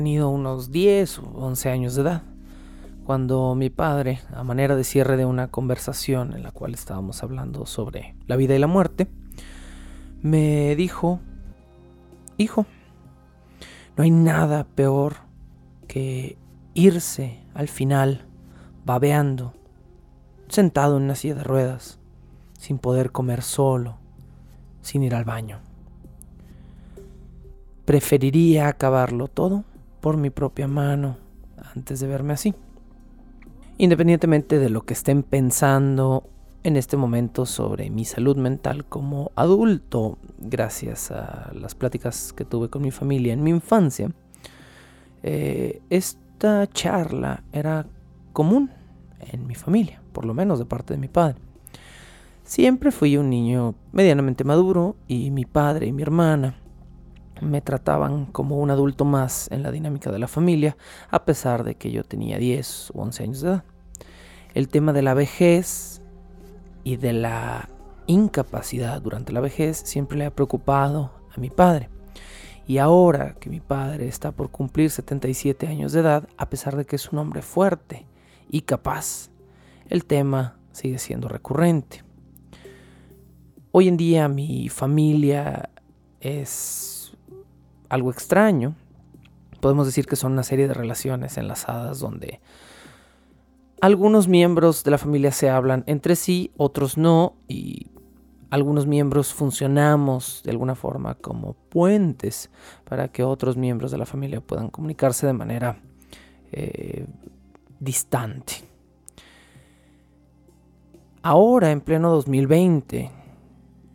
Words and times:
tenido 0.00 0.30
unos 0.30 0.72
10 0.72 1.18
o 1.18 1.22
11 1.40 1.68
años 1.68 1.94
de 1.94 2.00
edad, 2.00 2.22
cuando 3.04 3.54
mi 3.54 3.68
padre, 3.68 4.20
a 4.32 4.42
manera 4.42 4.74
de 4.74 4.82
cierre 4.82 5.18
de 5.18 5.26
una 5.26 5.48
conversación 5.48 6.32
en 6.32 6.42
la 6.42 6.52
cual 6.52 6.72
estábamos 6.72 7.22
hablando 7.22 7.66
sobre 7.66 8.14
la 8.26 8.36
vida 8.36 8.56
y 8.56 8.58
la 8.58 8.66
muerte, 8.66 9.08
me 10.22 10.74
dijo, 10.74 11.20
hijo, 12.38 12.64
no 13.94 14.04
hay 14.04 14.10
nada 14.10 14.64
peor 14.64 15.16
que 15.86 16.38
irse 16.72 17.38
al 17.52 17.68
final 17.68 18.24
babeando, 18.86 19.52
sentado 20.48 20.96
en 20.96 21.02
una 21.02 21.14
silla 21.14 21.34
de 21.34 21.44
ruedas, 21.44 21.98
sin 22.58 22.78
poder 22.78 23.12
comer 23.12 23.42
solo, 23.42 23.98
sin 24.80 25.02
ir 25.02 25.14
al 25.14 25.26
baño. 25.26 25.58
Preferiría 27.84 28.66
acabarlo 28.66 29.28
todo 29.28 29.66
por 30.00 30.16
mi 30.16 30.30
propia 30.30 30.66
mano 30.66 31.16
antes 31.74 32.00
de 32.00 32.06
verme 32.06 32.32
así. 32.32 32.54
Independientemente 33.78 34.58
de 34.58 34.70
lo 34.70 34.82
que 34.82 34.94
estén 34.94 35.22
pensando 35.22 36.24
en 36.62 36.76
este 36.76 36.96
momento 36.96 37.46
sobre 37.46 37.88
mi 37.90 38.04
salud 38.04 38.36
mental 38.36 38.84
como 38.84 39.32
adulto, 39.34 40.18
gracias 40.38 41.10
a 41.10 41.50
las 41.54 41.74
pláticas 41.74 42.32
que 42.34 42.44
tuve 42.44 42.68
con 42.68 42.82
mi 42.82 42.90
familia 42.90 43.32
en 43.32 43.42
mi 43.42 43.50
infancia, 43.50 44.10
eh, 45.22 45.80
esta 45.88 46.66
charla 46.66 47.42
era 47.52 47.86
común 48.32 48.70
en 49.20 49.46
mi 49.46 49.54
familia, 49.54 50.02
por 50.12 50.24
lo 50.24 50.34
menos 50.34 50.58
de 50.58 50.66
parte 50.66 50.94
de 50.94 51.00
mi 51.00 51.08
padre. 51.08 51.36
Siempre 52.44 52.90
fui 52.90 53.16
un 53.16 53.30
niño 53.30 53.74
medianamente 53.92 54.44
maduro 54.44 54.96
y 55.06 55.30
mi 55.30 55.44
padre 55.44 55.86
y 55.86 55.92
mi 55.92 56.02
hermana 56.02 56.56
me 57.40 57.60
trataban 57.60 58.26
como 58.26 58.58
un 58.58 58.70
adulto 58.70 59.04
más 59.04 59.50
en 59.50 59.62
la 59.62 59.70
dinámica 59.70 60.10
de 60.10 60.18
la 60.18 60.28
familia, 60.28 60.76
a 61.10 61.24
pesar 61.24 61.64
de 61.64 61.74
que 61.74 61.90
yo 61.90 62.04
tenía 62.04 62.38
10 62.38 62.90
u 62.94 63.00
11 63.00 63.22
años 63.22 63.40
de 63.40 63.48
edad. 63.48 63.64
El 64.54 64.68
tema 64.68 64.92
de 64.92 65.02
la 65.02 65.14
vejez 65.14 66.02
y 66.84 66.96
de 66.96 67.12
la 67.12 67.68
incapacidad 68.06 69.00
durante 69.00 69.32
la 69.32 69.40
vejez 69.40 69.76
siempre 69.76 70.18
le 70.18 70.26
ha 70.26 70.34
preocupado 70.34 71.12
a 71.34 71.40
mi 71.40 71.50
padre. 71.50 71.88
Y 72.66 72.78
ahora 72.78 73.34
que 73.34 73.50
mi 73.50 73.60
padre 73.60 74.06
está 74.06 74.32
por 74.32 74.50
cumplir 74.50 74.90
77 74.90 75.66
años 75.66 75.92
de 75.92 76.00
edad, 76.00 76.28
a 76.36 76.48
pesar 76.50 76.76
de 76.76 76.86
que 76.86 76.96
es 76.96 77.10
un 77.12 77.18
hombre 77.18 77.42
fuerte 77.42 78.06
y 78.48 78.62
capaz, 78.62 79.30
el 79.88 80.04
tema 80.04 80.56
sigue 80.72 80.98
siendo 80.98 81.28
recurrente. 81.28 82.04
Hoy 83.72 83.88
en 83.88 83.96
día 83.96 84.28
mi 84.28 84.68
familia 84.68 85.70
es 86.20 86.99
algo 87.90 88.10
extraño. 88.10 88.74
Podemos 89.60 89.84
decir 89.84 90.06
que 90.06 90.16
son 90.16 90.32
una 90.32 90.42
serie 90.42 90.66
de 90.66 90.72
relaciones 90.72 91.36
enlazadas 91.36 91.98
donde 92.00 92.40
algunos 93.82 94.28
miembros 94.28 94.84
de 94.84 94.90
la 94.90 94.98
familia 94.98 95.32
se 95.32 95.50
hablan 95.50 95.84
entre 95.86 96.16
sí, 96.16 96.50
otros 96.56 96.96
no, 96.96 97.34
y 97.48 97.88
algunos 98.50 98.86
miembros 98.86 99.32
funcionamos 99.34 100.42
de 100.44 100.50
alguna 100.50 100.74
forma 100.74 101.14
como 101.14 101.54
puentes 101.68 102.50
para 102.84 103.08
que 103.08 103.22
otros 103.22 103.56
miembros 103.56 103.90
de 103.90 103.98
la 103.98 104.06
familia 104.06 104.40
puedan 104.40 104.68
comunicarse 104.68 105.26
de 105.26 105.32
manera 105.32 105.78
eh, 106.52 107.06
distante. 107.78 108.54
Ahora, 111.22 111.70
en 111.70 111.80
pleno 111.80 112.10
2020, 112.10 113.10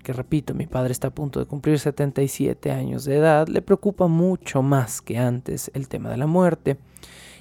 que 0.06 0.14
repito, 0.14 0.54
mi 0.54 0.68
padre 0.68 0.92
está 0.92 1.08
a 1.08 1.16
punto 1.16 1.40
de 1.40 1.48
cumplir 1.48 1.80
77 1.80 2.70
años 2.70 3.06
de 3.06 3.16
edad, 3.16 3.48
le 3.48 3.64
preocupa 3.64 4.06
mucho 4.06 4.62
más 4.62 5.02
que 5.02 5.18
antes 5.18 5.72
el 5.74 5.88
tema 5.88 6.12
de 6.12 6.18
la 6.18 6.28
muerte 6.28 6.78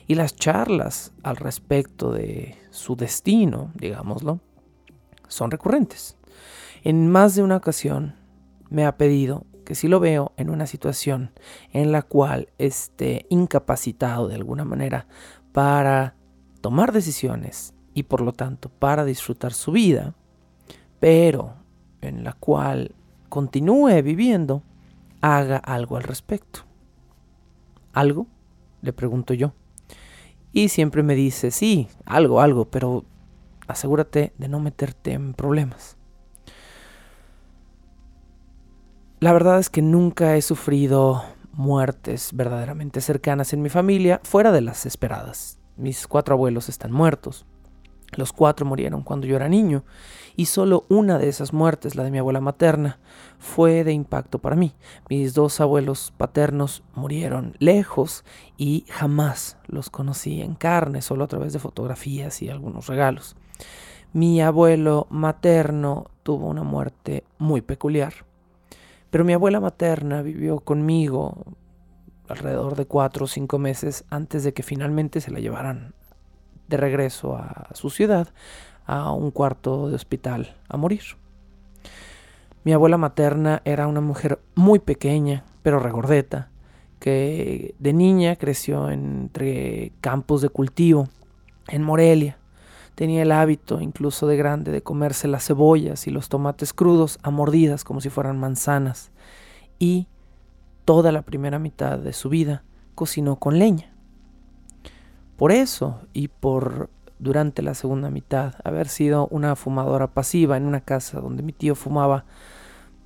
y 0.07 0.15
las 0.15 0.35
charlas 0.35 1.13
al 1.23 1.37
respecto 1.37 2.11
de 2.11 2.57
su 2.71 2.97
destino, 2.97 3.71
digámoslo, 3.75 4.41
son 5.29 5.51
recurrentes. 5.51 6.17
En 6.85 7.11
más 7.11 7.35
de 7.35 7.43
una 7.43 7.57
ocasión 7.59 8.15
me 8.71 8.87
ha 8.87 8.97
pedido 8.97 9.45
que 9.67 9.75
si 9.75 9.87
lo 9.87 10.01
veo 10.01 10.33
en 10.39 10.49
una 10.49 10.67
situación 10.67 11.33
en 11.71 11.93
la 11.93 12.01
cual 12.01 12.49
esté 12.57 13.27
incapacitado 13.29 14.27
de 14.27 14.37
alguna 14.37 14.65
manera 14.65 15.07
para 15.53 16.17
tomar 16.63 16.93
decisiones 16.93 17.75
y 17.93 18.05
por 18.05 18.23
lo 18.23 18.33
tanto 18.33 18.71
para 18.71 19.05
disfrutar 19.05 19.53
su 19.53 19.71
vida, 19.71 20.15
pero 20.99 21.63
en 22.07 22.25
la 22.25 22.33
cual 22.33 22.95
continúe 23.29 24.03
viviendo, 24.03 24.63
haga 25.21 25.57
algo 25.57 25.97
al 25.97 26.03
respecto. 26.03 26.61
¿Algo? 27.93 28.27
Le 28.83 28.93
pregunto 28.93 29.35
yo. 29.35 29.53
Y 30.53 30.69
siempre 30.69 31.03
me 31.03 31.15
dice, 31.15 31.51
sí, 31.51 31.89
algo, 32.05 32.41
algo, 32.41 32.67
pero 32.67 33.05
asegúrate 33.67 34.33
de 34.39 34.49
no 34.49 34.61
meterte 34.61 35.13
en 35.13 35.35
problemas. 35.35 35.97
La 39.21 39.33
verdad 39.33 39.59
es 39.59 39.71
que 39.71 39.83
nunca 39.83 40.37
he 40.37 40.43
sufrido 40.43 41.25
muertes 41.53 42.31
verdaderamente 42.35 43.01
cercanas 43.01 43.53
en 43.53 43.63
mi 43.63 43.69
familia, 43.69 44.21
fuera 44.23 44.53
de 44.53 44.61
las 44.61 44.87
esperadas. 44.87 45.59
Mis 45.77 46.07
cuatro 46.07 46.35
abuelos 46.35 46.69
están 46.69 46.93
muertos. 46.93 47.47
Los 48.17 48.33
cuatro 48.33 48.67
murieron 48.67 49.03
cuando 49.03 49.27
yo 49.27 49.37
era 49.37 49.49
niño 49.49 49.85
y 50.37 50.47
solo 50.47 50.85
una 50.89 51.19
de 51.19 51.29
esas 51.29 51.53
muertes, 51.53 51.95
la 51.95 52.05
de 52.05 52.11
mi 52.11 52.19
abuela 52.19 52.41
materna, 52.41 52.99
fue 53.39 53.85
de 53.85 53.93
impacto 53.93 54.39
para 54.39 54.57
mí. 54.57 54.75
Mis 55.09 55.35
dos 55.35 55.61
abuelos 55.61 56.13
paternos 56.17 56.83
murieron 56.95 57.55
lejos 57.59 58.25
y 58.57 58.85
jamás 58.91 59.59
los 59.67 59.91
conocí 59.91 60.41
en 60.41 60.55
carne, 60.55 61.03
solo 61.03 61.25
a 61.25 61.29
través 61.29 61.53
de 61.53 61.59
fotografías 61.59 62.43
y 62.43 62.49
algunos 62.49 62.87
regalos. 62.87 63.37
Mi 64.13 64.41
abuelo 64.41 65.07
materno 65.11 66.07
tuvo 66.23 66.47
una 66.49 66.63
muerte 66.63 67.25
muy 67.39 67.61
peculiar, 67.61 68.15
pero 69.11 69.25
mi 69.25 69.33
abuela 69.33 69.61
materna 69.61 70.23
vivió 70.23 70.61
conmigo 70.61 71.57
alrededor 72.29 72.75
de 72.77 72.87
cuatro 72.87 73.25
o 73.25 73.29
cinco 73.29 73.59
meses 73.59 74.05
antes 74.11 74.44
de 74.44 74.53
que 74.55 74.62
finalmente 74.62 75.21
se 75.21 75.31
la 75.31 75.41
llevaran 75.41 75.94
de 76.69 76.76
regreso 76.76 77.37
a 77.37 77.69
su 77.72 77.90
ciudad, 77.90 78.28
a 78.87 79.12
un 79.12 79.31
cuarto 79.31 79.88
de 79.88 79.94
hospital 79.94 80.56
a 80.69 80.76
morir. 80.76 81.02
Mi 82.64 82.72
abuela 82.72 82.96
materna 82.96 83.61
era 83.64 83.87
una 83.87 84.00
mujer 84.00 84.40
muy 84.55 84.78
pequeña, 84.78 85.44
pero 85.62 85.81
regordeta, 85.81 86.49
que 86.99 87.75
de 87.78 87.93
niña 87.93 88.37
creció 88.37 88.90
entre 88.90 89.93
campos 90.00 90.40
de 90.40 90.49
cultivo 90.49 91.08
en 91.69 91.82
Morelia. 91.82 92.38
Tenía 92.94 93.22
el 93.22 93.32
hábito, 93.32 93.81
incluso 93.81 94.26
de 94.26 94.37
grande, 94.37 94.72
de 94.72 94.82
comerse 94.82 95.28
las 95.28 95.46
cebollas 95.46 96.06
y 96.06 96.11
los 96.11 96.31
tomates 96.31 96.72
crudos 96.72 97.19
a 97.22 97.31
mordidas 97.31 97.84
como 97.84 98.00
si 98.00 98.08
fueran 98.08 98.38
manzanas. 98.38 99.11
Y 99.78 100.06
toda 100.87 101.12
la 101.12 101.22
primera 101.22 101.58
mitad 101.58 101.99
de 101.99 102.14
su 102.14 102.31
vida 102.31 102.62
cocinó 102.94 103.37
con 103.37 103.58
leña. 103.58 103.94
Por 105.37 105.53
eso 105.53 106.01
y 106.13 106.29
por 106.29 106.91
durante 107.19 107.63
la 107.63 107.75
segunda 107.75 108.11
mitad 108.11 108.55
haber 108.65 108.89
sido 108.89 109.27
una 109.29 109.57
fumadora 109.57 110.09
pasiva 110.09 110.57
en 110.57 110.67
una 110.67 110.81
casa 110.81 111.21
donde 111.21 111.43
mi 111.43 111.53
tío 111.53 111.75
fumaba 111.75 112.25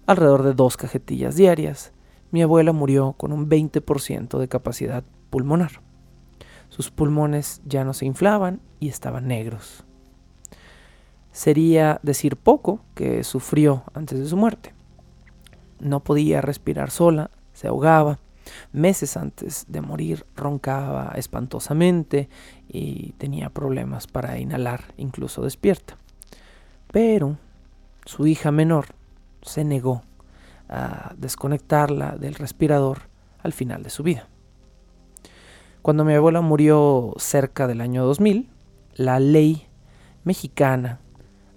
alrededor 0.06 0.42
de 0.42 0.54
dos 0.54 0.76
cajetillas 0.76 1.36
diarias, 1.36 1.92
mi 2.30 2.42
abuela 2.42 2.72
murió 2.72 3.14
con 3.14 3.32
un 3.32 3.48
20% 3.48 4.38
de 4.38 4.48
capacidad 4.48 5.04
pulmonar. 5.30 5.80
Sus 6.68 6.90
pulmones 6.90 7.62
ya 7.64 7.84
no 7.84 7.94
se 7.94 8.04
inflaban 8.04 8.60
y 8.80 8.88
estaban 8.88 9.26
negros. 9.28 9.84
Sería 11.32 12.00
decir 12.02 12.36
poco 12.36 12.80
que 12.94 13.24
sufrió 13.24 13.84
antes 13.94 14.18
de 14.18 14.26
su 14.26 14.36
muerte. 14.36 14.74
No 15.80 16.00
podía 16.00 16.40
respirar 16.40 16.90
sola, 16.90 17.30
se 17.52 17.68
ahogaba, 17.68 18.18
Meses 18.72 19.16
antes 19.16 19.66
de 19.68 19.80
morir 19.80 20.26
roncaba 20.36 21.12
espantosamente 21.16 22.28
y 22.68 23.12
tenía 23.18 23.50
problemas 23.50 24.06
para 24.06 24.38
inhalar, 24.38 24.94
incluso 24.96 25.42
despierta. 25.42 25.96
Pero 26.92 27.36
su 28.04 28.26
hija 28.26 28.50
menor 28.50 28.86
se 29.42 29.64
negó 29.64 30.02
a 30.68 31.14
desconectarla 31.16 32.16
del 32.16 32.34
respirador 32.34 33.02
al 33.42 33.52
final 33.52 33.82
de 33.82 33.90
su 33.90 34.02
vida. 34.02 34.28
Cuando 35.82 36.04
mi 36.04 36.14
abuela 36.14 36.40
murió 36.40 37.14
cerca 37.18 37.66
del 37.66 37.80
año 37.80 38.04
2000, 38.04 38.50
la 38.94 39.20
ley 39.20 39.66
mexicana 40.24 41.00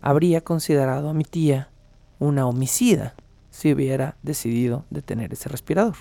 habría 0.01 0.41
considerado 0.41 1.09
a 1.09 1.13
mi 1.13 1.23
tía 1.23 1.69
una 2.19 2.45
homicida 2.47 3.15
si 3.49 3.73
hubiera 3.73 4.15
decidido 4.23 4.85
detener 4.89 5.33
ese 5.33 5.49
respirador. 5.49 5.95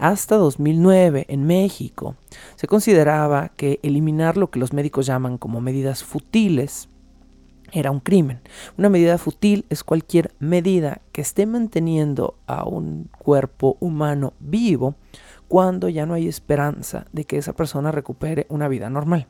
Hasta 0.00 0.36
2009 0.36 1.26
en 1.28 1.46
México 1.46 2.16
se 2.56 2.66
consideraba 2.66 3.50
que 3.50 3.80
eliminar 3.82 4.38
lo 4.38 4.50
que 4.50 4.58
los 4.58 4.72
médicos 4.72 5.04
llaman 5.04 5.36
como 5.36 5.60
medidas 5.60 6.04
futiles 6.04 6.88
era 7.70 7.90
un 7.90 8.00
crimen. 8.00 8.40
Una 8.78 8.88
medida 8.88 9.18
fútil 9.18 9.66
es 9.68 9.84
cualquier 9.84 10.32
medida 10.38 11.02
que 11.12 11.20
esté 11.20 11.44
manteniendo 11.44 12.38
a 12.46 12.64
un 12.64 13.10
cuerpo 13.18 13.76
humano 13.78 14.32
vivo 14.40 14.94
cuando 15.48 15.90
ya 15.90 16.06
no 16.06 16.14
hay 16.14 16.28
esperanza 16.28 17.04
de 17.12 17.26
que 17.26 17.36
esa 17.36 17.52
persona 17.52 17.92
recupere 17.92 18.46
una 18.48 18.68
vida 18.68 18.88
normal. 18.88 19.26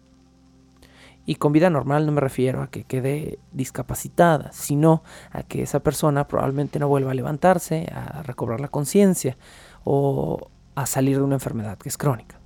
Y 1.26 1.34
con 1.34 1.52
vida 1.52 1.68
normal 1.68 2.06
no 2.06 2.12
me 2.12 2.20
refiero 2.20 2.62
a 2.62 2.70
que 2.70 2.84
quede 2.84 3.40
discapacitada, 3.50 4.52
sino 4.52 5.02
a 5.32 5.42
que 5.42 5.62
esa 5.62 5.80
persona 5.80 6.28
probablemente 6.28 6.78
no 6.78 6.86
vuelva 6.86 7.10
a 7.10 7.14
levantarse, 7.14 7.88
a 7.92 8.22
recobrar 8.22 8.60
la 8.60 8.68
conciencia 8.68 9.36
o 9.82 10.48
a 10.74 10.86
salir 10.86 11.18
de 11.18 11.22
una 11.22 11.36
enfermedad 11.36 11.78
que 11.78 11.88
es 11.88 11.96
crónica. 11.96 12.38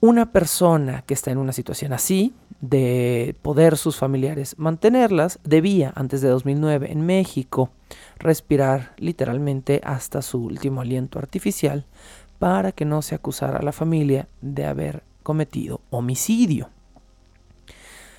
Una 0.00 0.32
persona 0.32 1.02
que 1.06 1.14
está 1.14 1.30
en 1.30 1.38
una 1.38 1.52
situación 1.52 1.92
así, 1.92 2.34
de 2.60 3.36
poder 3.42 3.76
sus 3.76 3.96
familiares 3.96 4.54
mantenerlas, 4.58 5.38
debía 5.44 5.92
antes 5.96 6.20
de 6.20 6.28
2009 6.28 6.92
en 6.92 7.04
México 7.04 7.70
respirar 8.18 8.94
literalmente 8.98 9.80
hasta 9.84 10.22
su 10.22 10.44
último 10.44 10.80
aliento 10.80 11.18
artificial 11.18 11.86
para 12.38 12.72
que 12.72 12.84
no 12.84 13.02
se 13.02 13.14
acusara 13.14 13.58
a 13.58 13.62
la 13.62 13.72
familia 13.72 14.28
de 14.40 14.66
haber 14.66 15.02
cometido 15.22 15.80
homicidio. 15.90 16.70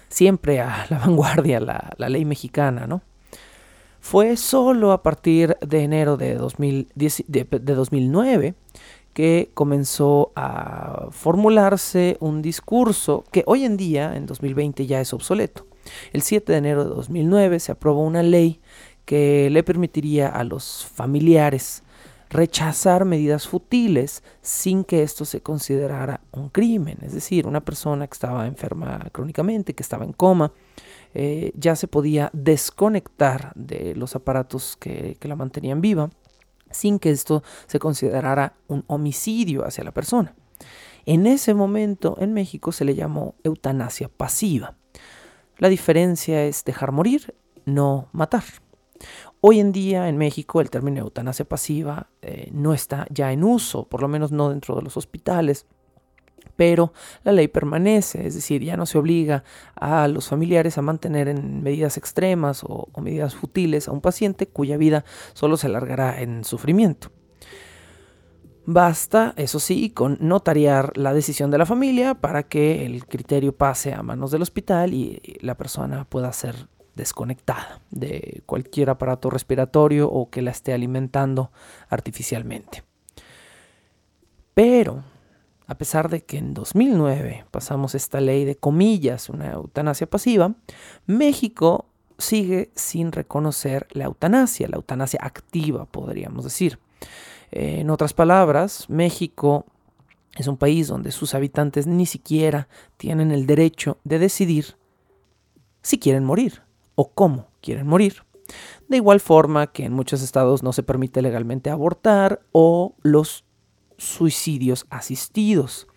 Siempre 0.09 0.61
a 0.61 0.87
la 0.89 0.99
vanguardia 1.05 1.59
la, 1.59 2.09
ley 2.09 2.25
mexicana, 2.25 2.87
¿no? 2.87 3.01
Fue 4.07 4.37
solo 4.37 4.91
a 4.91 5.01
partir 5.01 5.57
de 5.61 5.81
enero 5.81 6.15
de, 6.15 6.35
2010, 6.35 7.23
de 7.27 7.73
2009 7.73 8.53
que 9.15 9.49
comenzó 9.55 10.31
a 10.35 11.07
formularse 11.09 12.15
un 12.19 12.43
discurso 12.43 13.23
que 13.31 13.41
hoy 13.47 13.63
en 13.63 13.77
día, 13.77 14.15
en 14.15 14.27
2020, 14.27 14.85
ya 14.85 15.01
es 15.01 15.11
obsoleto. 15.11 15.65
El 16.13 16.21
7 16.21 16.51
de 16.51 16.57
enero 16.59 16.83
de 16.83 16.91
2009 16.91 17.59
se 17.59 17.71
aprobó 17.71 18.03
una 18.03 18.21
ley 18.21 18.59
que 19.05 19.49
le 19.49 19.63
permitiría 19.63 20.27
a 20.27 20.43
los 20.43 20.85
familiares 20.85 21.81
rechazar 22.29 23.05
medidas 23.05 23.47
futiles 23.47 24.21
sin 24.43 24.83
que 24.83 25.01
esto 25.01 25.25
se 25.25 25.41
considerara 25.41 26.21
un 26.31 26.49
crimen. 26.49 26.99
Es 27.01 27.13
decir, 27.13 27.47
una 27.47 27.61
persona 27.61 28.05
que 28.05 28.13
estaba 28.13 28.45
enferma 28.45 29.07
crónicamente, 29.11 29.73
que 29.73 29.81
estaba 29.81 30.05
en 30.05 30.13
coma, 30.13 30.51
eh, 31.17 31.53
ya 31.56 31.77
se 31.77 31.88
podía 31.88 32.29
desconectar 32.33 33.53
de 33.56 33.95
los 33.95 34.17
aparatos 34.17 34.75
que, 34.75 35.17
la 35.21 35.38
mantenían 35.38 35.79
viva 35.79 36.09
sin 36.71 37.00
que 37.00 37.09
esto 37.09 37.41
se 37.67 37.79
considerara 37.79 38.57
un 38.67 38.83
homicidio 38.88 39.65
hacia 39.65 39.85
la 39.85 39.94
persona. 39.94 40.35
En 41.06 41.25
ese 41.25 41.53
momento 41.53 42.17
en 42.19 42.33
México 42.33 42.73
se 42.73 42.83
le 42.83 42.95
llamó 42.95 43.35
eutanasia 43.45 44.09
pasiva. 44.09 44.75
La 45.57 45.69
diferencia 45.69 46.44
es 46.44 46.65
dejar 46.65 46.91
morir, 46.91 47.33
no 47.63 48.09
matar. 48.12 48.44
Hoy 49.39 49.62
en 49.62 49.71
día 49.71 50.09
en 50.09 50.17
México 50.17 50.59
el 50.59 50.69
término 50.69 51.00
eutanasia 51.00 51.45
pasiva 51.45 52.09
eh, 52.21 52.50
no 52.51 52.73
está 52.73 53.07
ya 53.09 53.31
en 53.31 53.45
uso, 53.45 53.88
por 53.88 54.01
lo 54.01 54.09
menos 54.09 54.33
no 54.33 54.50
dentro 54.50 54.75
de 54.75 54.81
los 54.81 54.97
hospitales, 54.97 55.65
pero 56.55 56.93
la 57.23 57.31
ley 57.31 57.47
permanece, 57.47 58.25
es 58.27 58.35
decir, 58.35 58.63
ya 58.63 58.77
no 58.77 58.85
se 58.85 58.97
obliga 58.97 59.43
a 59.75 60.07
los 60.07 60.27
familiares 60.27 60.77
a 60.77 60.81
mantener 60.81 61.27
en 61.27 61.63
medidas 61.63 61.97
extremas 61.97 62.63
o, 62.63 62.89
medidas 63.01 63.35
futiles 63.35 63.87
a 63.87 63.91
un 63.91 64.01
paciente 64.01 64.47
cuya 64.47 64.77
vida 64.77 65.05
solo 65.33 65.57
se 65.57 65.67
alargará 65.67 66.21
en 66.21 66.43
sufrimiento. 66.43 67.11
Basta, 68.67 69.33
eso 69.37 69.59
sí, 69.59 69.91
con 69.91 70.17
notariar 70.21 70.97
la 70.97 71.13
decisión 71.13 71.51
de 71.51 71.59
la 71.59 71.67
familia 71.67 72.15
para 72.15 72.43
que 72.43 72.85
el 72.85 73.05
criterio 73.05 73.55
pase 73.55 73.93
a 73.93 74.01
manos 74.01 74.31
del 74.31 74.41
hospital 74.41 74.93
y 74.95 75.21
la 75.41 75.55
persona 75.55 76.05
pueda 76.05 76.33
ser 76.33 76.67
desconectada 76.95 77.81
de 77.91 78.41
cualquier 78.47 78.89
aparato 78.89 79.29
respiratorio 79.29 80.09
o 80.09 80.29
que 80.29 80.41
la 80.41 80.51
esté 80.51 80.73
alimentando 80.73 81.51
artificialmente. 81.89 82.83
Pero, 84.55 85.03
a 85.67 85.75
pesar 85.75 86.09
de 86.09 86.23
que 86.23 86.38
en 86.38 86.53
2009 86.53 87.45
pasamos 87.51 87.95
esta 87.95 88.21
ley 88.21 88.45
de 88.45 88.56
comillas, 88.56 89.29
una 89.29 89.53
eutanasia 89.53 90.07
pasiva, 90.07 90.53
México 91.06 91.85
sigue 92.17 92.71
sin 92.75 93.12
reconocer 93.12 93.88
la 93.91 94.06
eutanasia, 94.06 94.67
la 94.67 94.77
eutanasia 94.77 95.19
activa, 95.21 95.85
podríamos 95.85 96.44
decir. 96.44 96.79
En 97.51 97.89
otras 97.89 98.13
palabras, 98.13 98.89
México 98.89 99.65
es 100.35 100.47
un 100.47 100.57
país 100.57 100.88
donde 100.88 101.12
sus 101.12 101.33
habitantes 101.33 101.88
ni 101.88 102.06
siquiera 102.06 102.67
tienen 102.97 103.31
el 103.31 103.45
derecho 103.45 103.97
de 104.03 104.19
decidir 104.19 104.77
si 105.81 105.97
quieren 105.97 106.25
morir 106.25 106.63
o 106.95 107.09
cómo 107.09 107.47
quieren 107.62 107.88
morir. 107.88 108.23
De 108.88 108.97
igual 108.97 109.19
forma 109.19 109.67
que 109.67 109.85
en 109.85 109.94
muchos 109.94 110.21
estados 110.21 110.62
no 110.62 110.73
se 110.73 110.83
permite 110.83 111.21
legalmente 111.21 111.69
abortar 111.69 112.41
o 112.51 112.95
los 113.01 113.44
suicidios 113.97 114.86
asistidos. 114.89 115.88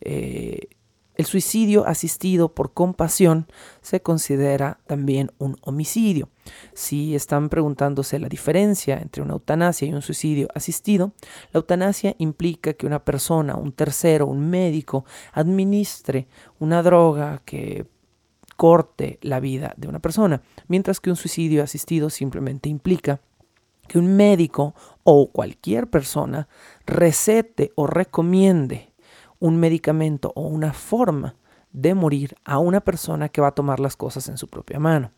Eh, 0.00 0.68
el 1.18 1.26
suicidio 1.26 1.84
asistido 1.84 2.54
por 2.54 2.72
compasión 2.72 3.48
se 3.82 4.00
considera 4.00 4.78
también 4.86 5.32
un 5.38 5.56
homicidio. 5.62 6.28
Si 6.74 7.16
están 7.16 7.48
preguntándose 7.48 8.20
la 8.20 8.28
diferencia 8.28 8.98
entre 8.98 9.22
una 9.22 9.32
eutanasia 9.32 9.88
y 9.88 9.92
un 9.92 10.00
suicidio 10.00 10.46
asistido, 10.54 11.12
la 11.52 11.58
eutanasia 11.58 12.14
implica 12.18 12.72
que 12.74 12.86
una 12.86 13.04
persona, 13.04 13.56
un 13.56 13.72
tercero, 13.72 14.28
un 14.28 14.48
médico, 14.48 15.04
administre 15.32 16.28
una 16.60 16.84
droga 16.84 17.42
que 17.44 17.86
corte 18.56 19.18
la 19.20 19.40
vida 19.40 19.74
de 19.76 19.88
una 19.88 19.98
persona, 19.98 20.42
mientras 20.68 21.00
que 21.00 21.10
un 21.10 21.16
suicidio 21.16 21.64
asistido 21.64 22.10
simplemente 22.10 22.68
implica 22.68 23.20
que 23.88 23.98
un 23.98 24.16
médico 24.16 24.74
o 25.02 25.32
cualquier 25.32 25.88
persona 25.88 26.48
recete 26.86 27.72
o 27.74 27.86
recomiende 27.86 28.92
un 29.40 29.56
medicamento 29.58 30.32
o 30.36 30.42
una 30.42 30.72
forma 30.72 31.36
de 31.72 31.94
morir 31.94 32.34
a 32.44 32.58
una 32.58 32.80
persona 32.80 33.28
que 33.28 33.40
va 33.40 33.48
a 33.48 33.54
tomar 33.54 33.78
las 33.78 33.96
cosas 33.96 34.28
en 34.28 34.38
su 34.38 34.48
propia 34.48 34.78
mano. 34.78 35.12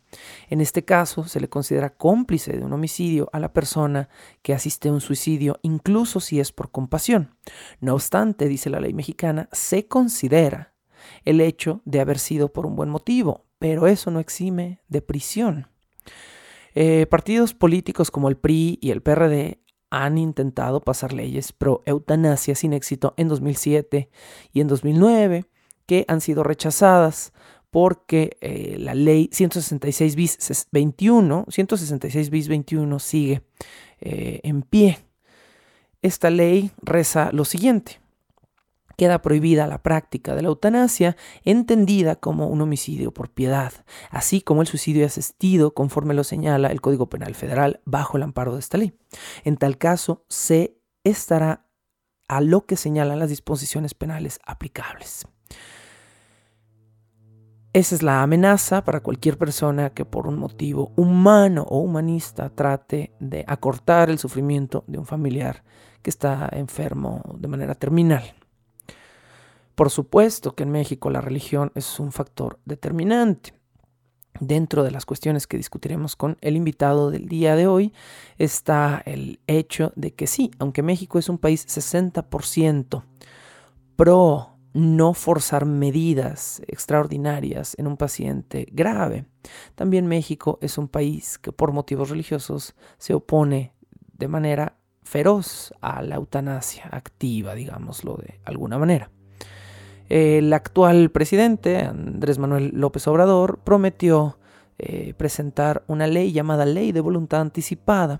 En 0.49 0.61
este 0.61 0.83
caso, 0.83 1.25
se 1.25 1.39
le 1.39 1.49
considera 1.49 1.91
cómplice 1.91 2.57
de 2.57 2.63
un 2.63 2.73
homicidio 2.73 3.29
a 3.31 3.39
la 3.39 3.53
persona 3.53 4.09
que 4.41 4.53
asiste 4.53 4.89
a 4.89 4.93
un 4.93 5.01
suicidio, 5.01 5.59
incluso 5.61 6.19
si 6.19 6.39
es 6.39 6.51
por 6.51 6.71
compasión. 6.71 7.35
No 7.79 7.93
obstante, 7.93 8.47
dice 8.47 8.69
la 8.69 8.79
ley 8.79 8.93
mexicana, 8.93 9.47
se 9.51 9.87
considera 9.87 10.73
el 11.25 11.41
hecho 11.41 11.81
de 11.85 11.99
haber 11.99 12.19
sido 12.19 12.51
por 12.51 12.65
un 12.65 12.75
buen 12.75 12.89
motivo, 12.89 13.45
pero 13.57 13.87
eso 13.87 14.11
no 14.11 14.19
exime 14.19 14.81
de 14.87 15.01
prisión. 15.01 15.67
Eh, 16.73 17.05
partidos 17.07 17.53
políticos 17.53 18.11
como 18.11 18.29
el 18.29 18.37
PRI 18.37 18.79
y 18.81 18.91
el 18.91 19.01
PRD 19.01 19.59
han 19.89 20.17
intentado 20.17 20.79
pasar 20.79 21.11
leyes 21.11 21.51
pro 21.51 21.83
eutanasia 21.85 22.55
sin 22.55 22.73
éxito 22.73 23.13
en 23.17 23.27
2007 23.27 24.09
y 24.53 24.61
en 24.61 24.67
2009, 24.67 25.45
que 25.85 26.05
han 26.07 26.21
sido 26.21 26.43
rechazadas 26.43 27.33
porque 27.69 28.37
eh, 28.41 28.77
la 28.79 28.95
ley 28.95 29.29
166 29.31 30.15
bis 30.15 30.67
21, 30.71 31.45
166 31.49 32.29
bis 32.29 32.47
21 32.47 32.99
sigue 32.99 33.41
eh, 33.99 34.39
en 34.43 34.61
pie. 34.61 34.99
Esta 36.01 36.29
ley 36.29 36.71
reza 36.81 37.31
lo 37.31 37.45
siguiente 37.45 38.00
queda 39.01 39.23
prohibida 39.23 39.65
la 39.65 39.81
práctica 39.81 40.35
de 40.35 40.43
la 40.43 40.49
eutanasia, 40.49 41.17
entendida 41.43 42.17
como 42.17 42.45
un 42.49 42.61
homicidio 42.61 43.11
por 43.11 43.31
piedad, 43.31 43.73
así 44.11 44.41
como 44.41 44.61
el 44.61 44.67
suicidio 44.67 45.07
asistido, 45.07 45.73
conforme 45.73 46.13
lo 46.13 46.23
señala 46.23 46.67
el 46.67 46.81
Código 46.81 47.09
Penal 47.09 47.33
Federal 47.33 47.81
bajo 47.83 48.17
el 48.17 48.21
amparo 48.21 48.53
de 48.53 48.59
esta 48.59 48.77
ley. 48.77 48.93
En 49.43 49.57
tal 49.57 49.79
caso, 49.79 50.23
se 50.29 50.77
estará 51.03 51.65
a 52.27 52.41
lo 52.41 52.67
que 52.67 52.75
señalan 52.75 53.17
las 53.17 53.31
disposiciones 53.31 53.95
penales 53.95 54.39
aplicables. 54.45 55.25
Esa 57.73 57.95
es 57.95 58.03
la 58.03 58.21
amenaza 58.21 58.83
para 58.83 58.99
cualquier 58.99 59.39
persona 59.39 59.89
que 59.89 60.05
por 60.05 60.27
un 60.27 60.37
motivo 60.37 60.93
humano 60.95 61.65
o 61.67 61.79
humanista 61.79 62.51
trate 62.51 63.15
de 63.19 63.45
acortar 63.47 64.11
el 64.11 64.19
sufrimiento 64.19 64.83
de 64.85 64.99
un 64.99 65.07
familiar 65.07 65.63
que 66.03 66.11
está 66.11 66.47
enfermo 66.51 67.23
de 67.39 67.47
manera 67.47 67.73
terminal. 67.73 68.35
Por 69.81 69.89
supuesto 69.89 70.53
que 70.53 70.61
en 70.61 70.69
México 70.69 71.09
la 71.09 71.21
religión 71.21 71.71
es 71.73 71.99
un 71.99 72.11
factor 72.11 72.59
determinante. 72.65 73.55
Dentro 74.39 74.83
de 74.83 74.91
las 74.91 75.07
cuestiones 75.07 75.47
que 75.47 75.57
discutiremos 75.57 76.15
con 76.15 76.37
el 76.41 76.55
invitado 76.55 77.09
del 77.09 77.27
día 77.27 77.55
de 77.55 77.65
hoy 77.65 77.91
está 78.37 79.01
el 79.07 79.39
hecho 79.47 79.91
de 79.95 80.13
que 80.13 80.27
sí, 80.27 80.51
aunque 80.59 80.83
México 80.83 81.17
es 81.17 81.29
un 81.29 81.39
país 81.39 81.65
60% 81.65 83.03
pro 83.95 84.49
no 84.73 85.15
forzar 85.15 85.65
medidas 85.65 86.61
extraordinarias 86.67 87.73
en 87.79 87.87
un 87.87 87.97
paciente 87.97 88.67
grave, 88.71 89.25
también 89.73 90.05
México 90.05 90.59
es 90.61 90.77
un 90.77 90.89
país 90.89 91.39
que 91.39 91.53
por 91.53 91.71
motivos 91.71 92.11
religiosos 92.11 92.75
se 92.99 93.15
opone 93.15 93.73
de 94.13 94.27
manera 94.27 94.77
feroz 95.01 95.73
a 95.81 96.03
la 96.03 96.17
eutanasia 96.17 96.87
activa, 96.91 97.55
digámoslo 97.55 98.17
de 98.17 98.41
alguna 98.45 98.77
manera. 98.77 99.09
El 100.11 100.51
actual 100.51 101.09
presidente, 101.09 101.77
Andrés 101.77 102.37
Manuel 102.37 102.71
López 102.73 103.07
Obrador, 103.07 103.59
prometió 103.59 104.37
eh, 104.77 105.13
presentar 105.15 105.85
una 105.87 106.05
ley 106.05 106.33
llamada 106.33 106.65
Ley 106.65 106.91
de 106.91 106.99
Voluntad 106.99 107.39
Anticipada, 107.39 108.19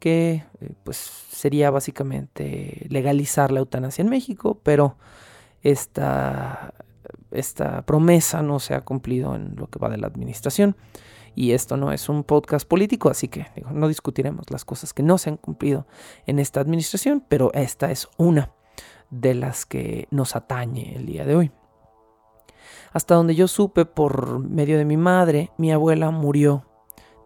que 0.00 0.42
eh, 0.60 0.72
pues 0.82 0.96
sería 0.96 1.70
básicamente 1.70 2.88
legalizar 2.88 3.52
la 3.52 3.60
eutanasia 3.60 4.02
en 4.02 4.08
México, 4.08 4.58
pero 4.64 4.96
esta, 5.62 6.74
esta 7.30 7.82
promesa 7.82 8.42
no 8.42 8.58
se 8.58 8.74
ha 8.74 8.80
cumplido 8.80 9.36
en 9.36 9.54
lo 9.54 9.68
que 9.68 9.78
va 9.78 9.90
de 9.90 9.98
la 9.98 10.08
administración. 10.08 10.76
Y 11.36 11.52
esto 11.52 11.76
no 11.76 11.92
es 11.92 12.08
un 12.08 12.24
podcast 12.24 12.66
político, 12.66 13.08
así 13.08 13.28
que 13.28 13.46
no 13.70 13.86
discutiremos 13.86 14.50
las 14.50 14.64
cosas 14.64 14.92
que 14.92 15.04
no 15.04 15.18
se 15.18 15.30
han 15.30 15.36
cumplido 15.36 15.86
en 16.26 16.40
esta 16.40 16.58
administración, 16.58 17.24
pero 17.28 17.52
esta 17.54 17.92
es 17.92 18.08
una 18.16 18.50
de 19.20 19.34
las 19.34 19.64
que 19.64 20.08
nos 20.10 20.34
atañe 20.36 20.96
el 20.96 21.06
día 21.06 21.24
de 21.24 21.36
hoy. 21.36 21.52
Hasta 22.92 23.14
donde 23.14 23.34
yo 23.34 23.48
supe 23.48 23.84
por 23.84 24.38
medio 24.38 24.78
de 24.78 24.84
mi 24.84 24.96
madre, 24.96 25.50
mi 25.56 25.72
abuela 25.72 26.10
murió 26.10 26.64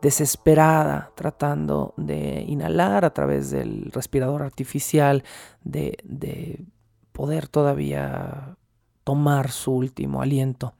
desesperada 0.00 1.10
tratando 1.14 1.94
de 1.96 2.44
inhalar 2.46 3.04
a 3.04 3.12
través 3.12 3.50
del 3.50 3.90
respirador 3.92 4.42
artificial, 4.42 5.24
de, 5.64 6.64
poder 7.12 7.48
todavía 7.48 8.56
tomar 9.02 9.50
su 9.50 9.72
último 9.72 10.22
aliento 10.22 10.74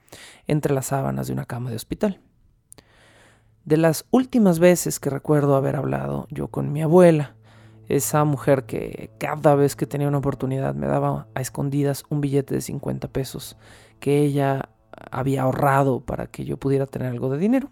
entre 0.46 0.72
las 0.72 0.86
sábanas 0.86 1.26
de 1.26 1.32
una 1.32 1.46
cama 1.46 1.70
de 1.70 1.76
hospital. 1.76 2.20
De 3.64 3.76
las 3.76 4.06
últimas 4.10 4.60
veces 4.60 5.00
que 5.00 5.10
recuerdo 5.10 5.56
haber 5.56 5.74
hablado 5.74 6.28
yo 6.30 6.48
con 6.48 6.72
mi 6.72 6.80
abuela, 6.80 7.34
esa 7.88 8.24
mujer 8.24 8.64
que 8.64 9.10
cada 9.18 9.54
vez 9.54 9.74
que 9.74 9.86
tenía 9.86 10.08
una 10.08 10.18
oportunidad 10.18 10.74
me 10.74 10.86
daba 10.86 11.28
a 11.34 11.40
escondidas 11.40 12.04
un 12.10 12.20
billete 12.20 12.54
de 12.54 12.60
50 12.60 13.08
pesos 13.08 13.56
que 13.98 14.20
ella 14.20 14.68
había 15.10 15.42
ahorrado 15.42 16.00
para 16.00 16.26
que 16.26 16.44
yo 16.44 16.58
pudiera 16.58 16.86
tener 16.86 17.08
algo 17.08 17.30
de 17.30 17.38
dinero. 17.38 17.70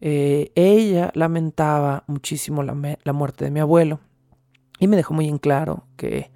Eh, 0.00 0.52
ella 0.54 1.10
lamentaba 1.14 2.04
muchísimo 2.06 2.62
la, 2.62 2.98
la, 3.02 3.12
muerte 3.12 3.44
de 3.44 3.50
mi 3.50 3.60
abuelo 3.60 4.00
y 4.78 4.86
me 4.86 4.96
dejó 4.96 5.14
muy 5.14 5.28
en 5.28 5.38
claro 5.38 5.86
que 5.96 6.30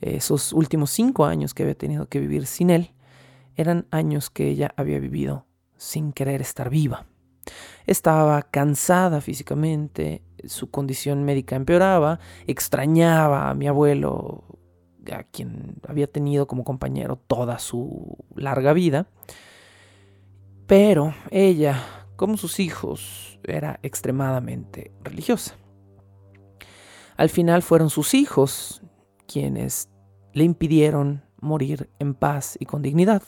esos 0.00 0.52
últimos 0.52 0.90
cinco 0.90 1.24
años 1.24 1.54
que 1.54 1.62
había 1.62 1.74
tenido 1.74 2.06
que 2.08 2.20
vivir 2.20 2.46
sin 2.46 2.68
él 2.68 2.92
eran 3.56 3.86
años 3.90 4.30
que 4.30 4.48
ella 4.48 4.74
había 4.76 4.98
vivido 4.98 5.46
sin 5.76 6.12
querer 6.12 6.42
estar 6.42 6.68
viva. 6.68 7.06
Estaba 7.86 8.42
cansada 8.42 9.20
físicamente, 9.20 10.22
su 10.44 10.70
condición 10.70 11.24
médica 11.24 11.56
empeoraba, 11.56 12.18
extrañaba 12.46 13.50
a 13.50 13.54
mi 13.54 13.68
abuelo, 13.68 14.44
a 15.12 15.24
quien 15.24 15.76
había 15.86 16.06
tenido 16.06 16.46
como 16.46 16.64
compañero 16.64 17.16
toda 17.16 17.58
su 17.58 18.16
larga 18.34 18.72
vida, 18.72 19.06
pero 20.66 21.14
ella, 21.30 21.82
como 22.16 22.36
sus 22.36 22.58
hijos, 22.58 23.38
era 23.44 23.78
extremadamente 23.82 24.92
religiosa. 25.02 25.56
Al 27.16 27.28
final 27.28 27.62
fueron 27.62 27.90
sus 27.90 28.14
hijos 28.14 28.82
quienes 29.26 29.88
le 30.32 30.44
impidieron 30.44 31.22
morir 31.40 31.90
en 31.98 32.14
paz 32.14 32.56
y 32.58 32.64
con 32.64 32.82
dignidad 32.82 33.22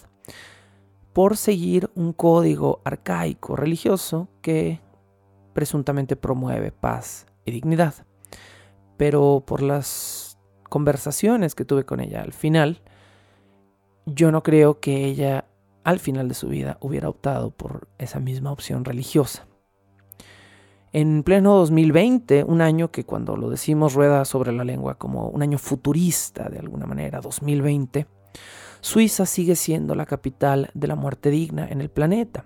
por 1.16 1.38
seguir 1.38 1.88
un 1.94 2.12
código 2.12 2.82
arcaico 2.84 3.56
religioso 3.56 4.28
que 4.42 4.80
presuntamente 5.54 6.14
promueve 6.14 6.72
paz 6.72 7.24
y 7.46 7.52
dignidad. 7.52 7.94
Pero 8.98 9.42
por 9.46 9.62
las 9.62 10.38
conversaciones 10.68 11.54
que 11.54 11.64
tuve 11.64 11.86
con 11.86 12.00
ella 12.00 12.20
al 12.20 12.34
final, 12.34 12.82
yo 14.04 14.30
no 14.30 14.42
creo 14.42 14.78
que 14.78 15.06
ella 15.06 15.46
al 15.84 16.00
final 16.00 16.28
de 16.28 16.34
su 16.34 16.48
vida 16.48 16.76
hubiera 16.82 17.08
optado 17.08 17.50
por 17.50 17.88
esa 17.96 18.20
misma 18.20 18.52
opción 18.52 18.84
religiosa. 18.84 19.46
En 20.92 21.22
pleno 21.22 21.56
2020, 21.56 22.44
un 22.44 22.60
año 22.60 22.90
que 22.90 23.04
cuando 23.04 23.38
lo 23.38 23.48
decimos 23.48 23.94
rueda 23.94 24.26
sobre 24.26 24.52
la 24.52 24.64
lengua 24.64 24.96
como 24.96 25.28
un 25.28 25.40
año 25.40 25.56
futurista 25.56 26.50
de 26.50 26.58
alguna 26.58 26.84
manera, 26.84 27.22
2020, 27.22 28.06
Suiza 28.80 29.26
sigue 29.26 29.56
siendo 29.56 29.94
la 29.94 30.06
capital 30.06 30.70
de 30.74 30.86
la 30.86 30.94
muerte 30.94 31.30
digna 31.30 31.66
en 31.68 31.80
el 31.80 31.90
planeta. 31.90 32.44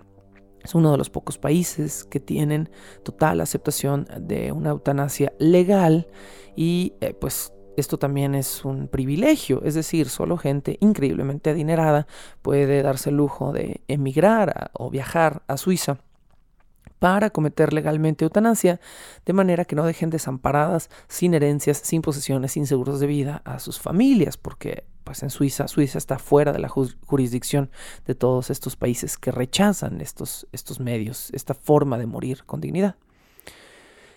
Es 0.63 0.75
uno 0.75 0.91
de 0.91 0.97
los 0.97 1.09
pocos 1.09 1.37
países 1.37 2.03
que 2.03 2.19
tienen 2.19 2.69
total 3.03 3.41
aceptación 3.41 4.07
de 4.19 4.51
una 4.51 4.69
eutanasia 4.69 5.33
legal 5.39 6.07
y 6.55 6.93
eh, 7.01 7.13
pues 7.13 7.53
esto 7.77 7.97
también 7.97 8.35
es 8.35 8.65
un 8.65 8.87
privilegio, 8.87 9.63
es 9.63 9.75
decir, 9.75 10.09
solo 10.09 10.37
gente 10.37 10.77
increíblemente 10.81 11.49
adinerada 11.49 12.05
puede 12.41 12.83
darse 12.83 13.09
el 13.09 13.17
lujo 13.17 13.53
de 13.53 13.81
emigrar 13.87 14.71
o 14.73 14.89
viajar 14.89 15.41
a 15.47 15.57
Suiza 15.57 15.97
para 17.01 17.31
cometer 17.31 17.73
legalmente 17.73 18.23
eutanasia, 18.23 18.79
de 19.25 19.33
manera 19.33 19.65
que 19.65 19.75
no 19.75 19.83
dejen 19.83 20.11
desamparadas, 20.11 20.91
sin 21.07 21.33
herencias, 21.33 21.79
sin 21.79 22.03
posesiones, 22.03 22.51
sin 22.51 22.67
seguros 22.67 22.99
de 22.99 23.07
vida 23.07 23.41
a 23.43 23.57
sus 23.57 23.79
familias, 23.79 24.37
porque 24.37 24.85
pues 25.03 25.23
en 25.23 25.31
Suiza, 25.31 25.67
Suiza 25.67 25.97
está 25.97 26.19
fuera 26.19 26.53
de 26.53 26.59
la 26.59 26.69
jurisdicción 26.69 27.71
de 28.05 28.13
todos 28.13 28.51
estos 28.51 28.75
países 28.75 29.17
que 29.17 29.31
rechazan 29.31 29.99
estos, 29.99 30.47
estos 30.51 30.79
medios, 30.79 31.31
esta 31.33 31.55
forma 31.55 31.97
de 31.97 32.05
morir 32.05 32.43
con 32.45 32.61
dignidad. 32.61 32.97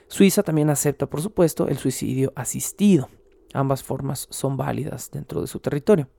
Suiza 0.09 0.43
también 0.43 0.69
acepta, 0.69 1.07
por 1.07 1.23
supuesto, 1.23 1.69
el 1.69 1.79
suicidio 1.79 2.35
asistido. 2.37 3.09
Ambas 3.55 3.83
formas 3.83 4.27
son 4.29 4.59
válidas 4.59 5.11
dentro 5.11 5.41
de 5.41 5.47
su 5.47 5.59
territorio. 5.59 6.11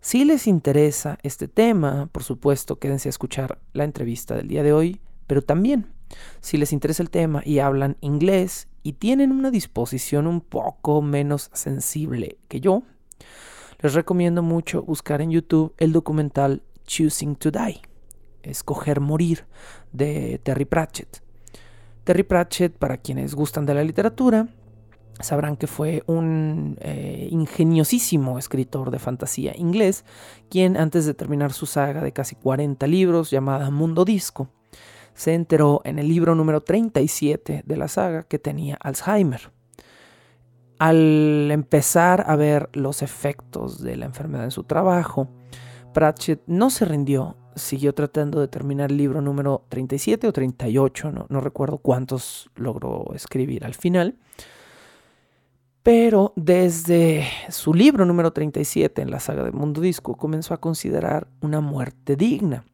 Si 0.00 0.24
les 0.24 0.46
interesa 0.46 1.18
este 1.24 1.48
tema, 1.48 2.08
por 2.12 2.22
supuesto, 2.22 2.78
quédense 2.78 3.08
a 3.08 3.10
escuchar 3.10 3.58
la 3.72 3.82
entrevista 3.82 4.36
del 4.36 4.46
día 4.46 4.62
de 4.62 4.72
hoy 4.72 5.00
pero 5.28 5.42
también, 5.42 5.86
si 6.40 6.56
les 6.56 6.72
interesa 6.72 7.04
el 7.04 7.10
tema 7.10 7.42
y 7.44 7.60
hablan 7.60 7.96
inglés 8.00 8.66
y 8.82 8.94
tienen 8.94 9.30
una 9.30 9.52
disposición 9.52 10.26
un 10.26 10.40
poco 10.40 11.02
menos 11.02 11.50
sensible 11.52 12.38
que 12.48 12.60
yo, 12.60 12.82
les 13.80 13.94
recomiendo 13.94 14.42
mucho 14.42 14.82
buscar 14.82 15.20
en 15.20 15.30
YouTube 15.30 15.74
el 15.78 15.92
documental 15.92 16.62
Choosing 16.86 17.36
to 17.36 17.50
Die, 17.50 17.80
Escoger 18.42 19.00
Morir, 19.00 19.44
de 19.92 20.40
Terry 20.42 20.64
Pratchett. 20.64 21.22
Terry 22.04 22.22
Pratchett, 22.22 22.76
para 22.76 22.96
quienes 22.96 23.34
gustan 23.34 23.66
de 23.66 23.74
la 23.74 23.84
literatura, 23.84 24.48
sabrán 25.20 25.56
que 25.56 25.66
fue 25.66 26.02
un 26.06 26.78
eh, 26.80 27.28
ingeniosísimo 27.30 28.38
escritor 28.38 28.90
de 28.90 28.98
fantasía 28.98 29.54
inglés, 29.56 30.06
quien 30.48 30.78
antes 30.78 31.04
de 31.04 31.12
terminar 31.12 31.52
su 31.52 31.66
saga 31.66 32.02
de 32.02 32.12
casi 32.12 32.34
40 32.36 32.86
libros 32.86 33.30
llamada 33.30 33.70
Mundo 33.70 34.06
Disco, 34.06 34.48
se 35.18 35.34
enteró 35.34 35.80
en 35.82 35.98
el 35.98 36.06
libro 36.06 36.36
número 36.36 36.60
37 36.60 37.64
de 37.66 37.76
la 37.76 37.88
saga 37.88 38.22
que 38.22 38.38
tenía 38.38 38.76
Alzheimer. 38.76 39.50
Al 40.78 41.50
empezar 41.50 42.24
a 42.28 42.36
ver 42.36 42.70
los 42.72 43.02
efectos 43.02 43.82
de 43.82 43.96
la 43.96 44.06
enfermedad 44.06 44.44
en 44.44 44.52
su 44.52 44.62
trabajo, 44.62 45.28
Pratchett 45.92 46.40
no 46.46 46.70
se 46.70 46.84
rindió, 46.84 47.36
siguió 47.56 47.94
tratando 47.94 48.40
de 48.40 48.46
terminar 48.46 48.92
el 48.92 48.96
libro 48.96 49.20
número 49.20 49.64
37 49.70 50.28
o 50.28 50.32
38, 50.32 51.10
no, 51.10 51.26
no 51.28 51.40
recuerdo 51.40 51.78
cuántos 51.78 52.48
logró 52.54 53.12
escribir 53.12 53.64
al 53.64 53.74
final. 53.74 54.14
Pero 55.82 56.32
desde 56.36 57.26
su 57.48 57.74
libro 57.74 58.04
número 58.04 58.32
37 58.32 59.02
en 59.02 59.10
la 59.10 59.18
saga 59.18 59.42
de 59.42 59.50
Mundo 59.50 59.80
Disco 59.80 60.14
comenzó 60.14 60.54
a 60.54 60.60
considerar 60.60 61.26
una 61.40 61.60
muerte 61.60 62.14
digna 62.14 62.64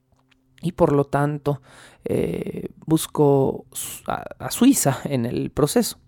y 0.64 0.72
por 0.72 0.92
lo 0.92 1.04
tanto 1.04 1.60
eh, 2.06 2.70
buscó 2.86 3.66
a, 4.06 4.50
Suiza 4.50 4.98
en 5.04 5.26
el 5.26 5.50
proceso. 5.50 5.98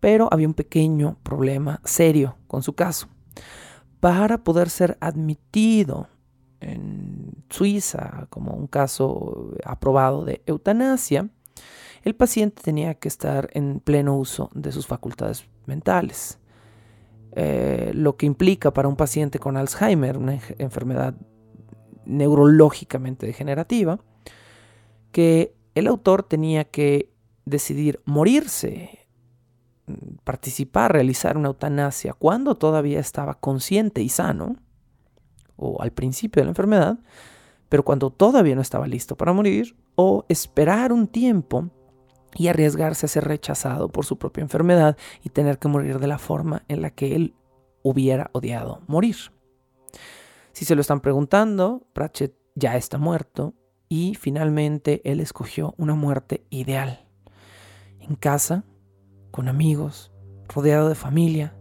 Pero 0.00 0.28
había 0.32 0.48
un 0.48 0.54
pequeño 0.54 1.16
problema 1.22 1.80
serio 1.84 2.36
con 2.48 2.64
su 2.64 2.74
caso. 2.74 3.08
Para 4.00 4.42
poder 4.42 4.68
ser 4.68 4.98
admitido 5.00 6.08
en 6.60 7.44
Suiza 7.48 8.26
como 8.30 8.52
un 8.52 8.66
caso 8.66 9.52
aprobado 9.64 10.24
de 10.24 10.42
eutanasia, 10.44 11.30
el 12.02 12.16
paciente 12.16 12.62
tenía 12.62 12.94
que 12.94 13.06
estar 13.06 13.48
en 13.52 13.78
pleno 13.78 14.18
uso 14.18 14.50
de 14.54 14.72
sus 14.72 14.88
facultades 14.88 15.46
mentales. 15.66 16.40
Eh, 17.36 17.92
lo 17.94 18.16
que 18.16 18.26
implica 18.26 18.72
para 18.72 18.88
un 18.88 18.96
paciente 18.96 19.38
con 19.38 19.56
Alzheimer, 19.56 20.18
una 20.18 20.40
enfermedad 20.58 21.14
neurológicamente 22.06 23.26
degenerativa, 23.26 24.00
que 25.12 25.54
el 25.74 25.86
autor 25.86 26.22
tenía 26.22 26.64
que 26.64 27.10
decidir 27.44 28.00
morirse, 28.04 29.06
participar, 30.24 30.92
realizar 30.92 31.36
una 31.36 31.48
eutanasia 31.48 32.14
cuando 32.14 32.54
todavía 32.54 33.00
estaba 33.00 33.34
consciente 33.34 34.02
y 34.02 34.08
sano, 34.08 34.56
o 35.56 35.80
al 35.82 35.92
principio 35.92 36.40
de 36.40 36.44
la 36.44 36.50
enfermedad, 36.50 36.98
pero 37.68 37.84
cuando 37.84 38.10
todavía 38.10 38.54
no 38.54 38.60
estaba 38.60 38.86
listo 38.86 39.16
para 39.16 39.32
morir, 39.32 39.76
o 39.94 40.24
esperar 40.28 40.92
un 40.92 41.06
tiempo 41.06 41.70
y 42.36 42.48
arriesgarse 42.48 43.06
a 43.06 43.08
ser 43.08 43.24
rechazado 43.24 43.88
por 43.88 44.04
su 44.04 44.18
propia 44.18 44.42
enfermedad 44.42 44.96
y 45.22 45.28
tener 45.28 45.58
que 45.58 45.68
morir 45.68 45.98
de 45.98 46.08
la 46.08 46.18
forma 46.18 46.64
en 46.68 46.82
la 46.82 46.90
que 46.90 47.14
él 47.14 47.34
hubiera 47.82 48.30
odiado 48.32 48.82
morir. 48.86 49.16
Si 50.54 50.64
se 50.64 50.76
lo 50.76 50.82
están 50.82 51.00
preguntando, 51.00 51.88
Pratchett 51.92 52.38
ya 52.54 52.76
está 52.76 52.96
muerto 52.96 53.54
y 53.88 54.14
finalmente 54.14 55.02
él 55.04 55.18
escogió 55.18 55.74
una 55.78 55.96
muerte 55.96 56.46
ideal. 56.48 57.08
En 57.98 58.14
casa, 58.14 58.64
con 59.32 59.48
amigos, 59.48 60.12
rodeado 60.46 60.88
de 60.88 60.94
familia, 60.94 61.56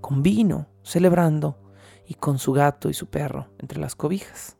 con 0.00 0.24
vino, 0.24 0.66
celebrando 0.82 1.56
y 2.04 2.14
con 2.14 2.40
su 2.40 2.52
gato 2.52 2.90
y 2.90 2.94
su 2.94 3.06
perro 3.06 3.54
entre 3.60 3.78
las 3.78 3.94
cobijas. 3.94 4.58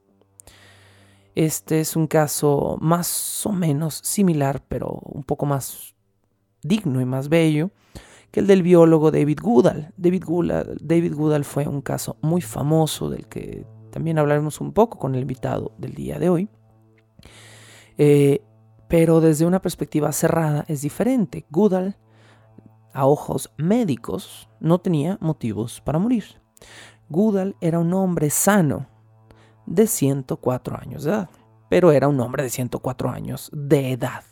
Este 1.35 1.81
es 1.81 1.97
un 1.97 2.07
caso 2.07 2.79
más 2.81 3.45
o 3.45 3.51
menos 3.51 3.95
similar, 4.05 4.63
pero 4.69 4.91
un 4.91 5.25
poco 5.25 5.45
más 5.45 5.97
digno 6.63 7.01
y 7.01 7.05
más 7.05 7.29
bello 7.29 7.73
que 8.33 8.41
el 8.41 8.47
del 8.47 8.63
biólogo 8.63 9.11
David 9.11 9.39
Goodall. 9.41 9.93
David 9.97 10.25
Goodall, 10.25 11.45
fue 11.45 11.69
un 11.69 11.83
caso 11.83 12.17
muy 12.23 12.41
famoso 12.41 13.11
del 13.11 13.29
que 13.29 13.67
también 13.91 14.19
hablaremos 14.19 14.61
un 14.61 14.73
poco 14.73 14.99
con 14.99 15.15
el 15.15 15.21
invitado 15.21 15.73
del 15.77 15.95
día 15.95 16.19
de 16.19 16.31
hoy. 16.31 16.49
Eh, 17.99 18.43
pero 18.89 19.21
desde 19.21 19.45
una 19.45 19.61
perspectiva 19.61 20.11
cerrada 20.13 20.65
es 20.67 20.81
diferente. 20.81 21.45
Goodall, 21.51 21.97
a 22.95 23.07
ojos 23.07 23.53
médicos, 23.59 24.49
no 24.61 24.81
tenía 24.81 25.19
motivos 25.21 25.83
para 25.83 25.99
morir. 25.99 26.25
Goodall 27.11 27.55
era 27.61 27.79
un 27.79 27.93
hombre 27.93 28.31
sano, 28.31 28.89
de 29.67 29.87
104 29.87 30.81
años 30.81 31.05
de 31.05 31.11
edad. 31.11 31.31
Pero 31.69 31.93
era 31.93 32.09
un 32.09 32.19
hombre 32.21 32.43
de 32.43 32.51
104 32.51 33.11
años 33.11 33.51
de 33.53 33.93
edad, 33.93 34.25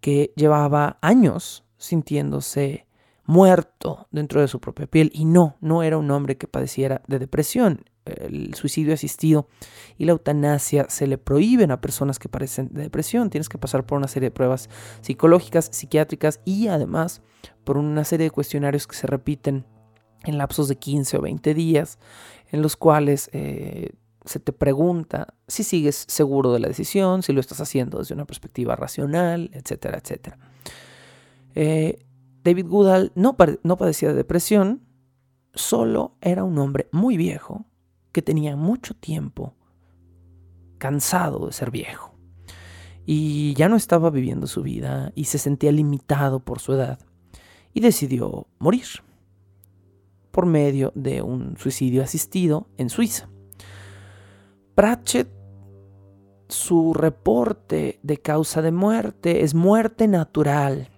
que 0.00 0.32
llevaba 0.36 0.98
años 1.00 1.64
sintiéndose 1.76 2.86
muerto 3.26 4.06
dentro 4.10 4.40
de 4.40 4.48
su 4.48 4.60
propia 4.60 4.86
piel. 4.86 5.10
Y 5.14 5.24
no, 5.24 5.56
no 5.60 5.82
era 5.82 5.98
un 5.98 6.10
hombre 6.10 6.36
que 6.36 6.46
padeciera 6.46 7.02
de 7.06 7.18
depresión. 7.18 7.84
El 8.04 8.54
suicidio 8.54 8.92
asistido 8.92 9.48
y 9.96 10.04
la 10.04 10.12
eutanasia 10.12 10.86
se 10.90 11.06
le 11.06 11.16
prohíben 11.16 11.70
a 11.70 11.80
personas 11.80 12.18
que 12.18 12.28
padecen 12.28 12.68
de 12.72 12.82
depresión. 12.82 13.30
Tienes 13.30 13.48
que 13.48 13.56
pasar 13.56 13.86
por 13.86 13.96
una 13.96 14.08
serie 14.08 14.28
de 14.28 14.34
pruebas 14.34 14.68
psicológicas, 15.00 15.70
psiquiátricas 15.72 16.40
y 16.44 16.68
además 16.68 17.22
por 17.64 17.78
una 17.78 18.04
serie 18.04 18.24
de 18.24 18.30
cuestionarios 18.30 18.86
que 18.86 18.96
se 18.96 19.06
repiten 19.06 19.64
en 20.24 20.38
lapsos 20.38 20.68
de 20.68 20.76
15 20.76 21.18
o 21.18 21.22
20 21.22 21.54
días, 21.54 21.98
en 22.50 22.62
los 22.62 22.76
cuales 22.76 23.30
eh, 23.32 23.90
se 24.24 24.40
te 24.40 24.52
pregunta 24.52 25.34
si 25.48 25.64
sigues 25.64 26.04
seguro 26.08 26.52
de 26.52 26.60
la 26.60 26.68
decisión, 26.68 27.22
si 27.22 27.32
lo 27.32 27.40
estás 27.40 27.60
haciendo 27.60 27.98
desde 27.98 28.14
una 28.14 28.24
perspectiva 28.24 28.76
racional, 28.76 29.50
etcétera, 29.52 29.98
etcétera. 29.98 30.38
Eh, 31.54 32.04
David 32.44 32.66
Goodall 32.68 33.12
no, 33.14 33.36
no 33.62 33.76
padecía 33.76 34.10
de 34.10 34.14
depresión, 34.14 34.82
solo 35.54 36.16
era 36.20 36.44
un 36.44 36.58
hombre 36.58 36.88
muy 36.92 37.16
viejo 37.16 37.64
que 38.12 38.22
tenía 38.22 38.54
mucho 38.54 38.94
tiempo 38.94 39.54
cansado 40.78 41.46
de 41.46 41.52
ser 41.52 41.70
viejo 41.70 42.14
y 43.06 43.54
ya 43.54 43.68
no 43.68 43.76
estaba 43.76 44.10
viviendo 44.10 44.46
su 44.46 44.62
vida 44.62 45.12
y 45.14 45.24
se 45.24 45.38
sentía 45.38 45.72
limitado 45.72 46.40
por 46.40 46.60
su 46.60 46.74
edad 46.74 46.98
y 47.72 47.80
decidió 47.80 48.46
morir 48.58 48.86
por 50.30 50.46
medio 50.46 50.92
de 50.94 51.22
un 51.22 51.56
suicidio 51.56 52.02
asistido 52.02 52.68
en 52.76 52.90
Suiza. 52.90 53.28
Pratchett, 54.74 55.28
su 56.48 56.92
reporte 56.92 58.00
de 58.02 58.18
causa 58.18 58.60
de 58.60 58.72
muerte 58.72 59.44
es 59.44 59.54
muerte 59.54 60.08
natural. 60.08 60.88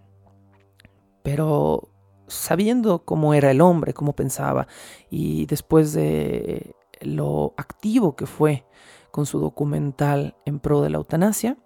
Pero 1.26 1.88
sabiendo 2.28 3.04
cómo 3.04 3.34
era 3.34 3.50
el 3.50 3.60
hombre, 3.60 3.92
cómo 3.92 4.14
pensaba, 4.14 4.68
y 5.10 5.46
después 5.46 5.92
de 5.92 6.76
lo 7.00 7.52
activo 7.56 8.14
que 8.14 8.26
fue 8.26 8.64
con 9.10 9.26
su 9.26 9.40
documental 9.40 10.36
en 10.44 10.60
pro 10.60 10.82
de 10.82 10.90
la 10.90 10.98
eutanasia, 10.98 11.58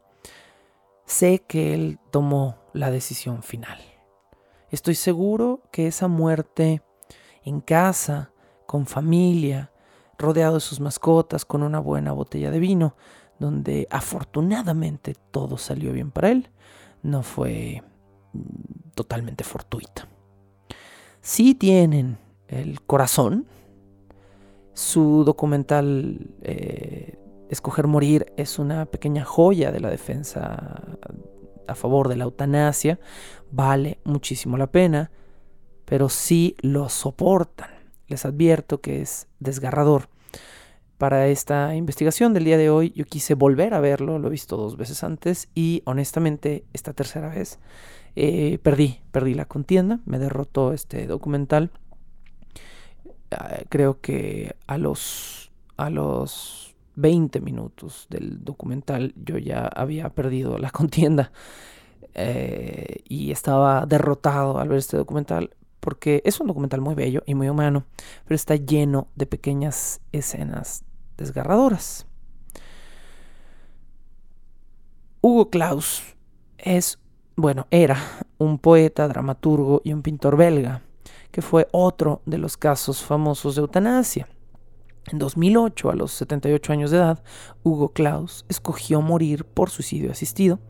sé 1.04 1.40
que 1.46 1.74
él 1.74 1.98
tomó 2.10 2.56
la 2.72 2.90
decisión 2.90 3.42
final. 3.42 3.78
Estoy 4.70 4.94
seguro 4.94 5.60
que 5.70 5.88
esa 5.88 6.08
muerte 6.08 6.80
en 7.44 7.60
casa, 7.60 8.32
con 8.64 8.86
familia, 8.86 9.72
rodeado 10.16 10.54
de 10.54 10.60
sus 10.60 10.80
mascotas, 10.80 11.44
con 11.44 11.62
una 11.62 11.80
buena 11.80 12.12
botella 12.12 12.50
de 12.50 12.60
vino, 12.60 12.96
donde 13.38 13.86
afortunadamente 13.90 15.14
todo 15.30 15.58
salió 15.58 15.92
bien 15.92 16.12
para 16.12 16.30
él, 16.30 16.48
no 17.02 17.22
fue 17.22 17.82
totalmente 18.94 19.44
fortuita. 19.44 20.08
Si 21.20 21.54
tienen 21.54 22.18
el 22.48 22.80
corazón, 22.82 23.46
su 24.72 25.24
documental 25.24 26.30
eh, 26.42 27.18
Escoger 27.48 27.86
Morir 27.86 28.32
es 28.36 28.58
una 28.58 28.86
pequeña 28.86 29.24
joya 29.24 29.72
de 29.72 29.80
la 29.80 29.90
defensa 29.90 30.98
a 31.66 31.74
favor 31.74 32.08
de 32.08 32.16
la 32.16 32.24
eutanasia, 32.24 32.98
vale 33.50 34.00
muchísimo 34.04 34.56
la 34.56 34.68
pena, 34.68 35.10
pero 35.84 36.08
si 36.08 36.56
lo 36.60 36.88
soportan 36.88 37.70
les 38.10 38.24
advierto 38.24 38.80
que 38.80 39.00
es 39.00 39.28
desgarrador. 39.38 40.08
Para 40.98 41.28
esta 41.28 41.74
investigación 41.74 42.34
del 42.34 42.44
día 42.44 42.58
de 42.58 42.68
hoy 42.68 42.92
yo 42.94 43.06
quise 43.06 43.34
volver 43.34 43.72
a 43.72 43.80
verlo, 43.80 44.18
lo 44.18 44.28
he 44.28 44.30
visto 44.30 44.56
dos 44.56 44.76
veces 44.76 45.02
antes 45.02 45.48
y 45.54 45.82
honestamente 45.86 46.64
esta 46.74 46.92
tercera 46.92 47.30
vez 47.30 47.58
eh, 48.22 48.58
perdí, 48.58 49.00
perdí 49.12 49.32
la 49.32 49.46
contienda, 49.46 50.00
me 50.04 50.18
derrotó 50.18 50.74
este 50.74 51.06
documental. 51.06 51.70
Ah, 53.30 53.60
creo 53.70 54.02
que 54.02 54.56
a 54.66 54.76
los, 54.76 55.50
a 55.78 55.88
los 55.88 56.76
20 56.96 57.40
minutos 57.40 58.08
del 58.10 58.44
documental 58.44 59.14
yo 59.16 59.38
ya 59.38 59.66
había 59.66 60.10
perdido 60.10 60.58
la 60.58 60.70
contienda 60.80 61.32
eh, 62.12 62.98
y 63.08 63.30
estaba 63.30 63.86
derrotado 63.86 64.58
al 64.58 64.68
ver 64.68 64.78
este 64.78 64.98
documental 64.98 65.56
porque 65.80 66.20
es 66.26 66.40
un 66.40 66.46
documental 66.46 66.82
muy 66.82 66.94
bello 66.94 67.22
y 67.24 67.34
muy 67.34 67.48
humano, 67.48 67.86
pero 68.24 68.34
está 68.34 68.54
lleno 68.56 69.08
de 69.16 69.24
pequeñas 69.24 70.02
escenas 70.12 70.84
desgarradoras. 71.16 72.06
Hugo 75.22 75.48
Claus 75.48 76.02
es, 76.58 76.98
bueno, 77.40 77.66
era 77.70 77.96
un 78.38 78.58
poeta, 78.58 79.08
dramaturgo 79.08 79.80
y 79.84 79.92
un 79.92 80.02
pintor 80.02 80.36
belga, 80.36 80.82
que 81.30 81.42
fue 81.42 81.68
otro 81.72 82.22
de 82.26 82.38
los 82.38 82.56
casos 82.56 83.02
famosos 83.02 83.54
de 83.54 83.62
eutanasia. 83.62 84.28
En 85.06 85.18
2008, 85.18 85.90
a 85.90 85.94
los 85.94 86.12
78 86.12 86.72
años 86.72 86.90
de 86.90 86.98
edad, 86.98 87.22
Hugo 87.62 87.92
Claus 87.92 88.44
escogió 88.48 89.00
morir 89.00 89.44
por 89.44 89.70
suicidio 89.70 90.12
asistido 90.12 90.60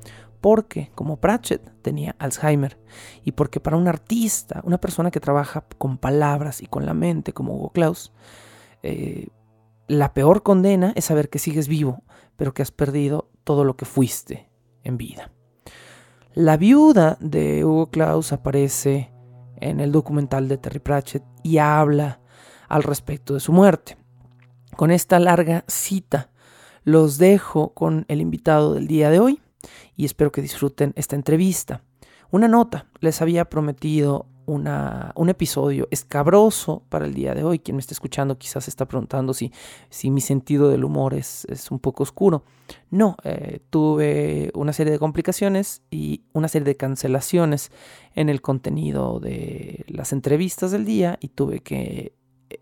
porque, 0.40 0.90
como 0.94 1.18
Pratchett, 1.18 1.82
tenía 1.82 2.16
Alzheimer 2.18 2.78
y 3.24 3.32
porque 3.32 3.60
para 3.60 3.76
un 3.76 3.88
artista, 3.88 4.62
una 4.64 4.78
persona 4.78 5.10
que 5.10 5.20
trabaja 5.20 5.66
con 5.76 5.98
palabras 5.98 6.62
y 6.62 6.66
con 6.66 6.86
la 6.86 6.94
mente, 6.94 7.32
como 7.32 7.54
Hugo 7.54 7.70
Claus, 7.70 8.12
eh, 8.82 9.28
la 9.88 10.14
peor 10.14 10.42
condena 10.42 10.92
es 10.94 11.06
saber 11.06 11.28
que 11.28 11.38
sigues 11.38 11.68
vivo, 11.68 12.04
pero 12.36 12.54
que 12.54 12.62
has 12.62 12.70
perdido 12.70 13.28
todo 13.44 13.64
lo 13.64 13.76
que 13.76 13.84
fuiste 13.84 14.48
en 14.84 14.96
vida. 14.96 15.32
La 16.34 16.56
viuda 16.56 17.18
de 17.20 17.64
Hugo 17.64 17.90
Claus 17.90 18.32
aparece 18.32 19.10
en 19.56 19.80
el 19.80 19.90
documental 19.90 20.46
de 20.46 20.58
Terry 20.58 20.78
Pratchett 20.78 21.24
y 21.42 21.58
habla 21.58 22.20
al 22.68 22.84
respecto 22.84 23.34
de 23.34 23.40
su 23.40 23.52
muerte. 23.52 23.96
Con 24.76 24.92
esta 24.92 25.18
larga 25.18 25.64
cita 25.66 26.30
los 26.84 27.18
dejo 27.18 27.74
con 27.74 28.04
el 28.06 28.20
invitado 28.20 28.74
del 28.74 28.86
día 28.86 29.10
de 29.10 29.18
hoy, 29.18 29.40
y 29.96 30.04
espero 30.04 30.30
que 30.30 30.40
disfruten 30.40 30.92
esta 30.94 31.16
entrevista. 31.16 31.82
Una 32.30 32.46
nota, 32.46 32.86
les 33.00 33.20
había 33.20 33.46
prometido 33.46 34.26
un 34.52 35.28
episodio 35.28 35.88
escabroso 35.90 36.82
para 36.88 37.06
el 37.06 37.14
día 37.14 37.34
de 37.34 37.44
hoy. 37.44 37.58
Quien 37.58 37.76
me 37.76 37.80
está 37.80 37.94
escuchando 37.94 38.38
quizás 38.38 38.68
está 38.68 38.86
preguntando 38.86 39.32
si, 39.32 39.52
si 39.88 40.10
mi 40.10 40.20
sentido 40.20 40.68
del 40.68 40.84
humor 40.84 41.14
es, 41.14 41.46
es 41.46 41.70
un 41.70 41.78
poco 41.78 42.02
oscuro. 42.02 42.44
No, 42.90 43.16
eh, 43.24 43.60
tuve 43.70 44.50
una 44.54 44.72
serie 44.72 44.92
de 44.92 44.98
complicaciones 44.98 45.82
y 45.90 46.22
una 46.32 46.48
serie 46.48 46.66
de 46.66 46.76
cancelaciones 46.76 47.70
en 48.14 48.28
el 48.28 48.40
contenido 48.40 49.20
de 49.20 49.84
las 49.88 50.12
entrevistas 50.12 50.70
del 50.70 50.84
día 50.84 51.18
y 51.20 51.28
tuve 51.28 51.60
que 51.60 52.14
eh, 52.50 52.58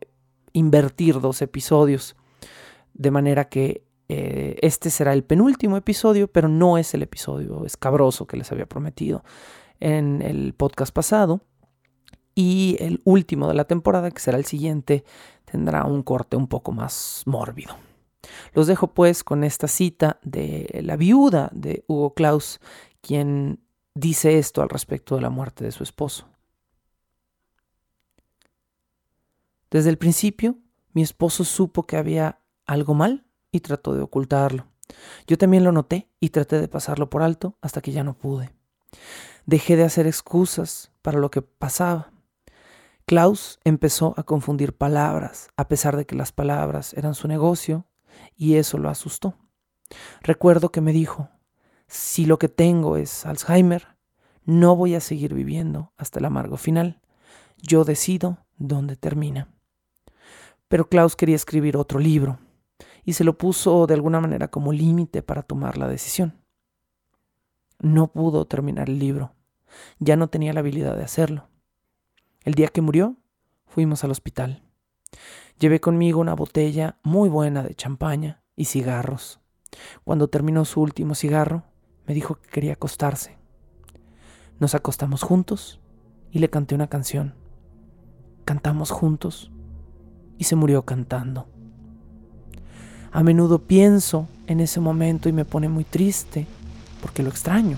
invertir 0.53 1.21
dos 1.21 1.43
episodios. 1.43 2.17
De 2.95 3.11
manera 3.11 3.49
que 3.49 3.83
Eh, 4.11 4.57
este 4.63 4.89
será 4.89 5.13
el 5.13 5.23
penúltimo 5.23 5.77
episodio, 5.77 6.29
pero 6.29 6.49
no 6.49 6.79
es 6.79 6.95
el 6.95 7.03
episodio 7.03 7.67
escabroso 7.67 8.25
que 8.27 8.39
les 8.39 8.51
había 8.51 8.65
prometido 8.65 9.23
en 9.81 10.23
el 10.23 10.55
podcast 10.55 10.95
pasado. 10.95 11.43
Y 12.41 12.77
el 12.79 13.01
último 13.03 13.49
de 13.49 13.55
la 13.55 13.65
temporada, 13.65 14.13
que 14.13 14.21
será 14.21 14.39
el 14.39 14.45
siguiente, 14.45 15.03
tendrá 15.45 15.85
un 15.85 16.05
corte 16.05 16.37
un 16.37 16.47
poco 16.47 16.71
más 16.71 17.25
mórbido. 17.27 17.75
Los 18.55 18.69
dejo 18.69 18.95
pues 18.95 19.25
con 19.25 19.43
esta 19.43 19.67
cita 19.67 20.21
de 20.23 20.83
la 20.85 20.95
viuda 20.95 21.51
de 21.53 21.83
Hugo 21.89 22.15
Claus, 22.15 22.61
quien 23.01 23.59
dice 23.97 24.39
esto 24.39 24.63
al 24.63 24.69
respecto 24.69 25.17
de 25.17 25.23
la 25.23 25.31
muerte 25.31 25.65
de 25.65 25.73
su 25.73 25.83
esposo. 25.83 26.29
Desde 29.69 29.91
el 29.91 29.99
principio, 29.99 30.59
mi 30.93 31.03
esposo 31.03 31.43
supo 31.43 31.89
que 31.89 31.97
había 31.97 32.39
algo 32.67 32.95
mal 32.95 33.25
y 33.51 33.59
trató 33.59 33.95
de 33.95 34.03
ocultarlo. 34.03 34.69
Yo 35.27 35.37
también 35.39 35.65
lo 35.65 35.73
noté 35.73 36.09
y 36.21 36.29
traté 36.29 36.61
de 36.61 36.69
pasarlo 36.69 37.11
por 37.11 37.23
alto 37.23 37.57
hasta 37.63 37.81
que 37.81 37.91
ya 37.91 38.05
no 38.05 38.15
pude. 38.15 38.53
Dejé 39.45 39.75
de 39.75 39.83
hacer 39.83 40.07
excusas 40.07 40.93
para 41.03 41.19
lo 41.19 41.33
que 41.33 41.43
pasaba. 41.43 42.13
Klaus 43.09 43.59
empezó 43.65 44.13
a 44.19 44.23
confundir 44.23 44.77
palabras, 44.77 45.49
a 45.57 45.67
pesar 45.67 45.97
de 45.97 46.05
que 46.05 46.15
las 46.15 46.31
palabras 46.31 46.93
eran 46.93 47.15
su 47.15 47.27
negocio, 47.27 47.87
y 48.37 48.57
eso 48.57 48.77
lo 48.77 48.91
asustó. 48.91 49.35
Recuerdo 50.21 50.71
que 50.71 50.83
me 50.83 50.93
dijo, 50.93 51.31
si 51.87 52.27
lo 52.27 52.39
que 52.39 52.51
tengo 52.51 52.99
es 52.99 53.25
Alzheimer, 53.25 53.97
no 54.45 54.77
voy 54.77 54.95
a 54.95 55.01
seguir 55.01 55.33
viviendo 55.33 55.91
hasta 55.97 56.19
el 56.19 56.27
amargo 56.27 56.59
final. 56.59 57.01
Yo 57.57 57.85
decido 57.85 58.45
dónde 58.59 58.95
termina. 58.95 59.49
Pero 60.69 60.91
Klaus 60.91 61.17
quería 61.17 61.37
escribir 61.37 61.79
otro 61.79 62.01
libro 62.01 62.39
y 63.07 63.15
se 63.15 63.25
lo 63.25 63.39
puso 63.39 63.87
de 63.87 63.95
alguna 63.95 64.21
manera 64.21 64.49
como 64.49 64.71
límite 64.71 65.23
para 65.23 65.43
tomar 65.43 65.79
la 65.79 65.89
decisión. 65.89 66.43
No 67.79 68.09
pudo 68.09 68.45
terminar 68.45 68.91
el 68.91 68.99
libro. 68.99 69.33
Ya 69.99 70.17
no 70.17 70.29
tenía 70.29 70.53
la 70.53 70.61
habilidad 70.61 70.95
de 70.95 71.05
hacerlo. 71.05 71.49
El 72.49 72.55
día 72.55 72.69
que 72.69 72.81
murió, 72.81 73.15
fuimos 73.67 74.05
al 74.05 74.11
hospital. 74.11 74.63
Llevé 75.59 75.81
conmigo 75.81 76.19
una 76.19 76.35
botella 76.35 76.97
muy 77.03 77.29
buena 77.29 77.63
de 77.63 77.75
champaña 77.75 78.43
y 78.57 78.65
cigarros. 78.65 79.39
Cuando 80.03 80.29
terminó 80.29 80.65
su 80.65 80.81
último 80.81 81.15
cigarro, 81.15 81.65
me 82.07 82.15
dijo 82.15 82.37
que 82.37 82.49
quería 82.49 82.73
acostarse. 82.73 83.37
Nos 84.61 84.75
acostamos 84.75 85.25
juntos 85.25 85.79
y 86.33 86.39
le 86.39 86.49
canté 86.49 86.75
una 86.75 86.87
canción. 86.87 87.35
Cantamos 88.47 88.93
juntos 88.93 89.51
y 90.39 90.45
se 90.45 90.57
murió 90.57 90.87
cantando. 90.87 91.49
A 93.13 93.23
menudo 93.23 93.59
pienso 93.59 94.27
en 94.47 94.61
ese 94.61 94.81
momento 94.81 95.29
y 95.29 95.33
me 95.33 95.45
pone 95.45 95.69
muy 95.69 95.85
triste 95.85 96.47
porque 97.03 97.23
lo 97.23 97.29
extraño, 97.29 97.77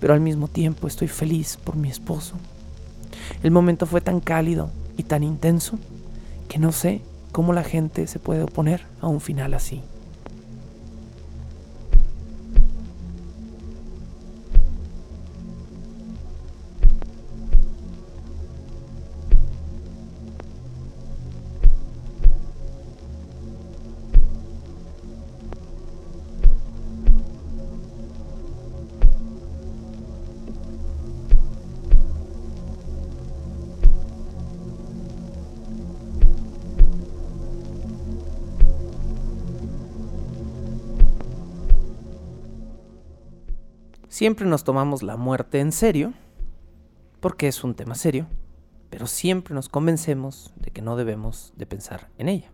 pero 0.00 0.14
al 0.14 0.20
mismo 0.20 0.48
tiempo 0.48 0.88
estoy 0.88 1.06
feliz 1.06 1.56
por 1.58 1.76
mi 1.76 1.90
esposo. 1.90 2.34
El 3.42 3.50
momento 3.50 3.86
fue 3.86 4.00
tan 4.00 4.20
cálido 4.20 4.70
y 4.96 5.02
tan 5.04 5.22
intenso 5.22 5.78
que 6.48 6.58
no 6.58 6.72
sé 6.72 7.00
cómo 7.32 7.52
la 7.52 7.64
gente 7.64 8.06
se 8.06 8.18
puede 8.18 8.42
oponer 8.42 8.82
a 9.00 9.08
un 9.08 9.20
final 9.20 9.54
así. 9.54 9.82
Siempre 44.24 44.46
nos 44.46 44.64
tomamos 44.64 45.02
la 45.02 45.18
muerte 45.18 45.60
en 45.60 45.70
serio, 45.70 46.14
porque 47.20 47.46
es 47.46 47.62
un 47.62 47.74
tema 47.74 47.94
serio, 47.94 48.26
pero 48.88 49.06
siempre 49.06 49.54
nos 49.54 49.68
convencemos 49.68 50.54
de 50.56 50.70
que 50.70 50.80
no 50.80 50.96
debemos 50.96 51.52
de 51.56 51.66
pensar 51.66 52.08
en 52.16 52.30
ella. 52.30 52.50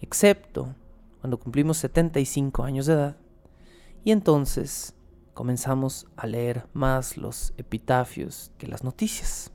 Excepto 0.00 0.76
cuando 1.20 1.40
cumplimos 1.40 1.78
75 1.78 2.62
años 2.62 2.86
de 2.86 2.92
edad 2.92 3.16
y 4.04 4.12
entonces 4.12 4.94
comenzamos 5.34 6.06
a 6.16 6.28
leer 6.28 6.68
más 6.72 7.16
los 7.16 7.52
epitafios 7.56 8.52
que 8.56 8.68
las 8.68 8.84
noticias. 8.84 9.50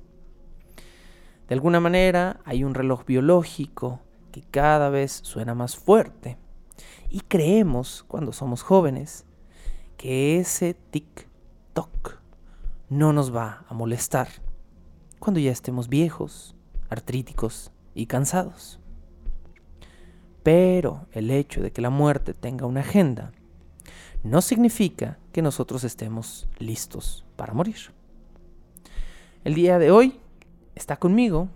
De 1.47 1.55
alguna 1.55 1.79
manera 1.79 2.41
hay 2.43 2.65
un 2.65 2.73
reloj 2.73 3.05
biológico 3.05 4.01
que 4.33 4.41
cada 4.41 4.89
vez 4.89 5.21
suena 5.23 5.55
más 5.55 5.77
fuerte 5.77 6.37
y 7.09 7.21
creemos 7.21 8.03
cuando 8.05 8.33
somos 8.33 8.63
jóvenes 8.63 9.25
que 9.97 10.39
ese 10.39 10.75
tic-toc 10.91 12.19
no 12.89 13.13
nos 13.13 13.35
va 13.35 13.65
a 13.67 13.73
molestar 13.73 14.27
cuando 15.19 15.39
ya 15.39 15.51
estemos 15.51 15.89
viejos, 15.89 16.55
artríticos 16.89 17.71
y 17.93 18.05
cansados. 18.05 18.79
Pero 20.43 21.07
el 21.11 21.31
hecho 21.31 21.61
de 21.61 21.71
que 21.71 21.81
la 21.81 21.89
muerte 21.89 22.33
tenga 22.33 22.67
una 22.67 22.81
agenda 22.81 23.31
no 24.23 24.41
significa 24.41 25.17
que 25.31 25.41
nosotros 25.41 25.83
estemos 25.83 26.47
listos 26.59 27.25
para 27.35 27.53
morir. 27.53 27.77
El 29.43 29.53
día 29.53 29.79
de 29.79 29.91
hoy 29.91 30.19
está 30.75 30.97
conmigo 30.97 31.49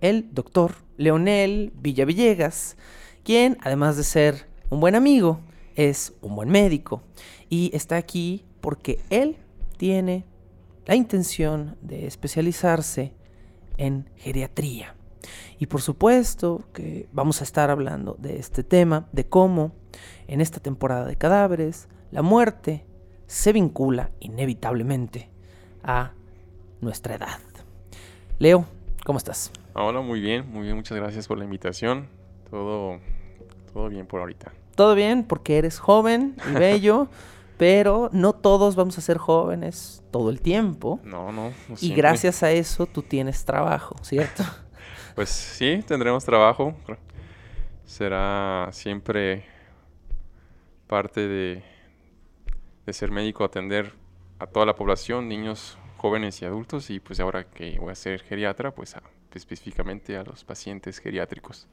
el 0.00 0.32
doctor 0.32 0.74
Leonel 0.96 1.72
Villavillegas, 1.80 2.76
quien, 3.24 3.58
además 3.62 3.96
de 3.96 4.04
ser 4.04 4.46
un 4.70 4.80
buen 4.80 4.94
amigo, 4.94 5.40
es 5.78 6.12
un 6.22 6.34
buen 6.34 6.48
médico 6.50 7.02
y 7.48 7.70
está 7.72 7.96
aquí 7.96 8.44
porque 8.60 8.98
él 9.10 9.36
tiene 9.76 10.24
la 10.86 10.96
intención 10.96 11.76
de 11.80 12.08
especializarse 12.08 13.12
en 13.76 14.10
geriatría. 14.16 14.96
Y 15.60 15.66
por 15.66 15.80
supuesto 15.80 16.64
que 16.72 17.08
vamos 17.12 17.40
a 17.40 17.44
estar 17.44 17.70
hablando 17.70 18.16
de 18.18 18.40
este 18.40 18.64
tema, 18.64 19.08
de 19.12 19.28
cómo 19.28 19.72
en 20.26 20.40
esta 20.40 20.58
temporada 20.58 21.06
de 21.06 21.14
cadáveres 21.14 21.88
la 22.10 22.22
muerte 22.22 22.84
se 23.28 23.52
vincula 23.52 24.10
inevitablemente 24.18 25.30
a 25.84 26.12
nuestra 26.80 27.14
edad. 27.14 27.38
Leo, 28.40 28.66
¿cómo 29.06 29.18
estás? 29.18 29.52
Hola, 29.74 30.00
muy 30.00 30.20
bien, 30.20 30.50
muy 30.50 30.64
bien, 30.64 30.74
muchas 30.74 30.98
gracias 30.98 31.28
por 31.28 31.38
la 31.38 31.44
invitación. 31.44 32.08
Todo, 32.50 32.98
todo 33.72 33.88
bien 33.88 34.06
por 34.06 34.20
ahorita 34.20 34.52
todo 34.78 34.94
bien 34.94 35.24
porque 35.24 35.58
eres 35.58 35.80
joven 35.80 36.36
y 36.48 36.52
bello, 36.54 37.08
pero 37.56 38.10
no 38.12 38.32
todos 38.32 38.76
vamos 38.76 38.96
a 38.96 39.00
ser 39.00 39.18
jóvenes 39.18 40.04
todo 40.12 40.30
el 40.30 40.40
tiempo. 40.40 41.00
No, 41.02 41.32
no. 41.32 41.52
y 41.80 41.92
gracias 41.92 42.44
a 42.44 42.52
eso 42.52 42.86
tú 42.86 43.02
tienes 43.02 43.44
trabajo, 43.44 43.96
¿cierto? 44.02 44.44
pues 45.16 45.30
sí, 45.30 45.82
tendremos 45.84 46.24
trabajo. 46.24 46.76
Será 47.84 48.68
siempre 48.70 49.44
parte 50.86 51.26
de, 51.26 51.64
de 52.86 52.92
ser 52.92 53.10
médico 53.10 53.42
atender 53.42 53.92
a 54.38 54.46
toda 54.46 54.64
la 54.64 54.76
población, 54.76 55.28
niños, 55.28 55.76
jóvenes 55.96 56.40
y 56.40 56.44
adultos, 56.44 56.88
y 56.90 57.00
pues 57.00 57.18
ahora 57.18 57.42
que 57.42 57.80
voy 57.80 57.90
a 57.90 57.96
ser 57.96 58.22
geriatra, 58.22 58.72
pues 58.72 58.94
específicamente 59.34 60.16
a 60.16 60.22
los 60.22 60.44
pacientes 60.44 61.00
geriátricos. 61.00 61.66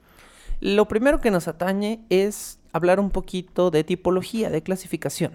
Lo 0.59 0.87
primero 0.87 1.21
que 1.21 1.31
nos 1.31 1.47
atañe 1.47 2.05
es 2.09 2.59
hablar 2.75 2.99
un 2.99 3.09
poquito 3.09 3.71
de 3.71 3.85
tipología, 3.85 4.49
de 4.49 4.61
clasificación. 4.61 5.31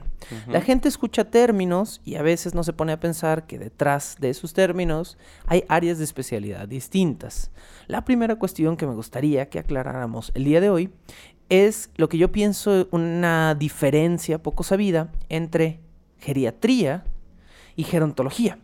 La 0.46 0.60
gente 0.60 0.88
escucha 0.88 1.30
términos 1.30 2.02
y 2.04 2.16
a 2.16 2.22
veces 2.22 2.54
no 2.54 2.62
se 2.62 2.74
pone 2.74 2.92
a 2.92 3.00
pensar 3.00 3.46
que 3.46 3.58
detrás 3.58 4.16
de 4.20 4.28
esos 4.28 4.52
términos 4.52 5.16
hay 5.46 5.64
áreas 5.68 5.96
de 5.96 6.04
especialidad 6.04 6.68
distintas. 6.68 7.50
La 7.86 8.04
primera 8.04 8.36
cuestión 8.36 8.76
que 8.76 8.86
me 8.86 8.94
gustaría 8.94 9.48
que 9.48 9.58
aclaráramos 9.58 10.32
el 10.34 10.44
día 10.44 10.60
de 10.60 10.68
hoy 10.68 10.90
es 11.48 11.90
lo 11.96 12.10
que 12.10 12.18
yo 12.18 12.30
pienso 12.30 12.88
una 12.90 13.54
diferencia 13.54 14.42
poco 14.42 14.62
sabida 14.62 15.10
entre 15.30 15.80
geriatría 16.18 17.04
y 17.74 17.84
gerontología. 17.84 18.58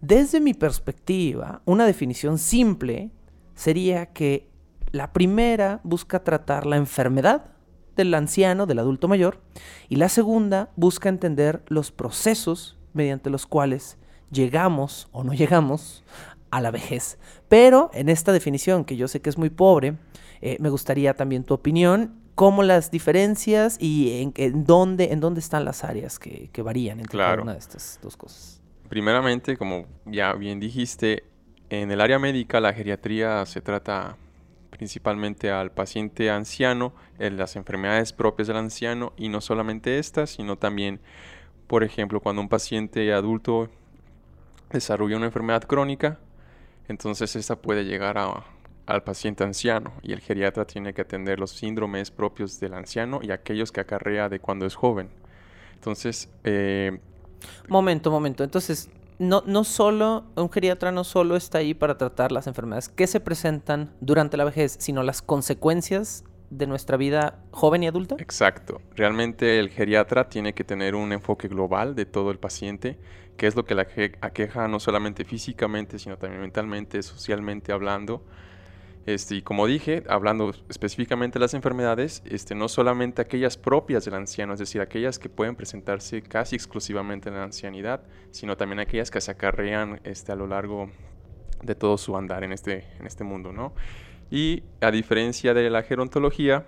Desde 0.00 0.40
mi 0.40 0.52
perspectiva, 0.52 1.62
una 1.64 1.86
definición 1.86 2.38
simple 2.38 3.10
sería 3.54 4.06
que 4.06 4.49
la 4.92 5.12
primera 5.12 5.80
busca 5.84 6.24
tratar 6.24 6.66
la 6.66 6.76
enfermedad 6.76 7.46
del 7.96 8.14
anciano, 8.14 8.66
del 8.66 8.78
adulto 8.78 9.08
mayor, 9.08 9.40
y 9.88 9.96
la 9.96 10.08
segunda 10.08 10.70
busca 10.76 11.08
entender 11.08 11.62
los 11.68 11.90
procesos 11.90 12.78
mediante 12.92 13.30
los 13.30 13.46
cuales 13.46 13.98
llegamos 14.30 15.08
o 15.12 15.24
no 15.24 15.32
llegamos 15.34 16.04
a 16.50 16.60
la 16.60 16.70
vejez. 16.70 17.18
Pero 17.48 17.90
en 17.94 18.08
esta 18.08 18.32
definición, 18.32 18.84
que 18.84 18.96
yo 18.96 19.08
sé 19.08 19.20
que 19.20 19.30
es 19.30 19.38
muy 19.38 19.50
pobre, 19.50 19.96
eh, 20.40 20.56
me 20.60 20.70
gustaría 20.70 21.14
también 21.14 21.44
tu 21.44 21.54
opinión. 21.54 22.16
¿Cómo 22.34 22.62
las 22.62 22.90
diferencias 22.90 23.76
y 23.78 24.22
en, 24.22 24.32
en 24.36 24.64
dónde, 24.64 25.12
en 25.12 25.20
dónde 25.20 25.40
están 25.40 25.64
las 25.64 25.84
áreas 25.84 26.18
que, 26.18 26.48
que 26.52 26.62
varían 26.62 27.00
entre 27.00 27.18
cada 27.18 27.42
una 27.42 27.52
de 27.52 27.58
estas 27.58 27.98
dos 28.02 28.16
cosas? 28.16 28.62
Primeramente, 28.88 29.56
como 29.56 29.84
ya 30.06 30.32
bien 30.32 30.58
dijiste, 30.58 31.24
en 31.68 31.90
el 31.90 32.00
área 32.00 32.18
médica 32.18 32.60
la 32.60 32.72
geriatría 32.72 33.44
se 33.46 33.60
trata 33.60 34.16
principalmente 34.80 35.50
al 35.50 35.72
paciente 35.72 36.30
anciano, 36.30 36.94
en 37.18 37.36
las 37.36 37.54
enfermedades 37.54 38.14
propias 38.14 38.48
del 38.48 38.56
anciano 38.56 39.12
y 39.18 39.28
no 39.28 39.42
solamente 39.42 39.98
estas, 39.98 40.30
sino 40.30 40.56
también, 40.56 41.00
por 41.66 41.84
ejemplo, 41.84 42.20
cuando 42.20 42.40
un 42.40 42.48
paciente 42.48 43.12
adulto 43.12 43.68
desarrolla 44.72 45.18
una 45.18 45.26
enfermedad 45.26 45.64
crónica, 45.64 46.18
entonces 46.88 47.36
esta 47.36 47.56
puede 47.56 47.84
llegar 47.84 48.16
a- 48.16 48.42
al 48.86 49.02
paciente 49.02 49.44
anciano 49.44 49.92
y 50.02 50.14
el 50.14 50.20
geriatra 50.20 50.64
tiene 50.64 50.94
que 50.94 51.02
atender 51.02 51.38
los 51.38 51.50
síndromes 51.50 52.10
propios 52.10 52.58
del 52.58 52.72
anciano 52.72 53.20
y 53.22 53.32
aquellos 53.32 53.72
que 53.72 53.82
acarrea 53.82 54.30
de 54.30 54.40
cuando 54.40 54.64
es 54.64 54.76
joven. 54.76 55.10
Entonces, 55.74 56.30
eh, 56.44 56.98
Momento, 57.68 58.10
momento. 58.10 58.44
Entonces, 58.44 58.88
no, 59.20 59.42
no 59.46 59.64
solo, 59.64 60.24
un 60.34 60.50
geriatra 60.50 60.92
no 60.92 61.04
solo 61.04 61.36
está 61.36 61.58
ahí 61.58 61.74
para 61.74 61.98
tratar 61.98 62.32
las 62.32 62.46
enfermedades 62.46 62.88
que 62.88 63.06
se 63.06 63.20
presentan 63.20 63.94
durante 64.00 64.36
la 64.38 64.44
vejez, 64.44 64.76
sino 64.80 65.02
las 65.02 65.20
consecuencias 65.20 66.24
de 66.48 66.66
nuestra 66.66 66.96
vida 66.96 67.38
joven 67.50 67.82
y 67.82 67.86
adulta. 67.86 68.16
Exacto. 68.18 68.80
Realmente 68.96 69.60
el 69.60 69.68
geriatra 69.68 70.28
tiene 70.30 70.54
que 70.54 70.64
tener 70.64 70.94
un 70.94 71.12
enfoque 71.12 71.48
global 71.48 71.94
de 71.94 72.06
todo 72.06 72.30
el 72.30 72.38
paciente, 72.38 72.98
que 73.36 73.46
es 73.46 73.54
lo 73.54 73.64
que 73.64 73.74
la 73.74 73.82
aque- 73.82 74.16
aqueja 74.22 74.66
no 74.68 74.80
solamente 74.80 75.24
físicamente, 75.26 75.98
sino 75.98 76.16
también 76.16 76.40
mentalmente, 76.40 77.02
socialmente 77.02 77.72
hablando. 77.72 78.24
Este, 79.06 79.36
y 79.36 79.42
como 79.42 79.66
dije, 79.66 80.02
hablando 80.08 80.52
específicamente 80.68 81.38
de 81.38 81.40
las 81.40 81.54
enfermedades, 81.54 82.22
este, 82.26 82.54
no 82.54 82.68
solamente 82.68 83.22
aquellas 83.22 83.56
propias 83.56 84.04
del 84.04 84.14
anciano, 84.14 84.52
es 84.52 84.60
decir, 84.60 84.80
aquellas 84.80 85.18
que 85.18 85.28
pueden 85.28 85.56
presentarse 85.56 86.22
casi 86.22 86.56
exclusivamente 86.56 87.28
en 87.28 87.36
la 87.36 87.44
ancianidad, 87.44 88.02
sino 88.30 88.56
también 88.56 88.80
aquellas 88.80 89.10
que 89.10 89.20
se 89.20 89.30
acarrean 89.30 90.00
este, 90.04 90.32
a 90.32 90.36
lo 90.36 90.46
largo 90.46 90.90
de 91.62 91.74
todo 91.74 91.96
su 91.98 92.16
andar 92.16 92.44
en 92.44 92.52
este, 92.52 92.86
este 93.04 93.24
mundo. 93.24 93.52
Y 94.30 94.62
a 94.80 94.90
diferencia 94.90 95.54
de 95.54 95.70
la 95.70 95.82
gerontología, 95.82 96.66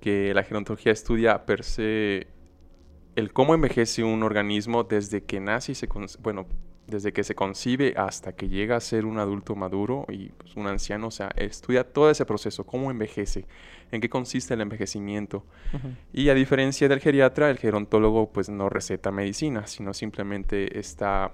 que 0.00 0.32
la 0.32 0.42
gerontología 0.42 0.92
estudia 0.92 1.44
per 1.44 1.62
se 1.62 2.28
el 3.16 3.32
cómo 3.32 3.54
envejece 3.54 4.02
un 4.02 4.22
organismo 4.22 4.84
desde 4.84 5.24
que 5.24 5.40
nace 5.40 5.72
y 5.72 5.74
se 5.74 5.88
bueno, 6.20 6.46
desde 6.90 7.12
que 7.12 7.24
se 7.24 7.34
concibe 7.34 7.94
hasta 7.96 8.32
que 8.32 8.48
llega 8.48 8.76
a 8.76 8.80
ser 8.80 9.06
un 9.06 9.18
adulto 9.18 9.54
maduro 9.54 10.04
y 10.08 10.30
pues, 10.30 10.56
un 10.56 10.66
anciano, 10.66 11.06
o 11.06 11.10
sea, 11.10 11.30
estudia 11.36 11.84
todo 11.84 12.10
ese 12.10 12.26
proceso, 12.26 12.64
cómo 12.64 12.90
envejece, 12.90 13.46
en 13.90 14.00
qué 14.00 14.08
consiste 14.08 14.54
el 14.54 14.60
envejecimiento. 14.60 15.44
Ujú. 15.72 15.88
Y 16.12 16.28
a 16.28 16.34
diferencia 16.34 16.88
del 16.88 17.00
geriatra, 17.00 17.50
el 17.50 17.58
gerontólogo 17.58 18.30
pues 18.30 18.48
no 18.48 18.68
receta 18.68 19.10
medicina, 19.10 19.66
sino 19.66 19.94
simplemente 19.94 20.78
está 20.78 21.32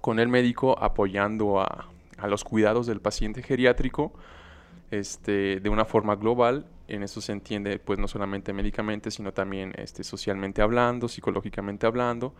con 0.00 0.18
el 0.18 0.28
médico 0.28 0.78
apoyando 0.78 1.60
a, 1.60 1.88
a 2.18 2.28
los 2.28 2.44
cuidados 2.44 2.86
del 2.86 3.00
paciente 3.00 3.42
geriátrico 3.42 4.12
este, 4.90 5.60
de 5.60 5.68
una 5.68 5.84
forma 5.84 6.16
global. 6.16 6.66
En 6.88 7.02
eso 7.02 7.20
se 7.20 7.32
entiende 7.32 7.78
pues 7.78 7.98
no 7.98 8.08
solamente 8.08 8.52
médicamente, 8.52 9.10
sino 9.10 9.32
también 9.32 9.72
este, 9.76 10.04
socialmente 10.04 10.60
hablando, 10.60 11.08
psicológicamente 11.08 11.86
hablando, 11.86 12.34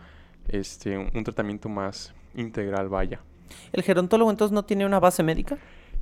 este, 0.48 0.98
un, 0.98 1.10
un 1.14 1.24
tratamiento 1.24 1.68
más 1.68 2.14
integral, 2.34 2.88
vaya. 2.88 3.20
¿El 3.72 3.82
gerontólogo 3.82 4.30
entonces 4.30 4.52
no 4.52 4.64
tiene 4.64 4.86
una 4.86 5.00
base 5.00 5.22
médica? 5.22 5.58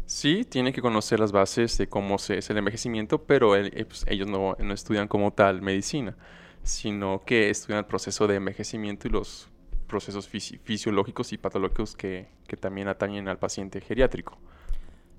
Sí, 0.07 0.45
tiene 0.45 0.73
que 0.73 0.83
conocer 0.83 1.21
las 1.21 1.33
bases 1.33 1.79
de 1.79 1.89
cómo 1.89 2.19
se, 2.19 2.39
es 2.39 2.51
el 2.51 2.59
envejecimiento, 2.59 3.23
pero 3.23 3.57
eh, 3.57 3.85
pues, 3.85 4.05
ellos 4.09 4.29
no, 4.29 4.57
no 4.59 4.75
estudian 4.75 5.09
como 5.09 5.33
tal 5.33 5.63
medicina, 5.63 6.17
sino 6.63 7.23
que 7.25 7.51
estudian 7.51 7.79
el 7.79 7.87
proceso 7.87 8.27
de 8.27 8.37
envejecimiento 8.37 9.09
y 9.09 9.11
los 9.11 9.49
procesos 9.87 10.31
fisi- 10.33 10.59
fisiológicos 10.65 11.33
y 11.33 11.39
patológicos 11.39 11.95
que, 11.97 12.29
que 12.47 12.57
también 12.57 12.89
atañen 12.89 13.29
al 13.29 13.39
paciente 13.39 13.81
geriátrico. 13.81 14.39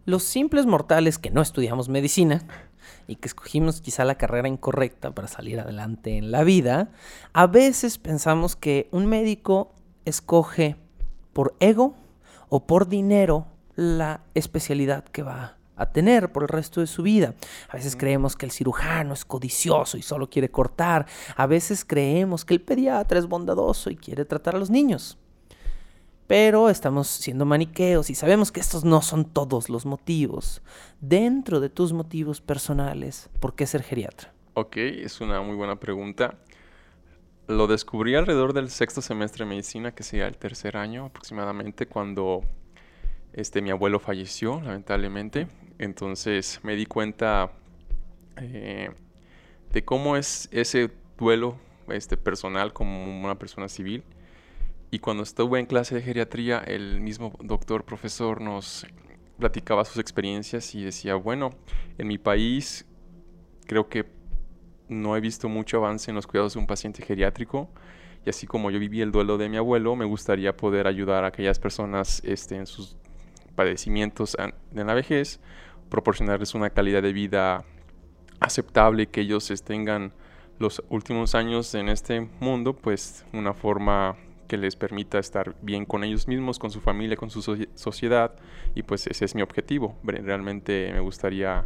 Los 0.06 0.24
simples 0.24 0.66
mortales 0.66 1.18
que 1.18 1.32
no 1.32 1.42
estudiamos 1.42 1.88
medicina 1.88 2.44
y 3.08 3.16
que 3.16 3.28
escogimos 3.30 3.80
quizá 3.80 4.04
la 4.04 4.16
carrera 4.16 4.50
incorrecta 4.50 5.12
para 5.12 5.30
salir 5.30 5.60
adelante 5.62 6.18
en 6.18 6.30
la 6.32 6.44
vida, 6.44 6.92
a 7.32 7.48
veces 7.48 7.98
pensamos 7.98 8.58
que 8.58 8.90
un 8.92 9.06
médico 9.06 9.74
escoge 10.04 10.76
por 11.34 11.56
ego 11.60 11.96
o 12.50 12.66
por 12.66 12.88
dinero 12.88 13.48
la 13.76 14.22
especialidad 14.34 15.04
que 15.06 15.24
va 15.24 15.58
a 15.76 15.88
tener 15.88 16.32
por 16.32 16.44
el 16.44 16.50
resto 16.50 16.82
de 16.82 16.88
su 16.88 17.04
vida. 17.04 17.34
A 17.70 17.78
veces 17.78 17.96
creemos 17.96 18.36
que 18.36 18.46
el 18.46 18.52
cirujano 18.52 19.14
es 19.14 19.26
codicioso 19.26 19.98
y 19.98 20.02
solo 20.02 20.30
quiere 20.30 20.50
cortar. 20.50 21.08
A 21.36 21.48
veces 21.48 21.84
creemos 21.84 22.46
que 22.46 22.54
el 22.54 22.62
pediatra 22.62 23.20
es 23.20 23.28
bondadoso 23.28 23.90
y 23.90 23.96
quiere 23.96 24.26
tratar 24.26 24.56
a 24.56 24.60
los 24.60 24.70
niños. 24.70 25.18
Pero 26.28 26.70
estamos 26.70 27.08
siendo 27.08 27.46
maniqueos 27.46 28.10
y 28.10 28.16
sabemos 28.16 28.52
que 28.52 28.62
estos 28.62 28.86
no 28.86 29.02
son 29.02 29.26
todos 29.26 29.70
los 29.70 29.86
motivos. 29.86 30.62
Dentro 31.02 31.60
de 31.60 31.70
tus 31.70 31.92
motivos 31.92 32.40
personales, 32.40 33.30
¿por 33.40 33.56
qué 33.56 33.68
ser 33.68 33.84
geriatra? 33.84 34.34
Ok, 34.54 34.78
es 34.78 35.20
una 35.20 35.42
muy 35.42 35.56
buena 35.56 35.80
pregunta. 35.80 36.38
Lo 37.48 37.68
descubrí 37.68 38.16
alrededor 38.16 38.54
del 38.54 38.70
sexto 38.70 39.02
semestre 39.02 39.44
de 39.44 39.50
medicina, 39.50 39.94
que 39.94 40.04
sería 40.04 40.28
el 40.28 40.38
tercer 40.38 40.78
año 40.78 41.06
aproximadamente, 41.06 41.88
cuando 41.88 42.42
este, 43.34 43.62
mi 43.62 43.70
abuelo 43.70 44.00
falleció, 44.00 44.62
lamentablemente. 44.62 45.48
Entonces 45.78 46.62
me 46.64 46.76
di 46.76 46.86
cuenta 46.86 47.52
eh, 48.38 48.92
de 49.74 49.84
cómo 49.84 50.16
es 50.16 50.48
ese 50.52 50.92
duelo 51.18 51.58
este, 51.90 52.16
personal 52.16 52.72
como 52.72 53.22
una 53.22 53.38
persona 53.38 53.68
civil. 53.68 54.04
Y 54.90 55.00
cuando 55.00 55.24
estuve 55.24 55.60
en 55.60 55.66
clase 55.66 55.96
de 55.96 56.02
geriatría, 56.02 56.60
el 56.60 57.02
mismo 57.02 57.34
doctor 57.42 57.84
profesor 57.84 58.40
nos 58.40 58.86
platicaba 59.38 59.84
sus 59.84 59.98
experiencias 59.98 60.74
y 60.76 60.84
decía, 60.84 61.16
bueno, 61.16 61.50
en 61.98 62.08
mi 62.08 62.18
país 62.18 62.86
creo 63.66 63.90
que 63.90 64.06
no 65.02 65.18
he 65.18 65.20
visto 65.20 65.50
mucho 65.50 65.78
avance 65.78 66.12
en 66.12 66.16
los 66.16 66.28
cuidados 66.28 66.54
de 66.54 66.60
un 66.60 66.68
paciente 66.68 67.04
geriátrico. 67.04 67.70
Y 68.26 68.30
así 68.30 68.48
como 68.48 68.72
yo 68.72 68.80
viví 68.80 69.02
el 69.02 69.12
duelo 69.12 69.38
de 69.38 69.50
mi 69.50 69.58
abuelo, 69.58 69.96
me 69.96 70.06
gustaría 70.06 70.56
poder 70.56 70.88
ayudar 70.88 71.26
a 71.26 71.28
aquellas 71.28 71.60
personas 71.60 72.22
este, 72.24 72.56
en 72.56 72.66
sus 72.66 72.96
padecimientos 73.56 74.38
en 74.40 74.88
la 74.88 74.94
vejez, 74.94 75.40
proporcionarles 75.90 76.56
una 76.56 76.70
calidad 76.70 77.02
de 77.02 77.14
vida 77.14 77.66
aceptable, 78.40 79.08
que 79.08 79.22
ellos 79.22 79.52
tengan 79.66 80.14
los 80.58 80.82
últimos 80.90 81.36
años 81.36 81.76
en 81.76 81.90
este 81.90 82.22
mundo, 82.40 82.74
pues 82.74 83.26
una 83.34 83.54
forma 83.54 84.16
que 84.48 84.58
les 84.58 84.76
permita 84.76 85.20
estar 85.20 85.56
bien 85.62 85.86
con 85.86 86.04
ellos 86.04 86.28
mismos, 86.28 86.60
con 86.60 86.72
su 86.72 86.80
familia, 86.80 87.18
con 87.18 87.30
su 87.30 87.42
soci- 87.42 87.70
sociedad, 87.76 88.36
y 88.76 88.84
pues 88.84 89.08
ese 89.08 89.26
es 89.26 89.36
mi 89.36 89.42
objetivo. 89.42 89.98
Realmente 90.04 90.92
me 90.94 91.00
gustaría 91.00 91.66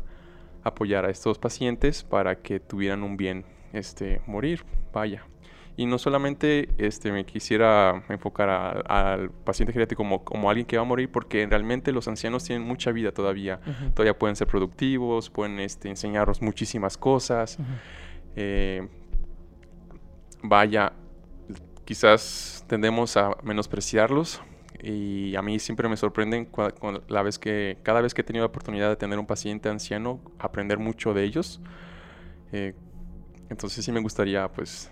apoyar 0.64 1.06
a 1.06 1.10
estos 1.10 1.38
pacientes 1.40 2.04
para 2.04 2.42
que 2.42 2.60
tuvieran 2.60 3.04
un 3.04 3.18
bien 3.18 3.46
este, 3.74 4.22
morir, 4.28 4.64
vaya. 4.94 5.26
Y 5.76 5.86
no 5.86 6.00
solamente 6.00 6.70
este, 6.80 7.12
me 7.12 7.24
quisiera 7.24 8.04
enfocar 8.10 8.84
al 8.90 9.30
paciente 9.30 9.72
geriátrico 9.72 10.02
como, 10.02 10.24
como 10.24 10.50
alguien 10.50 10.66
que 10.66 10.76
va 10.76 10.82
a 10.82 10.86
morir, 10.86 11.12
porque 11.12 11.46
realmente 11.46 11.92
los 11.92 12.08
ancianos 12.08 12.44
tienen 12.44 12.68
mucha 12.68 12.92
vida 12.92 13.12
todavía. 13.12 13.60
Todavía 13.94 14.18
pueden 14.18 14.36
ser 14.36 14.48
productivos, 14.48 15.30
pueden 15.30 15.60
este, 15.60 15.90
enseñarnos 15.90 16.42
muchísimas 16.42 16.98
cosas. 16.98 17.60
Eh, 18.36 18.88
vaya, 20.42 20.94
quizás 21.86 22.66
tendemos 22.68 23.16
a 23.16 23.38
menospreciarlos 23.44 24.42
y 24.82 25.36
a 25.36 25.42
mí 25.42 25.60
siempre 25.60 25.90
me 25.90 25.98
sorprenden 25.98 26.46
con 26.46 27.02
la 27.08 27.22
vez 27.24 27.40
que 27.40 27.78
cada 27.84 28.02
vez 28.02 28.14
que 28.14 28.22
he 28.22 28.24
tenido 28.24 28.44
la 28.44 28.50
oportunidad 28.50 28.90
de 28.90 28.96
tener 28.96 29.18
un 29.18 29.26
paciente 29.26 29.70
anciano 29.70 30.20
aprender 30.40 30.78
mucho 30.78 31.14
de 31.14 31.24
ellos. 31.24 31.62
Eh, 32.52 32.76
entonces 33.50 33.84
sí 33.84 33.92
me 33.92 34.02
gustaría 34.02 34.48
pues 34.52 34.92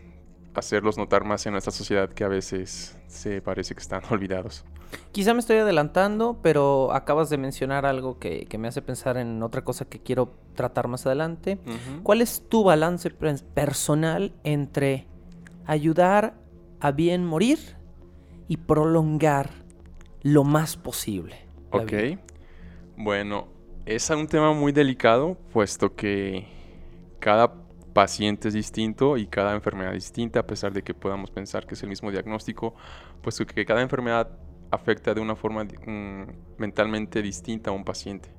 hacerlos 0.56 0.98
notar 0.98 1.24
más 1.24 1.46
en 1.46 1.52
nuestra 1.52 1.72
sociedad 1.72 2.10
que 2.10 2.24
a 2.24 2.28
veces 2.28 2.98
se 3.08 3.42
parece 3.42 3.76
que 3.76 3.82
están 3.82 4.02
olvidados. 4.10 4.66
Quizá 5.12 5.34
me 5.34 5.40
estoy 5.40 5.58
adelantando, 5.58 6.40
pero 6.42 6.94
acabas 6.94 7.30
de 7.30 7.38
mencionar 7.38 7.86
algo 7.86 8.18
que, 8.18 8.46
que 8.46 8.58
me 8.58 8.68
hace 8.68 8.82
pensar 8.82 9.18
en 9.18 9.44
otra 9.44 9.64
cosa 9.64 9.86
que 9.86 10.00
quiero 10.00 10.34
tratar 10.54 10.88
más 10.88 11.06
adelante. 11.06 11.60
¿Cuál 12.04 12.22
es 12.22 12.48
tu 12.48 12.64
balance 12.64 13.10
personal 13.10 14.34
entre 14.44 15.08
ayudar 15.66 16.36
a 16.80 16.92
bien 16.92 17.26
morir 17.26 17.60
y 18.48 18.58
prolongar 18.58 19.65
lo 20.26 20.44
más 20.44 20.76
posible? 20.76 21.36
Ok. 21.70 21.92
vida? 21.92 22.20
Bueno, 22.98 23.48
es 23.86 24.10
un 24.10 24.28
tema 24.28 24.54
muy 24.54 24.72
delicado, 24.72 25.38
puesto 25.54 25.96
que 25.96 26.48
cada 27.20 27.54
paciente 27.94 28.48
es 28.48 28.56
distinto 28.56 29.18
y 29.18 29.28
cada 29.28 29.54
enfermedad 29.54 29.94
es 29.94 30.06
distinta, 30.06 30.40
a 30.40 30.48
pesar 30.48 30.74
de 30.74 30.82
que 30.82 30.96
podamos 30.96 31.30
pensar 31.30 31.68
que 31.68 31.76
es 31.76 31.84
el 31.84 31.90
mismo 31.90 32.10
diagnóstico, 32.10 32.74
puesto 33.22 33.46
que 33.46 33.66
cada 33.66 33.84
enfermedad 33.84 34.28
afecta 34.72 35.14
de 35.14 35.22
una 35.22 35.36
forma 35.36 35.64
mm, 35.64 36.24
mentalmente 36.58 37.22
distinta 37.22 37.70
a 37.70 37.74
un 37.74 37.86
paciente. 37.86 38.30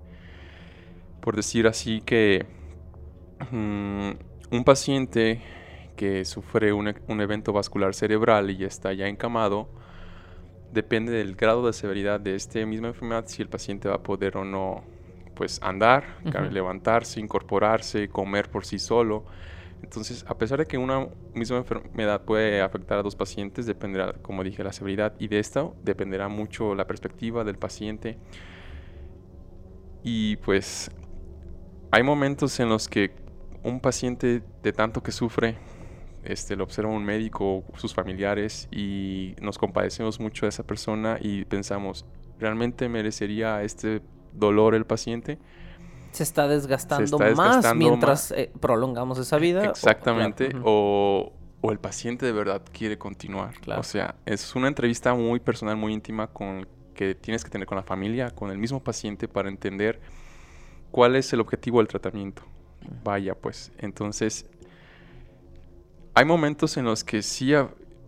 Por 1.21 1.37
decir 1.37 1.69
así 1.69 2.01
que 2.01 2.47
mm, 3.53 4.11
un 4.51 4.65
paciente 4.65 5.41
que 5.95 6.25
sufre 6.25 6.73
un, 6.73 6.93
un, 7.07 7.21
evento 7.21 7.53
vascular 7.53 7.95
cerebral 7.95 8.51
y 8.51 8.65
está 8.65 8.93
ya 8.93 9.07
encamado, 9.07 9.69
depende 10.73 11.13
del 11.13 11.37
grado 11.37 11.67
de 11.67 11.73
severidad 11.73 12.21
de 12.21 12.35
esta 12.35 12.65
misma 12.67 12.89
enfermedad 12.89 13.25
si 13.27 13.43
el 13.43 13.49
paciente 13.49 13.89
va 13.89 13.97
a 13.97 14.03
poder 14.03 14.37
o 14.37 14.45
no 14.45 14.85
pues 15.35 15.61
andar, 15.63 16.05
levantarse, 16.51 17.21
incorporarse, 17.21 18.09
comer 18.09 18.51
por 18.51 18.65
sí 18.65 18.79
solo. 18.79 19.25
Entonces, 19.83 20.25
a 20.27 20.37
pesar 20.39 20.59
de 20.59 20.67
que 20.67 20.79
una 20.79 21.09
misma 21.35 21.59
enfermedad 21.59 22.23
puede 22.23 22.63
afectar 22.63 22.99
a 22.99 23.03
dos 23.03 23.15
pacientes, 23.15 23.67
dependerá, 23.67 24.15
como 24.15 24.43
dije, 24.43 24.65
la 24.65 24.73
severidad 24.73 25.15
y 25.19 25.29
de 25.29 25.39
esto 25.39 25.77
dependerá 25.85 26.29
mucho 26.29 26.75
la 26.75 26.87
perspectiva 26.87 27.45
del 27.45 27.59
paciente. 27.59 28.17
Y 30.03 30.37
pues 30.37 30.91
hay 31.91 32.03
momentos 32.03 32.59
en 32.59 32.71
los 32.71 32.89
que 32.89 33.13
un 33.63 33.81
paciente 33.81 34.43
de 34.63 34.73
tanto 34.73 35.03
que 35.03 35.13
sufre, 35.13 35.57
este, 36.27 36.57
lo 36.57 36.65
observa 36.65 36.91
un 36.91 37.05
médico 37.05 37.65
o 37.73 37.79
sus 37.79 37.95
familiares 37.95 38.69
y 38.71 39.35
nos 39.41 39.59
compadecemos 39.59 40.21
mucho 40.21 40.47
de 40.47 40.51
esa 40.51 40.63
persona 40.63 41.19
y 41.21 41.45
pensamos, 41.45 42.05
¿realmente 42.39 42.89
merecería 42.89 43.63
este 43.63 44.03
dolor 44.33 44.75
el 44.75 44.85
paciente? 44.85 45.39
se 46.17 46.23
está 46.23 46.49
desgastando, 46.49 47.19
más 47.19 47.75
mientras 47.75 48.31
eh, 48.33 48.51
prolongamos 48.59 49.19
esa 49.19 49.37
vida. 49.37 49.67
Exactamente. 49.67 50.51
O, 50.65 51.33
el 51.65 51.79
paciente 51.79 52.25
de 52.25 52.33
verdad 52.33 52.63
quiere 52.73 52.97
continuar. 52.97 53.53
O 53.77 53.83
sea, 53.83 54.15
es 54.25 54.55
una 54.55 54.69
entrevista 54.69 55.15
muy 55.15 55.41
personal, 55.41 55.77
muy 55.77 55.93
íntima 55.93 56.29
con 56.29 56.67
que 56.95 57.15
tienes 57.15 57.45
que 57.45 57.51
tener 57.51 57.67
con 57.67 57.77
la 57.77 57.83
familia, 57.83 58.31
con 58.31 58.51
el 58.51 58.57
mismo 58.57 58.83
paciente 58.83 59.29
para 59.29 59.49
entender 59.49 60.01
cuál 60.91 61.17
es 61.17 61.33
el 61.33 61.41
objetivo 61.41 61.79
del 61.79 61.89
tratamiento. 61.89 62.43
Vaya, 63.03 63.35
pues. 63.35 63.73
Entonces, 63.79 64.47
hay 66.17 66.25
momentos 66.25 66.79
en 66.79 66.87
los 66.87 67.05
que 67.05 67.21
sí 67.21 67.53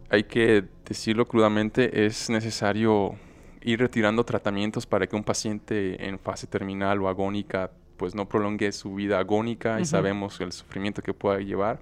hay 0.08 0.24
que 0.24 0.64
decirlo 0.86 1.28
crudamente, 1.28 2.06
es 2.06 2.30
necesario 2.30 3.16
ir 3.60 3.80
retirando 3.80 4.24
tratamientos 4.24 4.86
para 4.86 5.06
que 5.06 5.14
un 5.14 5.22
paciente 5.22 6.08
en 6.08 6.18
fase 6.18 6.46
terminal 6.46 7.02
o 7.02 7.08
agónica 7.10 7.70
pues 7.98 8.14
no 8.14 8.26
prolongue 8.26 8.72
su 8.72 8.94
vida 8.94 9.18
agónica 9.18 9.78
y 9.78 9.84
sabemos 9.84 10.40
el 10.40 10.52
sufrimiento 10.52 11.02
que 11.02 11.12
pueda 11.12 11.40
llevar. 11.40 11.80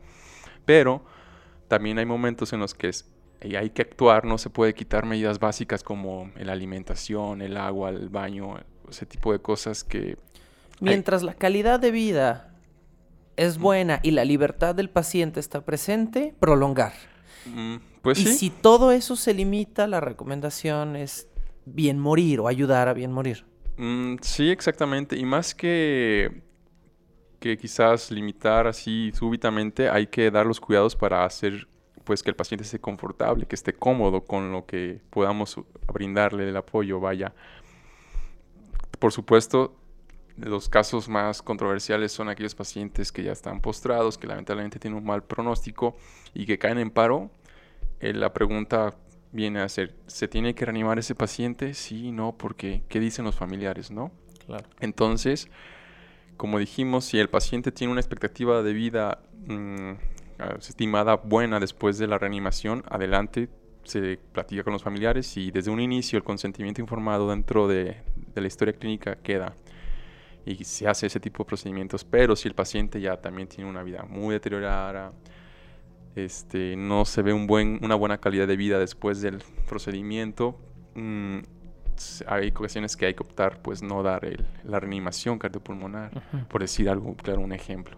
Pero 0.65 1.05
también 1.69 1.97
hay 2.01 2.07
momentos 2.07 2.53
en 2.53 2.59
los 2.59 2.75
que 2.75 2.91
hay 3.41 3.71
que 3.71 3.83
actuar, 3.83 4.25
no 4.25 4.37
se 4.37 4.51
puede 4.51 4.75
quitar 4.75 5.07
medidas 5.07 5.39
básicas 5.39 5.85
como 5.85 6.33
la 6.35 6.55
alimentación, 6.55 7.41
el 7.41 7.57
agua, 7.57 7.91
el 7.91 8.09
baño, 8.09 8.57
ese 8.91 9.07
tipo 9.07 9.31
de 9.31 9.39
cosas 9.39 9.85
que... 9.85 10.19
Mientras 10.81 11.23
la 11.23 11.35
calidad 11.35 11.79
de 11.79 11.93
vida 11.93 12.56
es 13.37 13.59
buena 13.59 14.01
y 14.03 14.13
la 14.13 14.25
libertad 14.25 14.75
del 14.75 14.91
paciente 14.91 15.41
está 15.41 15.65
presente, 15.65 16.35
prolongar. 16.39 16.93
Mm, 17.47 17.77
pues 18.03 18.19
y 18.19 18.27
si 18.27 18.51
todo 18.51 18.93
eso 18.93 19.17
se 19.17 19.35
limita, 19.35 19.87
la 19.87 20.01
recomendación 20.01 20.97
es 20.97 21.29
bien 21.65 21.99
morir 21.99 22.41
o 22.41 22.49
ayudar 22.49 22.89
a 22.89 22.95
bien 22.95 23.13
morir. 23.13 23.45
Mm, 23.77 24.17
sí, 24.23 24.51
exactamente. 24.51 25.17
Y 25.17 25.25
más 25.25 25.55
que, 25.55 26.43
que 27.39 27.57
quizás 27.57 28.11
limitar 28.11 28.67
así 28.67 29.13
súbitamente, 29.15 29.89
hay 29.89 30.07
que 30.07 30.31
dar 30.31 30.47
los 30.47 30.61
cuidados 30.61 30.97
para 30.97 31.25
hacer 31.25 31.69
pues 32.05 32.23
que 32.23 32.31
el 32.31 32.37
paciente 32.37 32.65
esté 32.65 32.79
confortable, 32.79 33.47
que 33.47 33.57
esté 33.57 33.73
cómodo 33.73 34.25
con 34.25 34.53
lo 34.53 34.65
que 34.65 35.01
podamos 35.11 35.61
brindarle 35.93 36.49
el 36.49 36.57
apoyo, 36.57 37.01
vaya. 37.01 37.35
Por 39.01 39.13
supuesto, 39.13 39.77
los 40.37 40.69
casos 40.69 41.09
más 41.09 41.43
controversiales 41.43 42.13
son 42.13 42.29
aquellos 42.29 42.55
pacientes 42.55 43.11
que 43.11 43.23
ya 43.23 43.33
están 43.33 43.61
postrados, 43.61 44.19
que 44.19 44.27
lamentablemente 44.27 44.79
tienen 44.79 44.99
un 44.99 45.05
mal 45.05 45.23
pronóstico 45.23 45.97
y 46.35 46.47
que 46.47 46.59
caen 46.59 46.79
en 46.79 46.91
paro. 46.91 47.31
Eh, 48.01 48.13
la 48.13 48.33
pregunta 48.33 48.95
viene 49.33 49.61
a 49.61 49.69
ser, 49.69 49.95
¿se 50.07 50.29
tiene 50.29 50.55
que 50.55 50.65
reanimar 50.67 50.99
ese 50.99 51.15
paciente? 51.15 51.75
Sí, 51.75 52.13
no, 52.13 52.37
porque 52.37 52.83
¿qué 52.89 53.01
dicen 53.01 53.25
los 53.25 53.35
familiares, 53.35 53.91
no? 53.91 54.13
Claro. 54.47 54.69
Entonces, 54.81 55.49
como 56.37 56.59
dijimos, 56.59 57.07
si 57.07 57.19
el 57.19 57.31
paciente 57.31 57.73
tiene 57.73 57.93
una 57.93 58.01
expectativa 58.01 58.63
de 58.63 58.73
vida 58.75 59.23
mm, 59.47 59.93
estimada 60.59 61.17
buena 61.17 61.61
después 61.61 61.97
de 61.97 62.07
la 62.07 62.19
reanimación, 62.19 62.85
adelante 62.89 63.49
se 63.85 64.19
platica 64.33 64.65
con 64.65 64.73
los 64.73 64.83
familiares 64.83 65.37
y 65.37 65.51
desde 65.51 65.71
un 65.71 65.81
inicio 65.81 66.19
el 66.19 66.25
consentimiento 66.25 66.81
informado 66.81 67.31
dentro 67.31 67.69
de, 67.69 67.97
de 68.35 68.41
la 68.41 68.47
historia 68.47 68.75
clínica 68.75 69.17
queda 69.17 69.55
y 70.47 70.65
se 70.65 70.87
hace 70.87 71.09
ese 71.09 71.21
tipo 71.21 71.43
de 71.43 71.49
procedimientos. 71.49 72.05
Pero 72.05 72.37
si 72.37 72.49
el 72.49 72.55
paciente 72.55 73.01
ya 73.01 73.21
también 73.21 73.49
tiene 73.49 73.69
una 73.69 73.83
vida 73.83 74.05
muy 74.09 74.33
deteriorada, 74.33 75.13
este, 76.15 76.77
no 76.77 77.05
se 77.05 77.23
ve 77.23 77.33
un 77.33 77.47
buen, 77.47 77.81
una 77.83 77.97
buena 77.97 78.19
calidad 78.19 78.47
de 78.47 78.57
vida 78.57 78.79
después 78.79 79.21
del 79.21 79.43
procedimiento. 79.69 80.57
Mm, 80.95 81.41
hay 82.27 82.49
ocasiones 82.49 82.97
que 82.97 83.07
hay 83.07 83.15
que 83.15 83.23
optar, 83.23 83.61
pues, 83.61 83.83
no 83.83 84.03
dar 84.03 84.23
la 84.65 84.81
reanimación 84.81 85.39
cardiopulmonar, 85.39 86.23
por 86.49 86.61
decir 86.61 86.89
algo, 86.89 87.17
claro, 87.17 87.41
un 87.41 87.53
ejemplo. 87.53 87.97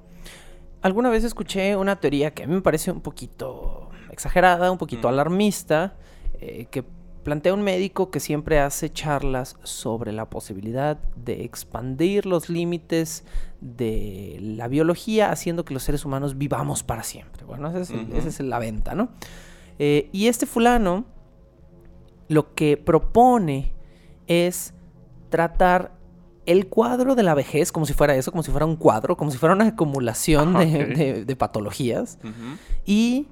Alguna 0.80 1.10
vez 1.10 1.24
escuché 1.24 1.76
una 1.76 1.96
teoría 1.96 2.32
que 2.32 2.44
a 2.44 2.46
mí 2.46 2.54
me 2.54 2.60
parece 2.60 2.90
un 2.92 3.00
poquito 3.00 3.90
exagerada, 4.10 4.70
un 4.70 4.78
poquito 4.78 5.08
alarmista, 5.08 5.96
eh, 6.40 6.66
que 6.70 6.84
plantea 7.28 7.52
un 7.52 7.60
médico 7.60 8.10
que 8.10 8.20
siempre 8.20 8.58
hace 8.58 8.90
charlas 8.90 9.56
sobre 9.62 10.12
la 10.12 10.30
posibilidad 10.30 10.96
de 11.14 11.44
expandir 11.44 12.24
los 12.24 12.48
límites 12.48 13.22
de 13.60 14.38
la 14.40 14.66
biología 14.66 15.30
haciendo 15.30 15.66
que 15.66 15.74
los 15.74 15.82
seres 15.82 16.06
humanos 16.06 16.38
vivamos 16.38 16.82
para 16.82 17.02
siempre. 17.02 17.44
Bueno, 17.44 17.68
esa 17.76 17.94
es, 18.16 18.40
la 18.40 18.58
venta, 18.58 18.94
¿no? 18.94 19.10
Eh, 19.78 20.08
y 20.10 20.28
este 20.28 20.46
fulano 20.46 21.04
lo 22.28 22.54
que 22.54 22.78
propone 22.78 23.74
es 24.26 24.72
tratar 25.28 25.92
el 26.46 26.68
cuadro 26.68 27.14
de 27.14 27.24
la 27.24 27.34
vejez 27.34 27.72
como 27.72 27.84
si 27.84 27.92
fuera 27.92 28.16
eso, 28.16 28.30
como 28.30 28.42
si 28.42 28.50
fuera 28.50 28.64
un 28.64 28.76
cuadro, 28.76 29.18
como 29.18 29.30
si 29.30 29.36
fuera 29.36 29.54
una 29.54 29.66
acumulación 29.66 30.54
de, 30.54 31.36
patologías. 31.38 32.18
Y 32.86 33.26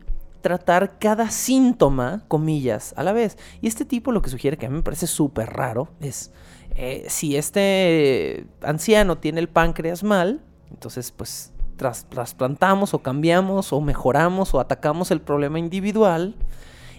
tratar 0.47 1.01
cada 1.01 1.29
síntoma, 1.29 2.23
comillas, 2.29 2.95
a 2.97 3.03
la 3.03 3.13
vez. 3.13 3.37
Y 3.61 3.67
este 3.67 3.85
tipo 3.85 4.13
lo 4.13 4.23
que 4.23 4.31
sugiere, 4.31 4.57
que 4.57 4.67
a 4.67 4.69
mí 4.69 4.77
me 4.77 4.83
parece 4.83 5.09
súper 5.09 5.49
raro, 5.53 5.89
es 5.99 6.31
eh, 6.77 7.05
si 7.09 7.37
este 7.37 8.47
anciano 8.63 9.19
tiene 9.19 9.41
el 9.41 9.49
páncreas 9.49 10.05
mal, 10.05 10.45
entonces 10.71 11.11
pues 11.11 11.53
trasplantamos 11.77 12.95
o 12.95 13.01
cambiamos 13.01 13.73
o 13.73 13.81
mejoramos 13.81 14.55
o 14.55 14.61
atacamos 14.61 15.11
el 15.11 15.21
problema 15.21 15.59
individual 15.59 16.37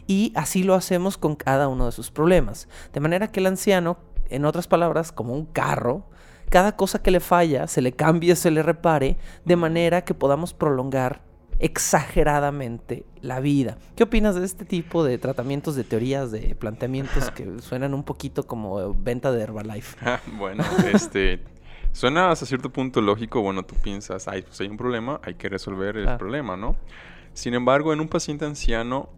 y 0.07 0.33
así 0.36 0.63
lo 0.63 0.75
hacemos 0.75 1.17
con 1.17 1.38
cada 1.38 1.69
uno 1.69 1.86
de 1.86 1.93
sus 1.93 2.12
problemas. 2.12 2.67
De 2.91 2.99
manera 2.99 3.31
que 3.31 3.39
el 3.39 3.45
anciano, 3.45 3.97
en 4.29 4.43
otras 4.43 4.67
palabras, 4.67 5.13
como 5.13 5.33
un 5.33 5.45
carro, 5.45 6.03
cada 6.49 6.75
cosa 6.75 7.01
que 7.01 7.12
le 7.12 7.21
falla 7.21 7.67
se 7.67 7.81
le 7.81 7.93
cambie, 7.93 8.36
se 8.36 8.51
le 8.51 8.62
repare, 8.62 9.17
de 9.45 9.55
manera 9.55 10.03
que 10.03 10.13
podamos 10.13 10.53
prolongar 10.53 11.21
exageradamente 11.60 13.06
la 13.22 13.39
vida. 13.39 13.78
¿Qué 13.96 14.04
opinas 14.04 14.36
de 14.36 14.46
este 14.46 14.65
tipo 14.65 15.04
de 15.04 15.17
tratamientos, 15.17 15.76
de 15.76 15.84
teorías, 15.84 16.31
de 16.31 16.56
planteamientos 16.56 17.31
que 17.31 17.60
suenan 17.62 17.94
un 17.94 18.04
poquito 18.04 18.46
como 18.46 18.94
venta 18.94 19.31
de 19.31 19.42
Herbalife? 19.42 19.98
bueno, 20.38 20.63
este 20.94 21.42
suena 21.92 22.29
hasta 22.29 22.46
cierto 22.46 22.71
punto 22.71 23.02
lógico. 23.02 23.42
Bueno, 23.42 23.63
tú 23.63 23.75
piensas, 23.75 24.27
hay, 24.27 24.44
pues 24.44 24.60
hay 24.62 24.67
un 24.67 24.77
problema, 24.77 25.19
hay 25.23 25.36
que 25.36 25.50
resolver 25.50 25.98
el 25.98 26.17
problema, 26.17 26.56
¿no? 26.56 26.75
Sin 27.34 27.54
embargo, 27.54 27.94
en 27.94 28.00
un 28.00 28.08
paciente 28.08 28.46
anciano, 28.46 29.10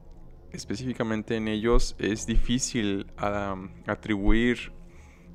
específicamente 0.51 1.35
en 1.35 1.47
ellos, 1.47 1.95
es 1.99 2.25
difícil 2.25 3.07
atribuir 3.85 4.73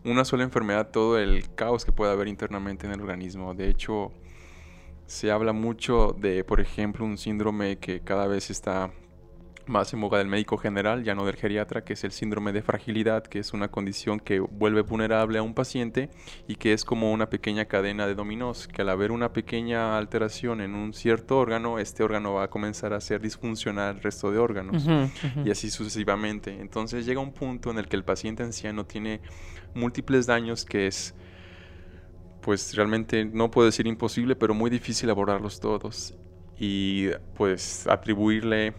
una 0.04 0.24
sola 0.24 0.44
enfermedad 0.44 0.90
todo 0.90 1.18
el 1.18 1.54
caos 1.54 1.84
que 1.84 1.92
puede 1.92 2.12
haber 2.12 2.28
internamente 2.28 2.86
en 2.86 2.92
el 2.92 3.00
organismo. 3.00 3.54
De 3.54 3.68
hecho, 3.70 4.12
se 5.06 5.30
habla 5.30 5.52
mucho 5.52 6.16
de, 6.18 6.44
por 6.44 6.60
ejemplo, 6.60 7.04
un 7.04 7.18
síndrome 7.18 7.78
que 7.78 8.00
cada 8.00 8.26
vez 8.26 8.50
está 8.50 8.90
más 9.66 9.92
en 9.92 10.00
boga 10.00 10.18
del 10.18 10.28
médico 10.28 10.58
general, 10.58 11.04
ya 11.04 11.14
no 11.14 11.24
del 11.24 11.36
geriatra, 11.36 11.84
que 11.84 11.94
es 11.94 12.04
el 12.04 12.12
síndrome 12.12 12.52
de 12.52 12.62
fragilidad, 12.62 13.24
que 13.24 13.38
es 13.38 13.52
una 13.52 13.70
condición 13.70 14.20
que 14.20 14.40
vuelve 14.40 14.82
vulnerable 14.82 15.38
a 15.38 15.42
un 15.42 15.54
paciente 15.54 16.10
y 16.46 16.56
que 16.56 16.72
es 16.72 16.84
como 16.84 17.12
una 17.12 17.30
pequeña 17.30 17.64
cadena 17.64 18.06
de 18.06 18.14
dominós, 18.14 18.68
que 18.68 18.82
al 18.82 18.88
haber 18.90 19.12
una 19.12 19.32
pequeña 19.32 19.96
alteración 19.96 20.60
en 20.60 20.74
un 20.74 20.92
cierto 20.92 21.38
órgano, 21.38 21.78
este 21.78 22.02
órgano 22.02 22.34
va 22.34 22.44
a 22.44 22.50
comenzar 22.50 22.92
a 22.92 23.00
ser 23.00 23.20
disfuncional 23.20 23.96
el 23.96 24.02
resto 24.02 24.30
de 24.30 24.38
órganos 24.38 24.86
y 25.44 25.50
así 25.50 25.70
sucesivamente. 25.70 26.60
Entonces 26.60 27.06
llega 27.06 27.20
un 27.20 27.32
punto 27.32 27.70
en 27.70 27.78
el 27.78 27.88
que 27.88 27.96
el 27.96 28.04
paciente 28.04 28.42
anciano 28.42 28.84
tiene 28.84 29.20
múltiples 29.74 30.26
daños 30.26 30.64
que 30.64 30.86
es 30.86 31.14
pues 32.44 32.74
realmente 32.76 33.24
no 33.24 33.50
puedo 33.50 33.64
decir 33.66 33.86
imposible, 33.86 34.36
pero 34.36 34.52
muy 34.52 34.68
difícil 34.70 35.08
abordarlos 35.08 35.60
todos. 35.60 36.14
Y 36.58 37.08
pues 37.34 37.86
atribuirle, 37.88 38.74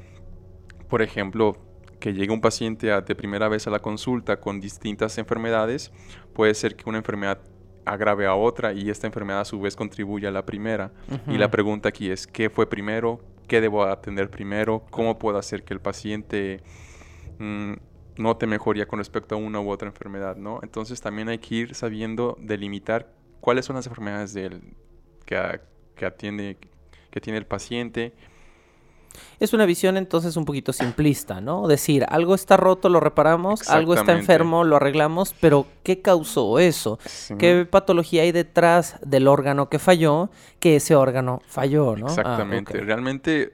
por 0.87 1.01
ejemplo, 1.01 1.57
que 1.99 2.13
llegue 2.13 2.31
un 2.31 2.41
paciente 2.41 2.91
a- 2.91 3.01
de 3.01 3.15
primera 3.15 3.47
vez 3.49 3.65
a 3.65 3.71
la 3.71 3.79
consulta 3.79 4.39
con 4.39 4.61
distintas 4.61 5.17
enfermedades, 5.17 5.91
puede 6.33 6.53
ser 6.53 6.75
que 6.75 6.87
una 6.87 6.99
enfermedad 6.99 7.39
agrave 7.85 8.27
a 8.27 8.35
otra 8.35 8.71
y 8.73 8.89
esta 8.91 9.07
enfermedad 9.07 9.41
a 9.41 9.45
su 9.45 9.59
vez 9.59 9.75
contribuye 9.75 10.27
a 10.27 10.31
la 10.31 10.45
primera. 10.45 10.91
Y 11.27 11.37
la 11.39 11.49
pregunta 11.49 11.89
aquí 11.89 12.11
es, 12.11 12.27
¿qué 12.27 12.51
fue 12.51 12.69
primero? 12.69 13.19
¿Qué 13.47 13.61
debo 13.61 13.83
atender 13.83 14.29
primero? 14.29 14.85
¿Cómo 14.91 15.17
puedo 15.17 15.37
hacer 15.39 15.63
que 15.63 15.73
el 15.73 15.79
paciente 15.79 16.61
mm, 17.39 17.73
note 18.17 18.47
mejoría 18.47 18.87
con 18.87 18.99
respecto 18.99 19.35
a 19.35 19.37
una 19.39 19.59
u 19.59 19.69
otra 19.69 19.87
enfermedad? 19.87 20.35
¿no? 20.35 20.59
Entonces 20.61 21.01
también 21.01 21.29
hay 21.29 21.39
que 21.39 21.55
ir 21.55 21.75
sabiendo 21.75 22.37
delimitar 22.39 23.14
cuáles 23.45 23.63
son 23.65 23.75
las 23.75 23.85
enfermedades 23.85 24.33
del, 24.33 24.59
que, 25.23 25.37
a- 25.37 25.61
que 25.95 26.05
atiende, 26.07 26.57
que 27.11 27.21
tiene 27.21 27.37
el 27.37 27.45
paciente. 27.45 28.11
Es 29.39 29.53
una 29.53 29.65
visión 29.65 29.95
entonces 29.97 30.35
un 30.35 30.45
poquito 30.45 30.73
simplista, 30.73 31.39
¿no? 31.41 31.67
Decir, 31.67 32.05
algo 32.09 32.33
está 32.35 32.57
roto, 32.57 32.89
lo 32.89 32.99
reparamos, 32.99 33.69
algo 33.69 33.93
está 33.93 34.11
enfermo, 34.13 34.63
lo 34.63 34.75
arreglamos, 34.77 35.35
pero 35.39 35.67
¿qué 35.83 36.01
causó 36.01 36.57
eso? 36.59 36.97
Sí. 37.05 37.35
¿Qué 37.37 37.65
patología 37.69 38.23
hay 38.23 38.31
detrás 38.31 38.97
del 39.05 39.27
órgano 39.27 39.69
que 39.69 39.77
falló? 39.79 40.31
Que 40.59 40.77
ese 40.77 40.95
órgano 40.95 41.41
falló, 41.45 41.95
¿no? 41.95 42.07
Ah, 42.07 42.09
Exactamente. 42.09 42.81
Realmente, 42.81 43.53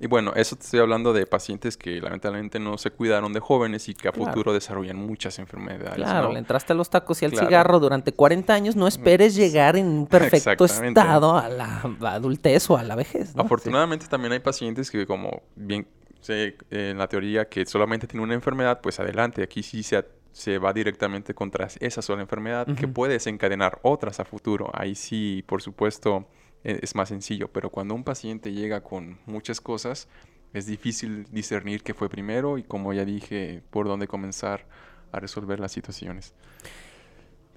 y 0.00 0.06
bueno, 0.08 0.32
eso 0.34 0.56
te 0.56 0.64
estoy 0.64 0.80
hablando 0.80 1.12
de 1.12 1.24
pacientes 1.26 1.76
que 1.76 2.00
lamentablemente 2.00 2.58
no 2.58 2.76
se 2.78 2.90
cuidaron 2.90 3.32
de 3.32 3.40
jóvenes 3.40 3.88
y 3.88 3.94
que 3.94 4.08
a 4.08 4.12
Claro. 4.12 4.30
futuro 4.32 4.52
desarrollan 4.52 4.96
muchas 4.96 5.38
enfermedades. 5.38 5.94
Claro, 5.94 6.28
¿no? 6.28 6.32
le 6.34 6.40
entraste 6.40 6.72
a 6.72 6.76
los 6.76 6.90
tacos 6.90 7.22
y 7.22 7.26
al 7.26 7.30
Claro. 7.30 7.46
cigarro 7.46 7.80
durante 7.80 8.12
40 8.12 8.52
años, 8.54 8.76
no 8.76 8.86
esperes 8.88 9.34
llegar 9.34 9.76
en 9.76 9.86
un 9.86 10.06
perfecto 10.06 10.64
estado 10.64 11.36
a 11.38 11.48
la 11.48 11.80
adultez 12.02 12.68
o 12.70 12.76
a 12.76 12.82
la 12.82 12.96
vejez, 12.96 13.34
¿no? 13.36 13.42
Sí. 13.42 13.46
Afortunadamente 13.46 14.06
también 14.08 14.32
hay 14.32 14.40
pacientes 14.40 14.90
que 14.90 15.06
como 15.06 15.42
bien 15.54 15.86
sé 16.20 16.56
eh, 16.70 16.90
en 16.90 16.98
la 16.98 17.06
teoría 17.06 17.48
que 17.48 17.64
solamente 17.66 18.06
tienen 18.06 18.24
una 18.24 18.34
enfermedad, 18.34 18.80
pues 18.82 18.98
adelante, 18.98 19.42
aquí 19.42 19.62
sí 19.62 19.82
se, 19.82 20.04
se 20.32 20.58
va 20.58 20.72
directamente 20.72 21.34
contra 21.34 21.68
esa 21.80 22.02
sola 22.02 22.22
enfermedad 22.22 22.66
que 22.74 22.88
puede 22.88 23.12
desencadenar 23.12 23.78
otras 23.82 24.18
a 24.20 24.24
futuro. 24.24 24.70
Ahí 24.72 24.94
sí, 24.94 25.44
por 25.46 25.62
supuesto, 25.62 26.26
es 26.64 26.94
más 26.94 27.10
sencillo, 27.10 27.48
pero 27.52 27.70
cuando 27.70 27.94
un 27.94 28.04
paciente 28.04 28.52
llega 28.52 28.82
con 28.82 29.18
muchas 29.26 29.60
cosas, 29.60 30.08
es 30.54 30.66
difícil 30.66 31.26
discernir 31.30 31.82
qué 31.82 31.94
fue 31.94 32.08
primero 32.08 32.58
y 32.58 32.62
como 32.62 32.92
ya 32.92 33.04
dije, 33.04 33.62
por 33.70 33.86
dónde 33.86 34.06
comenzar 34.06 34.66
a 35.12 35.20
resolver 35.20 35.60
las 35.60 35.72
situaciones 35.72 36.32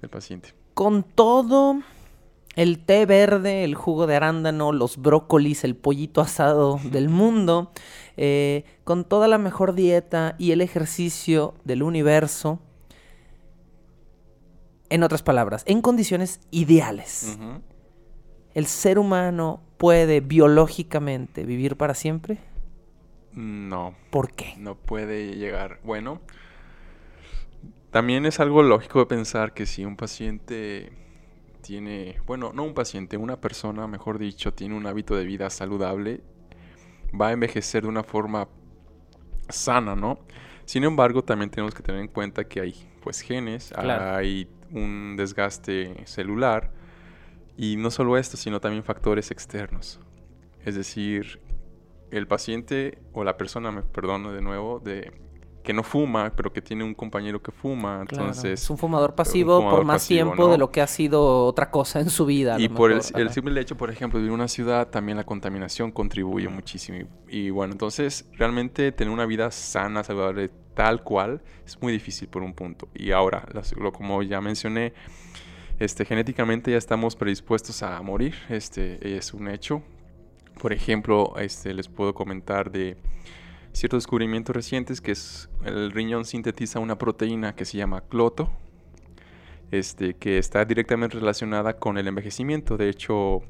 del 0.00 0.10
paciente. 0.10 0.54
con 0.74 1.02
todo 1.02 1.80
el 2.54 2.84
té 2.84 3.04
verde, 3.06 3.64
el 3.64 3.74
jugo 3.74 4.06
de 4.06 4.16
arándano, 4.16 4.72
los 4.72 4.96
brócolis, 4.96 5.64
el 5.64 5.74
pollito 5.74 6.20
asado 6.20 6.80
del 6.84 7.08
mundo, 7.08 7.72
eh, 8.16 8.64
con 8.84 9.04
toda 9.04 9.26
la 9.28 9.38
mejor 9.38 9.74
dieta 9.74 10.34
y 10.38 10.52
el 10.52 10.60
ejercicio 10.60 11.54
del 11.64 11.82
universo, 11.82 12.60
en 14.88 15.02
otras 15.02 15.22
palabras, 15.22 15.62
en 15.66 15.82
condiciones 15.82 16.40
ideales. 16.50 17.38
¿El 18.58 18.66
ser 18.66 18.98
humano 18.98 19.62
puede 19.78 20.20
biológicamente 20.20 21.44
vivir 21.44 21.76
para 21.76 21.94
siempre? 21.94 22.38
No, 23.32 23.94
¿Por 24.10 24.32
qué? 24.32 24.54
no 24.56 24.74
puede 24.76 25.36
llegar. 25.36 25.80
Bueno, 25.84 26.20
también 27.90 28.26
es 28.26 28.40
algo 28.40 28.62
lógico 28.62 29.00
de 29.00 29.06
pensar 29.06 29.54
que 29.54 29.66
si 29.66 29.84
un 29.84 29.96
paciente 29.96 30.92
tiene, 31.62 32.16
bueno, 32.26 32.52
no 32.54 32.64
un 32.64 32.74
paciente, 32.74 33.16
una 33.16 33.40
persona, 33.40 33.86
mejor 33.86 34.18
dicho, 34.18 34.52
tiene 34.54 34.76
un 34.76 34.86
hábito 34.86 35.16
de 35.16 35.24
vida 35.24 35.50
saludable, 35.50 36.22
va 37.18 37.28
a 37.28 37.32
envejecer 37.32 37.82
de 37.82 37.88
una 37.88 38.02
forma 38.04 38.48
sana, 39.48 39.96
¿no? 39.96 40.18
Sin 40.64 40.84
embargo, 40.84 41.22
también 41.24 41.50
tenemos 41.50 41.74
que 41.74 41.82
tener 41.82 42.00
en 42.02 42.08
cuenta 42.08 42.44
que 42.44 42.60
hay, 42.60 42.74
pues, 43.02 43.20
genes, 43.22 43.72
Claro. 43.80 44.10
hay 44.16 44.48
un 44.72 45.16
desgaste 45.16 45.96
celular 46.06 46.72
y 47.58 47.76
no 47.76 47.90
solo 47.90 48.16
esto, 48.16 48.36
sino 48.38 48.60
también 48.60 48.84
factores 48.84 49.30
externos. 49.30 50.00
Es 50.64 50.74
decir, 50.76 51.40
el 52.10 52.26
paciente 52.26 52.98
o 53.12 53.24
la 53.24 53.36
persona, 53.36 53.70
me 53.72 53.82
perdono 53.82 54.32
de 54.32 54.40
nuevo, 54.40 54.80
de 54.80 55.12
que 55.64 55.74
no 55.74 55.82
fuma, 55.82 56.32
pero 56.34 56.50
que 56.50 56.62
tiene 56.62 56.82
un 56.82 56.94
compañero 56.94 57.42
que 57.42 57.52
fuma, 57.52 58.04
Claro, 58.06 58.24
entonces 58.28 58.62
es 58.62 58.70
un 58.70 58.78
fumador 58.78 59.14
pasivo 59.14 59.56
por 59.58 59.64
fumador 59.64 59.84
más 59.84 59.96
pasivo, 59.96 60.24
tiempo 60.24 60.44
de 60.46 60.52
¿no? 60.52 60.56
lo 60.56 60.70
que 60.70 60.80
ha 60.80 60.86
sido 60.86 61.44
otra 61.44 61.70
cosa 61.70 62.00
en 62.00 62.08
su 62.08 62.24
vida. 62.24 62.58
Y 62.58 62.68
por 62.70 62.90
el, 62.90 62.98
mejor, 62.98 63.20
el 63.20 63.30
simple 63.30 63.60
hecho, 63.60 63.76
por 63.76 63.90
ejemplo, 63.90 64.18
de 64.18 64.22
vivir 64.22 64.30
en 64.32 64.40
una 64.40 64.48
ciudad, 64.48 64.88
también 64.88 65.18
la 65.18 65.24
contaminación 65.24 65.90
contribuye 65.90 66.48
muchísimo. 66.48 67.06
Y, 67.28 67.38
y 67.48 67.50
bueno, 67.50 67.72
entonces 67.72 68.26
realmente 68.38 68.92
tener 68.92 69.12
una 69.12 69.26
vida 69.26 69.50
sana, 69.50 70.02
saludable, 70.04 70.50
tal 70.74 71.02
cual, 71.02 71.42
es 71.66 71.76
muy 71.82 71.92
difícil 71.92 72.28
por 72.28 72.42
un 72.42 72.54
punto. 72.54 72.88
Y 72.94 73.10
ahora, 73.10 73.44
las- 73.52 73.76
lo, 73.76 73.92
como 73.92 74.22
ya 74.22 74.40
mencioné, 74.40 74.94
este, 75.78 76.04
genéticamente 76.04 76.72
ya 76.72 76.76
estamos 76.76 77.14
predispuestos 77.14 77.82
a 77.82 78.00
morir, 78.02 78.34
este 78.48 79.16
es 79.16 79.32
un 79.32 79.48
hecho. 79.48 79.82
Por 80.60 80.72
ejemplo, 80.72 81.34
este, 81.38 81.72
les 81.72 81.88
puedo 81.88 82.14
comentar 82.14 82.70
de 82.70 82.96
ciertos 83.72 84.02
descubrimientos 84.02 84.56
recientes 84.56 85.00
que 85.00 85.12
es 85.12 85.48
el 85.64 85.92
riñón 85.92 86.24
sintetiza 86.24 86.80
una 86.80 86.98
proteína 86.98 87.54
que 87.54 87.64
se 87.64 87.78
llama 87.78 88.00
cloto, 88.00 88.50
este, 89.70 90.14
que 90.14 90.38
está 90.38 90.64
directamente 90.64 91.16
relacionada 91.16 91.78
con 91.78 91.96
el 91.96 92.08
envejecimiento. 92.08 92.76
De 92.76 92.88
hecho, 92.88 93.42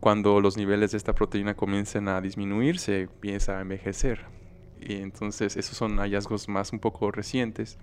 cuando 0.00 0.40
los 0.40 0.58
niveles 0.58 0.90
de 0.90 0.98
esta 0.98 1.14
proteína 1.14 1.54
comiencen 1.54 2.08
a 2.08 2.20
disminuir, 2.20 2.78
se 2.78 3.02
empieza 3.02 3.56
a 3.56 3.62
envejecer. 3.62 4.26
Y 4.86 4.96
entonces 4.96 5.56
esos 5.56 5.76
son 5.76 5.98
hallazgos 5.98 6.48
más 6.48 6.72
un 6.72 6.78
poco 6.78 7.10
recientes. 7.10 7.78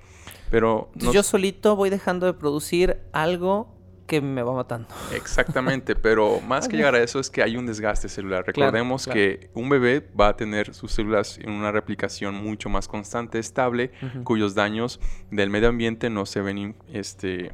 Pero 0.49 0.89
no- 0.95 1.11
yo 1.11 1.23
solito 1.23 1.75
voy 1.75 1.89
dejando 1.89 2.25
de 2.25 2.33
producir 2.33 2.97
algo 3.11 3.75
que 4.11 4.19
me 4.19 4.43
va 4.43 4.53
matando. 4.53 4.89
Exactamente, 5.15 5.95
pero 5.95 6.41
más 6.41 6.67
que 6.67 6.75
llegar 6.75 6.95
a 6.95 7.01
eso 7.01 7.19
es 7.19 7.29
que 7.29 7.41
hay 7.43 7.55
un 7.55 7.65
desgaste 7.65 8.09
celular. 8.09 8.43
Recordemos 8.45 9.05
claro. 9.05 9.15
que 9.15 9.49
un 9.53 9.69
bebé 9.69 10.05
va 10.19 10.27
a 10.29 10.35
tener 10.35 10.73
sus 10.73 10.91
células 10.91 11.37
en 11.37 11.49
una 11.49 11.71
replicación 11.71 12.35
mucho 12.35 12.67
más 12.67 12.89
constante, 12.89 13.39
estable, 13.39 13.91
cuyos 14.25 14.53
daños 14.53 14.99
del 15.29 15.49
medio 15.49 15.69
ambiente 15.69 16.09
no 16.09 16.25
se 16.25 16.41
ven 16.41 16.75
este, 16.91 17.53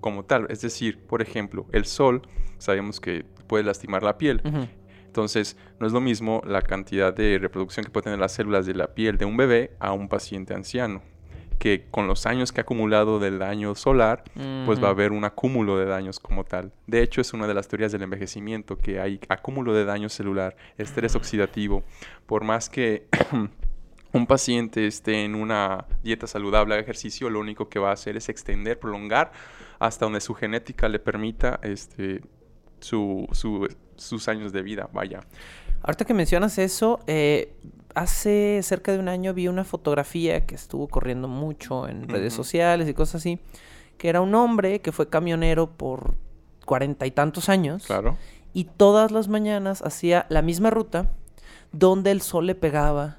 como 0.00 0.24
tal. 0.24 0.48
Es 0.50 0.60
decir, 0.60 0.98
por 1.06 1.22
ejemplo, 1.22 1.66
el 1.70 1.84
sol, 1.84 2.22
sabemos 2.58 2.98
que 3.00 3.24
puede 3.46 3.62
lastimar 3.62 4.02
la 4.02 4.18
piel. 4.18 4.42
Entonces, 5.12 5.58
no 5.78 5.86
es 5.86 5.92
lo 5.92 6.00
mismo 6.00 6.40
la 6.46 6.62
cantidad 6.62 7.12
de 7.12 7.38
reproducción 7.38 7.84
que 7.84 7.90
pueden 7.90 8.04
tener 8.04 8.18
las 8.18 8.32
células 8.32 8.64
de 8.64 8.72
la 8.72 8.94
piel 8.94 9.18
de 9.18 9.26
un 9.26 9.36
bebé 9.36 9.72
a 9.78 9.92
un 9.92 10.08
paciente 10.08 10.54
anciano, 10.54 11.02
que 11.58 11.84
con 11.90 12.06
los 12.06 12.24
años 12.24 12.50
que 12.50 12.60
ha 12.60 12.62
acumulado 12.62 13.18
del 13.20 13.38
daño 13.38 13.74
solar, 13.74 14.24
pues 14.64 14.82
va 14.82 14.88
a 14.88 14.92
haber 14.92 15.12
un 15.12 15.24
acúmulo 15.24 15.76
de 15.76 15.84
daños 15.84 16.18
como 16.18 16.44
tal. 16.44 16.72
De 16.86 17.02
hecho, 17.02 17.20
es 17.20 17.34
una 17.34 17.46
de 17.46 17.52
las 17.52 17.68
teorías 17.68 17.92
del 17.92 18.00
envejecimiento, 18.00 18.78
que 18.78 19.00
hay 19.00 19.20
acúmulo 19.28 19.74
de 19.74 19.84
daño 19.84 20.08
celular, 20.08 20.56
estrés 20.78 21.14
oxidativo. 21.14 21.84
Por 22.24 22.42
más 22.42 22.70
que 22.70 23.06
un 24.14 24.26
paciente 24.26 24.86
esté 24.86 25.24
en 25.26 25.34
una 25.34 25.84
dieta 26.02 26.26
saludable, 26.26 26.72
haga 26.72 26.82
ejercicio, 26.82 27.28
lo 27.28 27.38
único 27.38 27.68
que 27.68 27.78
va 27.78 27.90
a 27.90 27.92
hacer 27.92 28.16
es 28.16 28.30
extender, 28.30 28.78
prolongar 28.78 29.30
hasta 29.78 30.06
donde 30.06 30.22
su 30.22 30.32
genética 30.34 30.88
le 30.88 30.98
permita 31.00 31.60
este, 31.62 32.22
su- 32.80 33.28
su- 33.32 33.68
sus 34.02 34.28
años 34.28 34.52
de 34.52 34.62
vida, 34.62 34.88
vaya. 34.92 35.20
Ahorita 35.82 36.04
que 36.04 36.14
mencionas 36.14 36.58
eso, 36.58 37.00
eh, 37.06 37.54
hace 37.94 38.60
cerca 38.62 38.92
de 38.92 38.98
un 38.98 39.08
año 39.08 39.34
vi 39.34 39.48
una 39.48 39.64
fotografía 39.64 40.46
que 40.46 40.54
estuvo 40.54 40.88
corriendo 40.88 41.28
mucho 41.28 41.88
en 41.88 42.08
redes 42.08 42.32
sociales 42.34 42.88
y 42.88 42.94
cosas 42.94 43.16
así, 43.16 43.38
que 43.98 44.08
era 44.08 44.20
un 44.20 44.34
hombre 44.34 44.80
que 44.80 44.92
fue 44.92 45.08
camionero 45.08 45.70
por 45.70 46.14
cuarenta 46.64 47.06
y 47.06 47.10
tantos 47.10 47.48
años 47.48 47.84
Claro. 47.86 48.16
y 48.54 48.64
todas 48.64 49.10
las 49.10 49.28
mañanas 49.28 49.82
hacía 49.82 50.26
la 50.28 50.42
misma 50.42 50.70
ruta 50.70 51.10
donde 51.72 52.10
el 52.12 52.20
sol 52.20 52.46
le 52.46 52.54
pegaba 52.54 53.18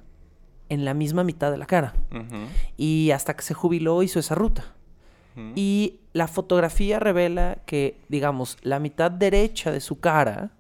en 0.70 0.86
la 0.86 0.94
misma 0.94 1.24
mitad 1.24 1.52
de 1.52 1.58
la 1.58 1.66
cara 1.66 1.94
y 2.78 3.12
hasta 3.12 3.36
que 3.36 3.42
se 3.44 3.54
jubiló 3.54 4.02
hizo 4.04 4.20
esa 4.20 4.36
ruta. 4.36 4.64
Y 5.56 6.00
la 6.14 6.28
fotografía 6.28 7.00
revela 7.00 7.58
que, 7.66 8.00
digamos, 8.08 8.58
la 8.62 8.78
mitad 8.80 9.10
derecha 9.10 9.72
de 9.72 9.80
su 9.82 10.00
cara 10.00 10.52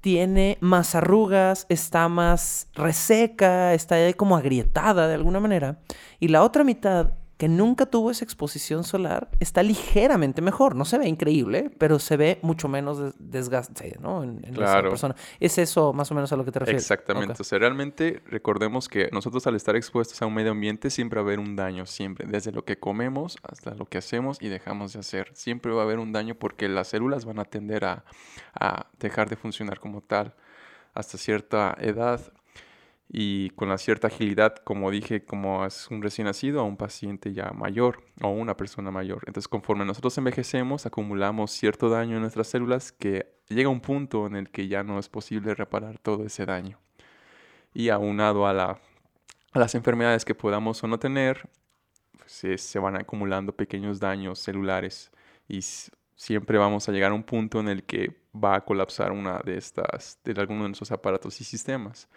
Tiene 0.00 0.58
más 0.60 0.94
arrugas, 0.94 1.66
está 1.68 2.08
más 2.08 2.68
reseca, 2.74 3.72
está 3.74 4.12
como 4.14 4.36
agrietada 4.36 5.08
de 5.08 5.14
alguna 5.14 5.40
manera. 5.40 5.78
Y 6.20 6.28
la 6.28 6.42
otra 6.42 6.64
mitad, 6.64 7.12
que 7.44 7.48
nunca 7.48 7.84
tuvo 7.84 8.10
esa 8.10 8.24
exposición 8.24 8.84
solar, 8.84 9.28
está 9.38 9.62
ligeramente 9.62 10.40
mejor. 10.40 10.74
No 10.74 10.86
se 10.86 10.96
ve 10.96 11.06
increíble, 11.08 11.70
pero 11.76 11.98
se 11.98 12.16
ve 12.16 12.38
mucho 12.40 12.68
menos 12.68 12.98
des- 12.98 13.14
desgaste, 13.18 13.98
¿no? 14.00 14.22
En, 14.22 14.38
en 14.46 14.54
esa 14.54 14.54
Claro. 14.54 14.88
persona. 14.88 15.14
¿Es 15.40 15.58
eso 15.58 15.92
más 15.92 16.10
o 16.10 16.14
menos 16.14 16.32
a 16.32 16.36
lo 16.36 16.44
que 16.46 16.52
te 16.52 16.60
refieres? 16.60 16.82
Exactamente. 16.82 17.34
O 17.38 17.44
sea, 17.44 17.58
realmente 17.58 18.22
recordemos 18.28 18.88
que 18.88 19.10
nosotros 19.12 19.46
al 19.46 19.56
estar 19.56 19.76
expuestos 19.76 20.22
a 20.22 20.26
un 20.26 20.32
medio 20.32 20.52
ambiente 20.52 20.88
siempre 20.88 21.20
va 21.20 21.26
a 21.26 21.26
haber 21.26 21.38
un 21.38 21.54
daño, 21.54 21.84
siempre, 21.84 22.26
desde 22.26 22.50
lo 22.50 22.64
que 22.64 22.78
comemos 22.78 23.36
hasta 23.42 23.74
lo 23.74 23.84
que 23.84 23.98
hacemos 23.98 24.38
y 24.40 24.48
dejamos 24.48 24.94
de 24.94 25.00
hacer. 25.00 25.30
Siempre 25.34 25.70
va 25.72 25.82
a 25.82 25.84
haber 25.84 25.98
un 25.98 26.12
daño 26.12 26.36
porque 26.36 26.66
las 26.70 26.88
células 26.88 27.26
van 27.26 27.40
a 27.40 27.44
tender 27.44 27.84
a, 27.84 28.04
a 28.58 28.86
dejar 28.98 29.28
de 29.28 29.36
funcionar 29.36 29.80
como 29.80 30.00
tal 30.00 30.34
hasta 30.94 31.18
cierta 31.18 31.76
edad. 31.78 32.20
Y 33.08 33.50
con 33.50 33.68
la 33.68 33.78
cierta 33.78 34.08
agilidad, 34.08 34.56
como 34.56 34.90
dije, 34.90 35.24
como 35.24 35.64
es 35.66 35.88
un 35.90 36.02
recién 36.02 36.26
nacido 36.26 36.60
a 36.60 36.64
un 36.64 36.76
paciente 36.76 37.32
ya 37.32 37.50
mayor 37.52 38.02
o 38.22 38.30
una 38.30 38.56
persona 38.56 38.90
mayor. 38.90 39.22
Entonces, 39.26 39.48
conforme 39.48 39.84
nosotros 39.84 40.16
envejecemos, 40.18 40.86
acumulamos 40.86 41.50
cierto 41.50 41.88
daño 41.88 42.16
en 42.16 42.22
nuestras 42.22 42.48
células 42.48 42.92
que 42.92 43.26
llega 43.48 43.68
un 43.68 43.80
punto 43.80 44.26
en 44.26 44.36
el 44.36 44.50
que 44.50 44.68
ya 44.68 44.82
no 44.82 44.98
es 44.98 45.08
posible 45.08 45.54
reparar 45.54 45.98
todo 45.98 46.24
ese 46.24 46.46
daño. 46.46 46.78
Y 47.72 47.88
aunado 47.90 48.46
a, 48.46 48.52
la, 48.52 48.78
a 49.52 49.58
las 49.58 49.74
enfermedades 49.74 50.24
que 50.24 50.34
podamos 50.34 50.82
o 50.82 50.88
no 50.88 50.98
tener, 50.98 51.48
se, 52.26 52.58
se 52.58 52.78
van 52.78 52.96
acumulando 52.96 53.54
pequeños 53.54 54.00
daños 54.00 54.38
celulares 54.38 55.12
y 55.48 55.60
siempre 56.16 56.58
vamos 56.58 56.88
a 56.88 56.92
llegar 56.92 57.12
a 57.12 57.14
un 57.14 57.22
punto 57.22 57.60
en 57.60 57.68
el 57.68 57.84
que 57.84 58.16
va 58.34 58.56
a 58.56 58.64
colapsar 58.64 59.12
una 59.12 59.40
de 59.44 59.58
estas, 59.58 60.18
de 60.24 60.40
alguno 60.40 60.62
de 60.62 60.68
nuestros 60.70 60.90
aparatos 60.92 61.40
y 61.40 61.44
sistemas. 61.44 62.08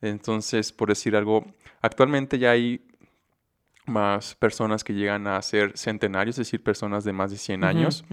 Entonces, 0.00 0.72
por 0.72 0.88
decir 0.88 1.16
algo, 1.16 1.44
actualmente 1.80 2.38
ya 2.38 2.52
hay 2.52 2.86
más 3.86 4.34
personas 4.34 4.84
que 4.84 4.94
llegan 4.94 5.26
a 5.26 5.40
ser 5.42 5.76
centenarios, 5.76 6.38
es 6.38 6.46
decir, 6.46 6.62
personas 6.62 7.04
de 7.04 7.12
más 7.12 7.30
de 7.30 7.38
100 7.38 7.64
años, 7.64 8.04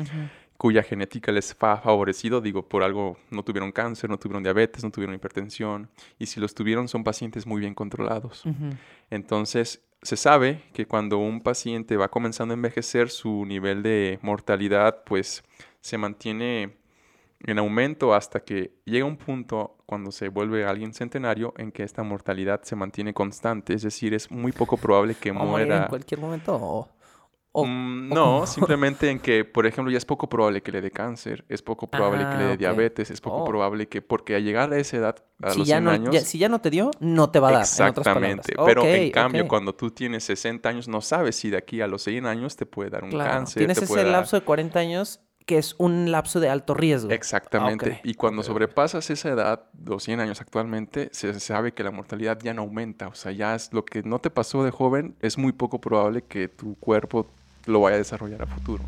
cuya 0.57 0.81
genética 0.81 1.31
les 1.31 1.55
ha 1.59 1.77
favorecido, 1.77 2.41
digo, 2.41 2.67
por 2.67 2.83
algo 2.83 3.17
no 3.29 3.43
tuvieron 3.43 3.71
cáncer, 3.71 4.09
no 4.09 4.17
tuvieron 4.17 4.43
diabetes, 4.43 4.83
no 4.83 4.89
tuvieron 4.89 5.15
hipertensión, 5.15 5.89
y 6.17 6.25
si 6.25 6.39
los 6.39 6.55
tuvieron 6.55 6.87
son 6.87 7.03
pacientes 7.03 7.45
muy 7.45 7.61
bien 7.61 7.75
controlados. 7.75 8.43
Entonces, 9.09 9.83
se 10.01 10.17
sabe 10.17 10.63
que 10.73 10.85
cuando 10.85 11.17
un 11.17 11.41
paciente 11.41 11.97
va 11.97 12.09
comenzando 12.09 12.53
a 12.53 12.55
envejecer, 12.55 13.09
su 13.09 13.45
nivel 13.45 13.83
de 13.83 14.19
mortalidad 14.21 15.03
pues 15.05 15.43
se 15.81 15.97
mantiene 15.97 16.77
en 17.39 17.59
aumento 17.59 18.13
hasta 18.13 18.39
que 18.41 18.79
llega 18.85 19.05
un 19.05 19.17
punto 19.17 19.77
cuando 19.85 20.11
se 20.11 20.29
vuelve 20.29 20.65
alguien 20.65 20.93
centenario 20.93 21.53
en 21.57 21.71
que 21.71 21.83
esta 21.83 22.03
mortalidad 22.03 22.61
se 22.63 22.75
mantiene 22.75 23.13
constante, 23.13 23.73
es 23.73 23.83
decir, 23.83 24.13
es 24.13 24.31
muy 24.31 24.51
poco 24.51 24.77
probable 24.77 25.15
que 25.15 25.31
muera 25.31 25.83
en 25.83 25.87
cualquier 25.87 26.19
momento 26.19 26.89
mm, 27.53 28.09
no, 28.09 28.45
simplemente 28.47 29.09
en 29.09 29.19
que, 29.19 29.45
por 29.45 29.65
ejemplo, 29.65 29.91
ya 29.91 29.97
es 29.97 30.05
poco 30.05 30.27
probable 30.27 30.61
que 30.61 30.71
le 30.71 30.81
dé 30.81 30.91
cáncer, 30.91 31.45
es 31.47 31.61
poco 31.61 31.87
probable 31.87 32.25
que 32.27 32.37
le 32.37 32.43
dé 32.45 32.53
ah, 32.53 32.57
diabetes, 32.57 33.11
es 33.11 33.21
poco 33.21 33.43
oh. 33.43 33.45
probable 33.45 33.87
que, 33.87 34.01
porque 34.01 34.35
al 34.35 34.43
llegar 34.43 34.73
a 34.73 34.77
esa 34.77 34.97
edad, 34.97 35.15
a 35.41 35.53
los 35.53 35.67
100 35.67 35.87
años... 35.87 36.23
si 36.23 36.39
ya 36.39 36.49
no 36.49 36.59
te 36.59 36.69
dio, 36.69 36.91
no 36.99 37.29
te 37.29 37.39
va 37.39 37.49
a 37.49 37.51
dar, 37.53 37.61
Exactamente, 37.61 38.55
pero 38.65 38.83
en 38.83 39.11
cambio, 39.11 39.47
cuando 39.47 39.75
tú 39.75 39.91
tienes 39.91 40.23
60 40.23 40.67
años, 40.67 40.87
no 40.87 41.01
sabes 41.01 41.35
si 41.35 41.51
de 41.51 41.57
aquí 41.57 41.81
a 41.81 41.87
los 41.87 42.03
100 42.03 42.25
años 42.25 42.55
te 42.55 42.65
puede 42.65 42.89
dar 42.89 43.03
un 43.03 43.11
cáncer. 43.11 43.59
Tienes 43.61 43.81
ese 43.81 44.03
lapso 44.03 44.37
de 44.37 44.43
40 44.43 44.79
años 44.79 45.21
que 45.47 45.57
es 45.57 45.75
un 45.77 46.11
lapso 46.11 46.41
de 46.41 46.49
alto 46.49 46.73
riesgo. 46.73 47.09
Exactamente. 47.09 48.01
Y 48.03 48.15
cuando 48.15 48.43
sobrepasas 48.43 49.09
esa 49.09 49.29
edad, 49.29 49.63
los 49.83 50.03
100 50.03 50.19
años 50.19 50.41
actualmente, 50.41 51.09
se 51.13 51.39
sabe 51.39 51.71
que 51.71 51.83
la 51.83 51.91
mortalidad 51.91 52.37
ya 52.43 52.53
no 52.53 52.63
aumenta. 52.63 53.07
O 53.07 53.15
sea, 53.15 53.31
ya 53.31 53.55
es 53.55 53.71
lo 53.71 53.85
que 53.85 54.03
no 54.03 54.19
te 54.19 54.29
pasó 54.29 54.65
de 54.65 54.71
joven, 54.71 55.15
es 55.21 55.37
muy 55.37 55.53
poco 55.53 55.79
probable 55.79 56.21
que 56.21 56.49
tu 56.49 56.75
cuerpo 56.75 57.25
lo 57.65 57.79
vaya 57.79 57.95
a 57.95 57.99
desarrollar 57.99 58.41
a 58.41 58.45
futuro. 58.45 58.83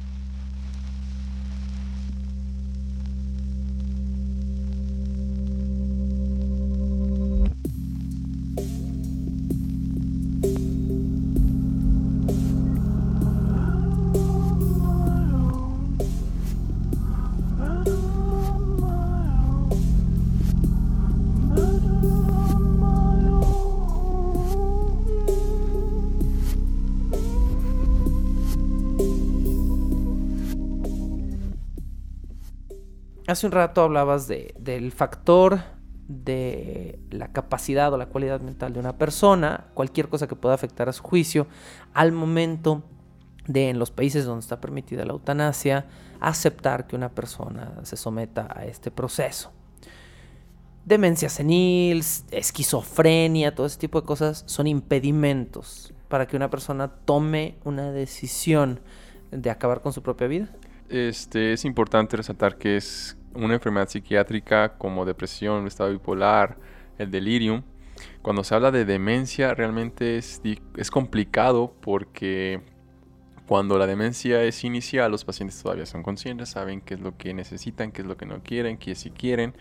Hace 33.29 33.45
un 33.45 33.51
rato 33.51 33.83
hablabas 33.83 34.27
de, 34.27 34.55
del 34.57 34.91
factor 34.91 35.59
de 36.07 36.99
la 37.11 37.31
capacidad 37.31 37.93
o 37.93 37.97
la 37.97 38.07
cualidad 38.07 38.41
mental 38.41 38.73
de 38.73 38.79
una 38.79 38.97
persona, 38.97 39.67
cualquier 39.75 40.09
cosa 40.09 40.27
que 40.27 40.35
pueda 40.35 40.55
afectar 40.55 40.89
a 40.89 40.93
su 40.93 41.03
juicio, 41.03 41.45
al 41.93 42.11
momento 42.11 42.81
de 43.45 43.69
en 43.69 43.77
los 43.77 43.91
países 43.91 44.25
donde 44.25 44.39
está 44.39 44.59
permitida 44.59 45.05
la 45.05 45.13
eutanasia, 45.13 45.85
aceptar 46.19 46.87
que 46.87 46.95
una 46.95 47.09
persona 47.09 47.75
se 47.83 47.97
someta 47.97 48.47
a 48.49 48.65
este 48.65 48.89
proceso. 48.89 49.51
Demencia 50.85 51.29
senil, 51.29 52.03
esquizofrenia, 52.31 53.53
todo 53.53 53.67
ese 53.67 53.77
tipo 53.77 54.01
de 54.01 54.07
cosas 54.07 54.43
son 54.47 54.65
impedimentos 54.65 55.93
para 56.07 56.27
que 56.27 56.35
una 56.35 56.49
persona 56.49 56.87
tome 56.87 57.59
una 57.63 57.91
decisión 57.91 58.79
de 59.29 59.51
acabar 59.51 59.83
con 59.83 59.93
su 59.93 60.01
propia 60.01 60.25
vida. 60.25 60.49
Este, 60.89 61.53
es 61.53 61.65
importante 61.65 62.17
resaltar 62.17 62.57
que 62.57 62.75
es 62.75 63.18
una 63.33 63.55
enfermedad 63.55 63.89
psiquiátrica 63.89 64.77
como 64.77 65.05
depresión, 65.05 65.67
estado 65.67 65.91
bipolar, 65.91 66.57
el 66.97 67.11
delirium, 67.11 67.63
cuando 68.21 68.43
se 68.43 68.55
habla 68.55 68.71
de 68.71 68.85
demencia 68.85 69.53
realmente 69.53 70.17
es, 70.17 70.41
es 70.75 70.91
complicado 70.91 71.73
porque 71.81 72.61
cuando 73.47 73.77
la 73.77 73.87
demencia 73.87 74.43
es 74.43 74.63
inicial, 74.63 75.11
los 75.11 75.25
pacientes 75.25 75.61
todavía 75.61 75.85
son 75.85 76.03
conscientes, 76.03 76.49
saben 76.49 76.81
qué 76.81 76.93
es 76.93 76.99
lo 76.99 77.17
que 77.17 77.33
necesitan, 77.33 77.91
qué 77.91 78.01
es 78.01 78.07
lo 78.07 78.15
que 78.15 78.25
no 78.25 78.43
quieren, 78.43 78.77
qué 78.77 78.93
si 78.93 79.09
quieren, 79.09 79.55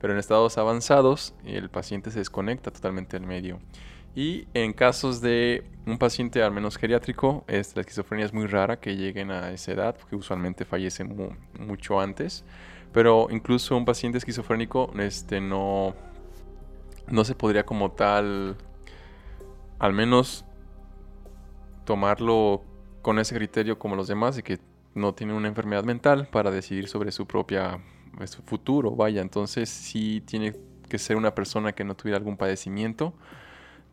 pero 0.00 0.12
en 0.12 0.18
estados 0.18 0.58
avanzados 0.58 1.34
el 1.44 1.70
paciente 1.70 2.10
se 2.10 2.18
desconecta 2.18 2.70
totalmente 2.70 3.18
del 3.18 3.28
medio. 3.28 3.60
Y 4.14 4.48
en 4.54 4.72
casos 4.72 5.20
de 5.20 5.62
un 5.86 5.98
paciente 5.98 6.42
al 6.42 6.50
menos 6.50 6.76
geriátrico, 6.76 7.44
la 7.46 7.58
esquizofrenia 7.60 8.26
es 8.26 8.32
muy 8.32 8.46
rara 8.46 8.80
que 8.80 8.96
lleguen 8.96 9.30
a 9.30 9.52
esa 9.52 9.72
edad, 9.72 9.96
porque 9.96 10.16
usualmente 10.16 10.64
fallecen 10.64 11.36
mucho 11.60 12.00
antes. 12.00 12.44
Pero 12.92 13.28
incluso 13.30 13.76
un 13.76 13.84
paciente 13.84 14.18
esquizofrénico 14.18 14.90
este, 14.98 15.40
no, 15.40 15.94
no 17.08 17.24
se 17.24 17.34
podría 17.34 17.64
como 17.64 17.92
tal, 17.92 18.56
al 19.78 19.92
menos 19.92 20.44
tomarlo 21.84 22.62
con 23.02 23.18
ese 23.18 23.34
criterio 23.34 23.78
como 23.78 23.96
los 23.96 24.08
demás, 24.08 24.36
de 24.36 24.42
que 24.42 24.58
no 24.94 25.14
tiene 25.14 25.34
una 25.34 25.48
enfermedad 25.48 25.84
mental 25.84 26.28
para 26.30 26.50
decidir 26.50 26.88
sobre 26.88 27.12
su 27.12 27.26
propia 27.26 27.78
su 28.26 28.42
futuro, 28.42 28.90
vaya, 28.90 29.20
entonces 29.20 29.68
sí 29.68 30.22
tiene 30.26 30.54
que 30.88 30.98
ser 30.98 31.16
una 31.16 31.34
persona 31.34 31.72
que 31.72 31.84
no 31.84 31.94
tuviera 31.94 32.18
algún 32.18 32.36
padecimiento. 32.36 33.14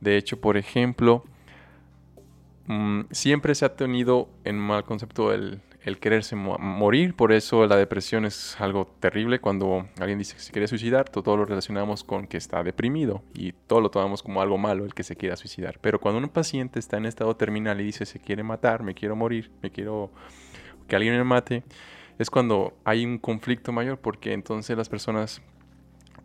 De 0.02 0.18
hecho, 0.18 0.40
por 0.42 0.58
ejemplo, 0.58 1.24
mm, 2.68 3.02
siempre 3.12 3.54
se 3.54 3.66
ha 3.66 3.76
tenido 3.76 4.30
en 4.44 4.58
mal 4.58 4.84
concepto 4.84 5.32
el, 5.32 5.62
el 5.86 6.00
quererse 6.00 6.36
morir, 6.36 7.14
por 7.14 7.32
eso 7.32 7.68
la 7.68 7.76
depresión 7.76 8.26
es 8.26 8.60
algo 8.60 8.88
terrible. 9.00 9.40
Cuando 9.40 9.88
alguien 10.00 10.18
dice 10.18 10.34
que 10.34 10.42
se 10.42 10.52
quiere 10.52 10.68
suicidar, 10.68 11.08
todo 11.08 11.38
lo 11.38 11.46
relacionamos 11.46 12.04
con 12.04 12.26
que 12.26 12.38
está 12.38 12.64
deprimido 12.64 13.22
y 13.36 13.52
todo 13.52 13.82
lo 13.82 13.92
tomamos 13.92 14.24
como 14.24 14.42
algo 14.42 14.58
malo 14.58 14.84
el 14.84 14.96
que 14.96 15.04
se 15.04 15.16
quiera 15.16 15.36
suicidar. 15.36 15.78
Pero 15.82 16.00
cuando 16.00 16.20
un 16.20 16.30
paciente 16.30 16.80
está 16.80 16.98
en 16.98 17.06
estado 17.06 17.36
terminal 17.36 17.80
y 17.80 17.84
dice 17.84 18.08
se 18.08 18.20
quiere 18.20 18.42
matar, 18.42 18.82
me 18.82 18.96
quiero 18.96 19.16
morir, 19.16 19.52
me 19.62 19.70
quiero 19.70 20.10
que 20.88 20.96
alguien 20.96 21.16
me 21.16 21.24
mate, 21.24 21.64
es 22.18 22.32
cuando 22.32 22.74
hay 22.84 23.06
un 23.06 23.20
conflicto 23.20 23.72
mayor 23.72 24.00
porque 24.00 24.34
entonces 24.34 24.76
las 24.76 24.90
personas 24.90 25.44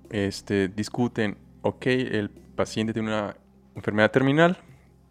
este, 0.09 0.69
discuten, 0.69 1.37
ok, 1.61 1.87
el 1.87 2.31
paciente 2.31 2.95
tiene 2.95 3.09
una 3.09 3.37
enfermedad 3.75 4.11
terminal, 4.11 4.57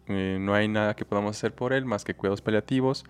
eh, 0.08 0.38
no 0.40 0.54
hay 0.54 0.66
nada 0.66 0.96
que 0.96 1.04
podamos 1.04 1.36
hacer 1.36 1.54
por 1.54 1.72
él 1.72 1.84
más 1.84 2.02
que 2.02 2.14
cuidados 2.14 2.42
paliativos 2.42 3.04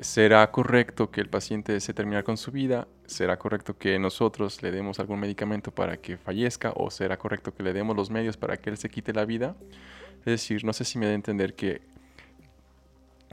¿Será 0.00 0.50
correcto 0.50 1.10
que 1.10 1.20
el 1.20 1.28
paciente 1.28 1.72
desee 1.72 1.94
terminar 1.94 2.24
con 2.24 2.38
su 2.38 2.50
vida? 2.50 2.88
¿Será 3.04 3.38
correcto 3.38 3.76
que 3.76 3.98
nosotros 3.98 4.62
le 4.62 4.70
demos 4.70 4.98
algún 4.98 5.20
medicamento 5.20 5.72
para 5.72 5.98
que 5.98 6.16
fallezca? 6.16 6.72
¿O 6.74 6.90
será 6.90 7.18
correcto 7.18 7.52
que 7.52 7.62
le 7.62 7.74
demos 7.74 7.94
los 7.94 8.08
medios 8.08 8.38
para 8.38 8.56
que 8.56 8.70
él 8.70 8.78
se 8.78 8.88
quite 8.88 9.12
la 9.12 9.26
vida? 9.26 9.56
Es 10.20 10.24
decir, 10.24 10.64
no 10.64 10.72
sé 10.72 10.84
si 10.84 10.98
me 10.98 11.04
da 11.04 11.12
a 11.12 11.14
entender 11.14 11.54
que 11.54 11.82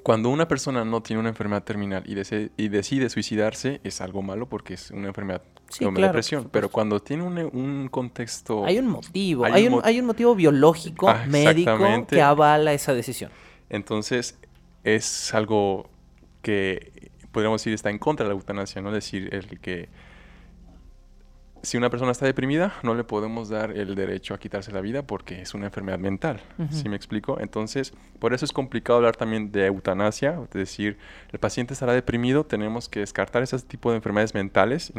cuando 0.04 0.30
una 0.30 0.48
persona 0.50 0.84
no 0.84 1.02
tiene 1.02 1.22
una 1.22 1.30
enfermedad 1.30 1.64
terminal 1.64 2.04
y, 2.06 2.16
decide 2.68 3.10
suicidarse, 3.10 3.80
es 3.86 4.02
algo 4.02 4.22
malo 4.22 4.48
porque 4.48 4.74
es 4.74 4.92
una 4.92 5.08
enfermedad 5.08 5.44
como 5.80 6.00
depresión. 6.00 6.50
Pero 6.52 6.70
cuando 6.70 7.00
tiene 7.02 7.24
un, 7.24 7.88
contexto... 7.88 8.66
Hay 8.66 8.78
un 8.78 8.88
motivo, 8.88 9.46
hay, 9.46 9.68
un, 9.68 10.06
motivo 10.06 10.36
biológico, 10.36 11.10
ah, 11.10 11.26
médico, 11.28 12.06
que 12.10 12.22
avala 12.22 12.74
esa 12.74 12.94
decisión. 12.94 13.32
Entonces, 13.70 14.38
es 14.84 15.34
algo 15.34 15.90
que 16.48 17.12
podríamos 17.34 17.62
decir 17.62 17.74
está 17.74 17.90
en 17.90 18.00
contra 18.00 18.24
de 18.24 18.30
la 18.30 18.36
eutanasia, 18.36 18.82
¿no? 18.82 18.90
Es 18.90 18.96
decir, 18.96 19.34
el 19.34 19.60
que 19.60 19.90
si 21.62 21.76
una 21.76 21.90
persona 21.90 22.12
está 22.14 22.26
deprimida, 22.26 22.74
no 22.84 22.96
le 22.96 23.04
podemos 23.04 23.50
dar 23.50 23.72
el 23.72 23.96
derecho 23.96 24.34
a 24.34 24.38
quitarse 24.40 24.72
la 24.72 24.80
vida 24.80 25.04
porque 25.04 25.42
es 25.42 25.54
una 25.54 25.66
enfermedad 25.66 26.00
mental. 26.00 26.40
¿Sí 26.72 26.88
me 26.88 26.96
explico? 26.96 27.38
Entonces, 27.42 27.94
por 28.20 28.34
eso 28.34 28.46
es 28.46 28.54
complicado 28.54 28.98
hablar 28.98 29.18
también 29.18 29.52
de 29.52 29.66
eutanasia, 29.66 30.40
es 30.42 30.50
decir, 30.52 30.98
el 31.32 31.40
paciente 31.40 31.74
estará 31.74 31.92
deprimido, 31.92 32.46
tenemos 32.46 32.88
que 32.88 33.02
descartar 33.02 33.44
ese 33.44 33.60
tipo 33.60 33.90
de 33.90 33.98
enfermedades 33.98 34.34
mentales. 34.34 34.94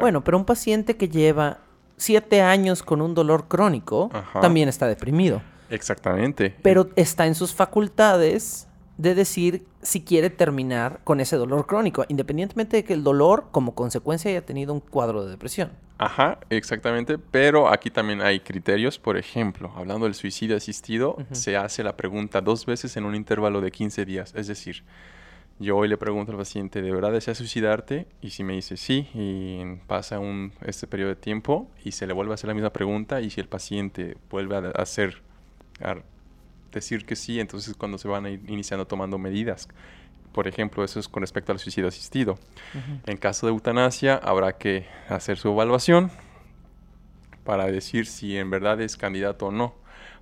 bueno, 0.00 0.24
pero 0.24 0.38
un 0.38 0.46
paciente 0.46 0.96
que 0.96 1.10
lleva 1.10 1.58
siete 1.98 2.40
años 2.40 2.82
con 2.82 3.02
un 3.02 3.14
dolor 3.14 3.46
crónico, 3.46 4.08
Ajá. 4.12 4.40
también 4.40 4.70
está 4.70 4.86
deprimido. 4.86 5.42
Exactamente. 5.68 6.56
Pero 6.62 6.88
está 6.96 7.26
en 7.26 7.34
sus 7.34 7.54
facultades 7.54 8.66
de 8.96 9.14
decir 9.14 9.66
si 9.84 10.02
quiere 10.02 10.30
terminar 10.30 11.00
con 11.04 11.20
ese 11.20 11.36
dolor 11.36 11.66
crónico, 11.66 12.04
independientemente 12.08 12.78
de 12.78 12.84
que 12.84 12.94
el 12.94 13.04
dolor 13.04 13.46
como 13.52 13.74
consecuencia 13.74 14.30
haya 14.30 14.44
tenido 14.44 14.72
un 14.72 14.80
cuadro 14.80 15.24
de 15.24 15.30
depresión. 15.30 15.70
Ajá, 15.98 16.40
exactamente, 16.50 17.18
pero 17.18 17.68
aquí 17.68 17.90
también 17.90 18.20
hay 18.20 18.40
criterios. 18.40 18.98
Por 18.98 19.16
ejemplo, 19.16 19.72
hablando 19.76 20.06
del 20.06 20.14
suicidio 20.14 20.56
asistido, 20.56 21.16
se 21.30 21.56
hace 21.56 21.84
la 21.84 21.96
pregunta 21.96 22.40
dos 22.40 22.66
veces 22.66 22.96
en 22.96 23.04
un 23.04 23.14
intervalo 23.14 23.60
de 23.60 23.70
15 23.70 24.04
días. 24.04 24.34
Es 24.34 24.48
decir, 24.48 24.82
yo 25.60 25.76
hoy 25.76 25.86
le 25.86 25.96
pregunto 25.96 26.32
al 26.32 26.38
paciente, 26.38 26.82
¿de 26.82 26.90
verdad 26.90 27.12
deseas 27.12 27.38
suicidarte? 27.38 28.08
Y 28.20 28.30
si 28.30 28.42
me 28.42 28.54
dice 28.54 28.76
sí, 28.76 29.08
y 29.14 29.62
pasa 29.86 30.18
un, 30.18 30.52
este 30.62 30.88
periodo 30.88 31.10
de 31.10 31.16
tiempo 31.16 31.70
y 31.84 31.92
se 31.92 32.08
le 32.08 32.12
vuelve 32.12 32.32
a 32.32 32.34
hacer 32.34 32.48
la 32.48 32.54
misma 32.54 32.70
pregunta, 32.70 33.20
y 33.20 33.30
si 33.30 33.40
el 33.40 33.46
paciente 33.46 34.16
vuelve 34.30 34.56
a 34.56 34.70
hacer, 34.70 35.22
a 35.80 35.98
decir 36.78 37.04
que 37.04 37.16
sí, 37.16 37.40
entonces 37.40 37.70
es 37.70 37.76
cuando 37.76 37.98
se 37.98 38.08
van 38.08 38.26
a 38.26 38.30
ir 38.30 38.40
iniciando 38.48 38.86
tomando 38.86 39.18
medidas. 39.18 39.68
Por 40.32 40.48
ejemplo, 40.48 40.82
eso 40.82 40.98
es 40.98 41.08
con 41.08 41.20
respecto 41.20 41.52
al 41.52 41.58
suicidio 41.58 41.88
asistido. 41.88 42.38
En 43.06 43.16
caso 43.16 43.46
de 43.46 43.52
eutanasia, 43.52 44.16
habrá 44.16 44.56
que 44.58 44.86
hacer 45.08 45.38
su 45.38 45.48
evaluación 45.48 46.10
para 47.44 47.66
decir 47.66 48.06
si 48.06 48.36
en 48.36 48.50
verdad 48.50 48.80
es 48.80 48.96
candidato 48.96 49.46
o 49.46 49.52
no. 49.52 49.74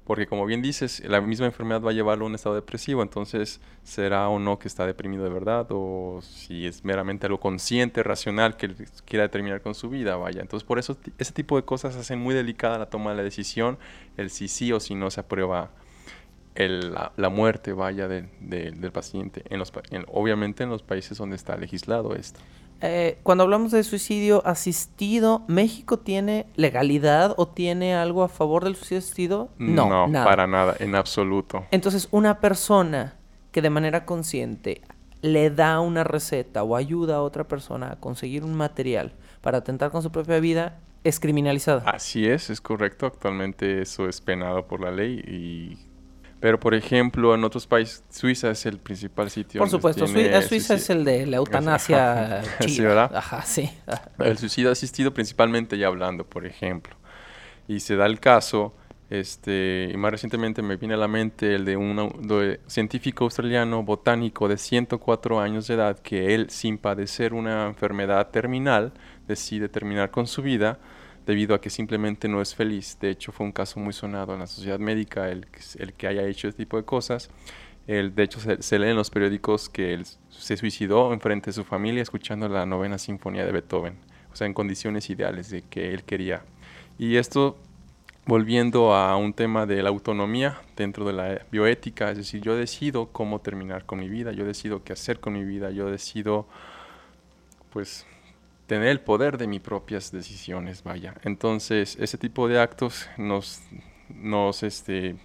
Porque 0.05 0.27
como 0.27 0.45
bien 0.47 0.63
dices, 0.63 1.01
la 1.07 1.21
misma 1.21 1.47
enfermedad 1.47 1.81
va 1.81 1.91
a 1.91 1.95
llevarlo 1.95 2.25
a 2.25 2.29
un 2.29 2.35
estado 2.35 2.57
depresivo, 2.57 3.03
entonces 3.03 3.61
será 3.85 4.29
o 4.29 4.41
no 4.41 4.59
que 4.59 4.67
está 4.67 4.85
deprimido 4.85 5.23
de 5.23 5.31
verdad, 5.31 5.67
o 5.71 6.21
si 6.23 6.67
es 6.67 6.85
meramente 6.85 7.27
algo 7.27 7.39
consciente, 7.39 8.03
racional, 8.03 8.57
que 8.57 8.75
quiera 9.05 9.29
terminar 9.29 9.63
con 9.63 9.77
su 9.77 9.89
vida, 9.89 10.17
vaya. 10.17 10.41
Entonces 10.41 10.67
por 10.67 10.81
eso 10.81 10.97
ese 11.19 11.33
tipo 11.33 11.55
de 11.57 11.65
cosas 11.65 11.95
hacen 11.95 12.19
muy 12.19 12.35
delicada 12.35 12.79
la 12.79 12.87
toma 12.87 13.11
de 13.11 13.17
la 13.19 13.23
decisión, 13.23 13.79
el 14.17 14.31
si 14.31 14.49
sí 14.49 14.73
o 14.73 14.81
si 14.81 14.97
no 14.97 15.09
se 15.11 15.21
aprueba 15.21 15.71
el- 16.55 16.93
la, 16.93 17.13
la 17.17 17.29
muerte, 17.29 17.73
vaya, 17.73 18.09
del- 18.09 18.29
paciente. 18.93 19.43
En 19.49 19.59
los, 19.59 19.73
en- 19.91 20.05
obviamente 20.09 20.63
en 20.65 20.71
los 20.71 20.83
países 20.83 21.19
donde 21.19 21.37
está 21.37 21.57
legislado 21.57 22.15
esto. 22.15 22.41
Eh, 22.85 23.19
cuando 23.23 23.45
hablamos 23.45 23.71
de 23.71 23.85
suicidio 23.85 24.45
asistido, 24.45 25.45
¿México 25.47 26.01
tiene 26.01 26.47
legalidad 26.57 27.33
o 27.37 27.47
tiene 27.47 27.95
algo 27.95 28.25
a 28.25 28.29
favor 28.29 28.65
del 28.65 28.75
suicidio 28.75 28.99
asistido? 28.99 29.49
No, 29.59 30.09
nada. 30.09 30.25
para 30.25 30.47
nada, 30.49 30.75
en 30.81 30.97
absoluto. 30.97 31.65
Entonces, 31.71 32.09
una 32.11 32.41
persona 32.41 33.15
que 33.53 33.63
de 33.63 33.71
manera 33.71 34.05
consciente 34.05 34.83
le 35.21 35.51
da 35.51 35.79
una 35.79 36.03
receta 36.03 36.65
o 36.65 36.75
ayuda 36.75 37.17
a 37.17 37.23
otra 37.23 37.47
persona 37.47 37.93
a 37.93 37.97
conseguir 38.01 38.43
un 38.43 38.55
material 38.55 39.13
para 39.43 39.59
atentar 39.59 39.93
con 39.93 40.03
su 40.03 40.11
propia 40.11 40.41
vida 40.41 40.81
es 41.05 41.21
criminalizada. 41.21 41.89
Así 41.89 42.27
es, 42.27 42.51
es 42.51 42.61
correcto. 42.61 43.07
Actualmente 43.07 43.81
eso 43.81 44.09
es 44.09 44.21
penado 44.21 44.67
por 44.67 44.81
la 44.81 44.91
ley 44.91 45.21
y... 45.21 45.79
Pero, 46.43 46.59
por 46.59 46.75
ejemplo, 46.75 47.37
en 47.37 47.45
otros 47.45 47.69
países, 47.69 48.03
Suiza 48.11 48.51
es 48.51 48.67
el 48.67 48.79
principal 48.79 49.31
sitio. 49.31 49.61
Por 49.61 49.71
supuesto, 49.71 50.07
tiene 50.07 50.37
eh, 50.37 50.43
Suiza 50.43 50.75
es 50.75 50.91
el 50.91 51.05
de 51.05 51.25
la 51.25 51.37
eutanasia 51.37 52.43
Sí. 52.67 52.83
¿verdad? 52.83 53.15
Ajá, 53.15 53.43
sí. 53.43 53.71
El 54.19 54.37
suicidio 54.39 54.73
asistido 54.73 55.15
principalmente 55.15 55.79
ya 55.79 55.87
hablando, 55.87 56.25
por 56.25 56.45
ejemplo. 56.45 56.97
Y 57.69 57.79
se 57.79 57.95
da 57.95 58.07
el 58.07 58.19
caso, 58.19 58.75
este, 59.09 59.89
y 59.95 59.97
más 59.97 60.11
recientemente 60.11 60.63
me 60.63 60.75
viene 60.75 60.95
a 60.95 60.97
la 60.97 61.07
mente 61.07 61.55
el 61.55 61.65
de 61.65 61.77
un 61.77 62.27
de 62.27 62.59
científico 62.67 63.23
australiano 63.23 63.85
botánico 63.85 64.49
de 64.49 64.57
104 64.57 65.39
años 65.39 65.69
de 65.69 65.75
edad 65.75 66.01
que 66.01 66.35
él, 66.35 66.51
sin 66.51 66.77
padecer 66.77 67.35
una 67.35 67.69
enfermedad 67.69 68.31
terminal, 68.31 68.93
decide 69.29 69.69
terminar 69.69 70.11
con 70.11 70.27
su 70.27 70.43
vida 70.43 70.81
debido 71.27 71.55
a 71.55 71.61
que 71.61 71.71
simplemente 71.71 72.29
no 72.29 72.41
es 72.41 72.55
feliz. 72.55 72.99
De 73.01 73.11
hecho, 73.11 73.33
fue 73.33 73.47
un 73.47 73.53
caso 73.53 73.81
muy 73.81 73.93
sonado 73.93 74.35
en 74.35 74.41
la 74.41 74.47
sociedad 74.47 74.79
médica 74.79 75.29
el, 75.29 75.47
el 75.79 75.93
que 75.95 76.07
haya 76.07 76.27
hecho 76.27 76.49
este 76.49 76.65
tipo 76.65 76.77
de 76.77 76.85
cosas. 76.85 77.31
Él, 77.87 78.15
de 78.15 78.23
hecho, 78.23 78.41
se, 78.41 78.63
se 78.63 78.79
lee 78.79 78.89
en 78.89 78.97
los 78.97 79.11
periódicos 79.11 79.69
que 79.69 79.93
él 79.95 80.07
se 80.31 80.57
suicidó 80.57 81.13
enfrente 81.13 81.47
de 81.47 81.53
su 81.55 81.65
familia 81.65 82.03
escuchando 82.03 82.49
la 82.49 82.65
novena 82.67 82.99
sinfonía 82.99 83.45
de 83.45 83.53
Beethoven. 83.53 83.97
O 84.33 84.37
sea, 84.37 84.47
en 84.47 84.55
condiciones 84.55 85.11
ideales 85.11 85.51
de 85.51 85.63
que 85.63 85.93
él 85.93 86.05
quería. 86.05 86.43
Y 86.99 87.17
esto, 87.17 87.59
volviendo 88.27 88.95
a 88.95 89.17
un 89.17 89.35
tema 89.35 89.67
de 89.67 89.83
la 89.83 89.91
autonomía 89.91 90.61
dentro 90.77 91.05
de 91.05 91.13
la 91.13 91.47
bioética, 91.51 92.11
es 92.11 92.19
decir, 92.19 92.41
yo 92.41 92.57
decido 92.57 93.09
cómo 93.09 93.41
terminar 93.41 93.85
con 93.85 93.99
mi 93.99 94.09
vida, 94.09 94.33
yo 94.33 94.45
decido 94.45 94.85
qué 94.85 94.93
hacer 94.93 95.21
con 95.21 95.33
mi 95.35 95.45
vida, 95.45 95.71
yo 95.71 95.91
decido, 95.91 96.47
pues, 97.73 98.07
tener 98.73 98.89
el 98.89 99.01
poder 99.01 99.37
de 99.37 99.47
mis 99.47 99.61
propias 99.61 100.11
decisiones, 100.13 100.83
vaya. 100.83 101.15
Entonces, 101.25 101.97
ese 102.01 102.17
tipo 102.17 102.49
de 102.49 102.59
actos 102.59 103.09
nos, 103.19 103.61
nos, 104.09 104.63
este, 104.63 105.17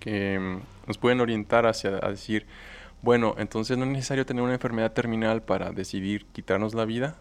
que 0.00 0.38
mm, 0.38 0.60
nos 0.86 0.98
pueden 0.98 1.20
orientar 1.20 1.66
hacia 1.66 1.98
a 2.02 2.10
decir, 2.10 2.46
bueno, 3.02 3.34
entonces 3.38 3.76
no 3.76 3.84
es 3.84 3.90
necesario 3.90 4.24
tener 4.26 4.42
una 4.44 4.54
enfermedad 4.54 4.92
terminal 4.92 5.42
para 5.42 5.70
decidir 5.72 6.26
quitarnos 6.26 6.74
la 6.74 6.84
vida. 6.84 7.16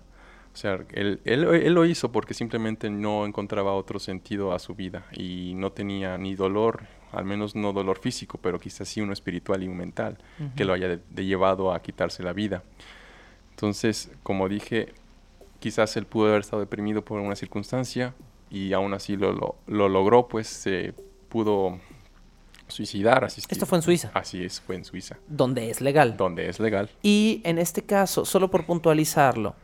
O 0.54 0.58
sea, 0.58 0.80
él, 0.94 1.20
él, 1.26 1.44
él 1.44 1.74
lo 1.74 1.86
hizo 1.86 2.12
porque 2.12 2.34
simplemente 2.34 2.90
no 2.90 3.26
encontraba 3.26 3.74
otro 3.74 4.00
sentido 4.00 4.54
a 4.54 4.60
su 4.60 4.74
vida 4.76 5.06
y 5.12 5.54
no 5.56 5.72
tenía 5.72 6.18
ni 6.18 6.36
dolor, 6.36 6.84
al 7.12 7.26
menos 7.26 7.56
no 7.56 7.74
dolor 7.74 7.98
físico, 8.00 8.38
pero 8.42 8.60
quizás 8.60 8.88
sí 8.88 9.02
uno 9.02 9.12
espiritual 9.12 9.64
y 9.64 9.68
un 9.68 9.76
mental, 9.78 10.18
que 10.56 10.64
lo 10.66 10.74
haya 10.74 10.88
de- 10.88 11.00
de 11.10 11.26
llevado 11.26 11.74
a 11.74 11.82
quitarse 11.82 12.24
la 12.24 12.32
vida. 12.32 12.64
Entonces, 13.52 14.12
como 14.24 14.48
dije, 14.50 14.94
quizás 15.66 15.98
él 15.98 16.06
pudo 16.06 16.28
haber 16.28 16.42
estado 16.42 16.60
deprimido 16.60 17.04
por 17.04 17.20
una 17.20 17.36
circunstancia 17.36 18.14
y 18.52 18.72
aún 18.74 18.94
así 18.94 19.18
lo, 19.18 19.34
lo, 19.34 19.56
lo 19.66 19.90
logró, 19.90 20.28
pues 20.28 20.46
se 20.46 20.94
pudo 21.28 21.80
suicidar. 22.68 23.24
Asistir. 23.26 23.52
Esto 23.52 23.66
fue 23.66 23.80
en 23.80 23.82
Suiza, 23.82 24.12
Así 24.14 24.44
es, 24.44 24.62
fue 24.62 24.76
en 24.76 24.86
Suiza, 24.86 25.18
donde 25.28 25.72
es 25.72 25.82
legal. 25.82 26.18
donde 26.18 26.50
es 26.50 26.60
legal. 26.60 26.92
Y 27.02 27.42
en 27.46 27.58
este 27.58 27.82
caso, 27.82 28.26
solo 28.26 28.52
por 28.52 28.68
puntualizarlo, 28.68 29.56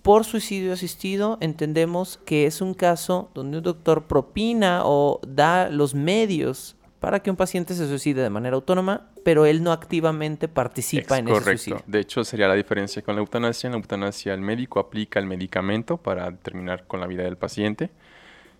por 0.00 0.24
suicidio 0.24 0.72
asistido 0.72 1.36
entendemos 1.42 2.18
que 2.24 2.46
es 2.46 2.62
un 2.62 2.72
caso 2.72 3.30
donde 3.34 3.58
un 3.58 3.64
doctor 3.64 4.04
propina 4.04 4.80
o 4.86 5.20
da 5.28 5.68
los 5.68 5.94
medios 5.94 6.74
para 7.00 7.20
que 7.20 7.28
un 7.28 7.36
paciente 7.36 7.74
se 7.74 7.86
suicide 7.86 8.22
de 8.22 8.30
manera 8.30 8.56
autónoma, 8.56 9.10
pero 9.28 9.44
él 9.44 9.62
no 9.62 9.72
activamente 9.72 10.48
participa 10.48 11.16
Es 11.16 11.20
en 11.20 11.28
ese 11.28 11.34
correcto. 11.34 11.62
suicidio. 11.62 11.82
De 11.86 12.00
hecho, 12.00 12.24
sería 12.24 12.48
la 12.48 12.54
diferencia 12.54 13.02
con 13.02 13.14
la 13.14 13.20
eutanasia. 13.20 13.68
En 13.68 13.72
la 13.72 13.76
eutanasia, 13.76 14.32
el 14.32 14.40
médico 14.40 14.80
aplica 14.80 15.20
el 15.20 15.26
medicamento 15.26 15.98
para 15.98 16.34
terminar 16.34 16.86
con 16.86 16.98
la 16.98 17.06
vida 17.06 17.24
del 17.24 17.36
paciente. 17.36 17.90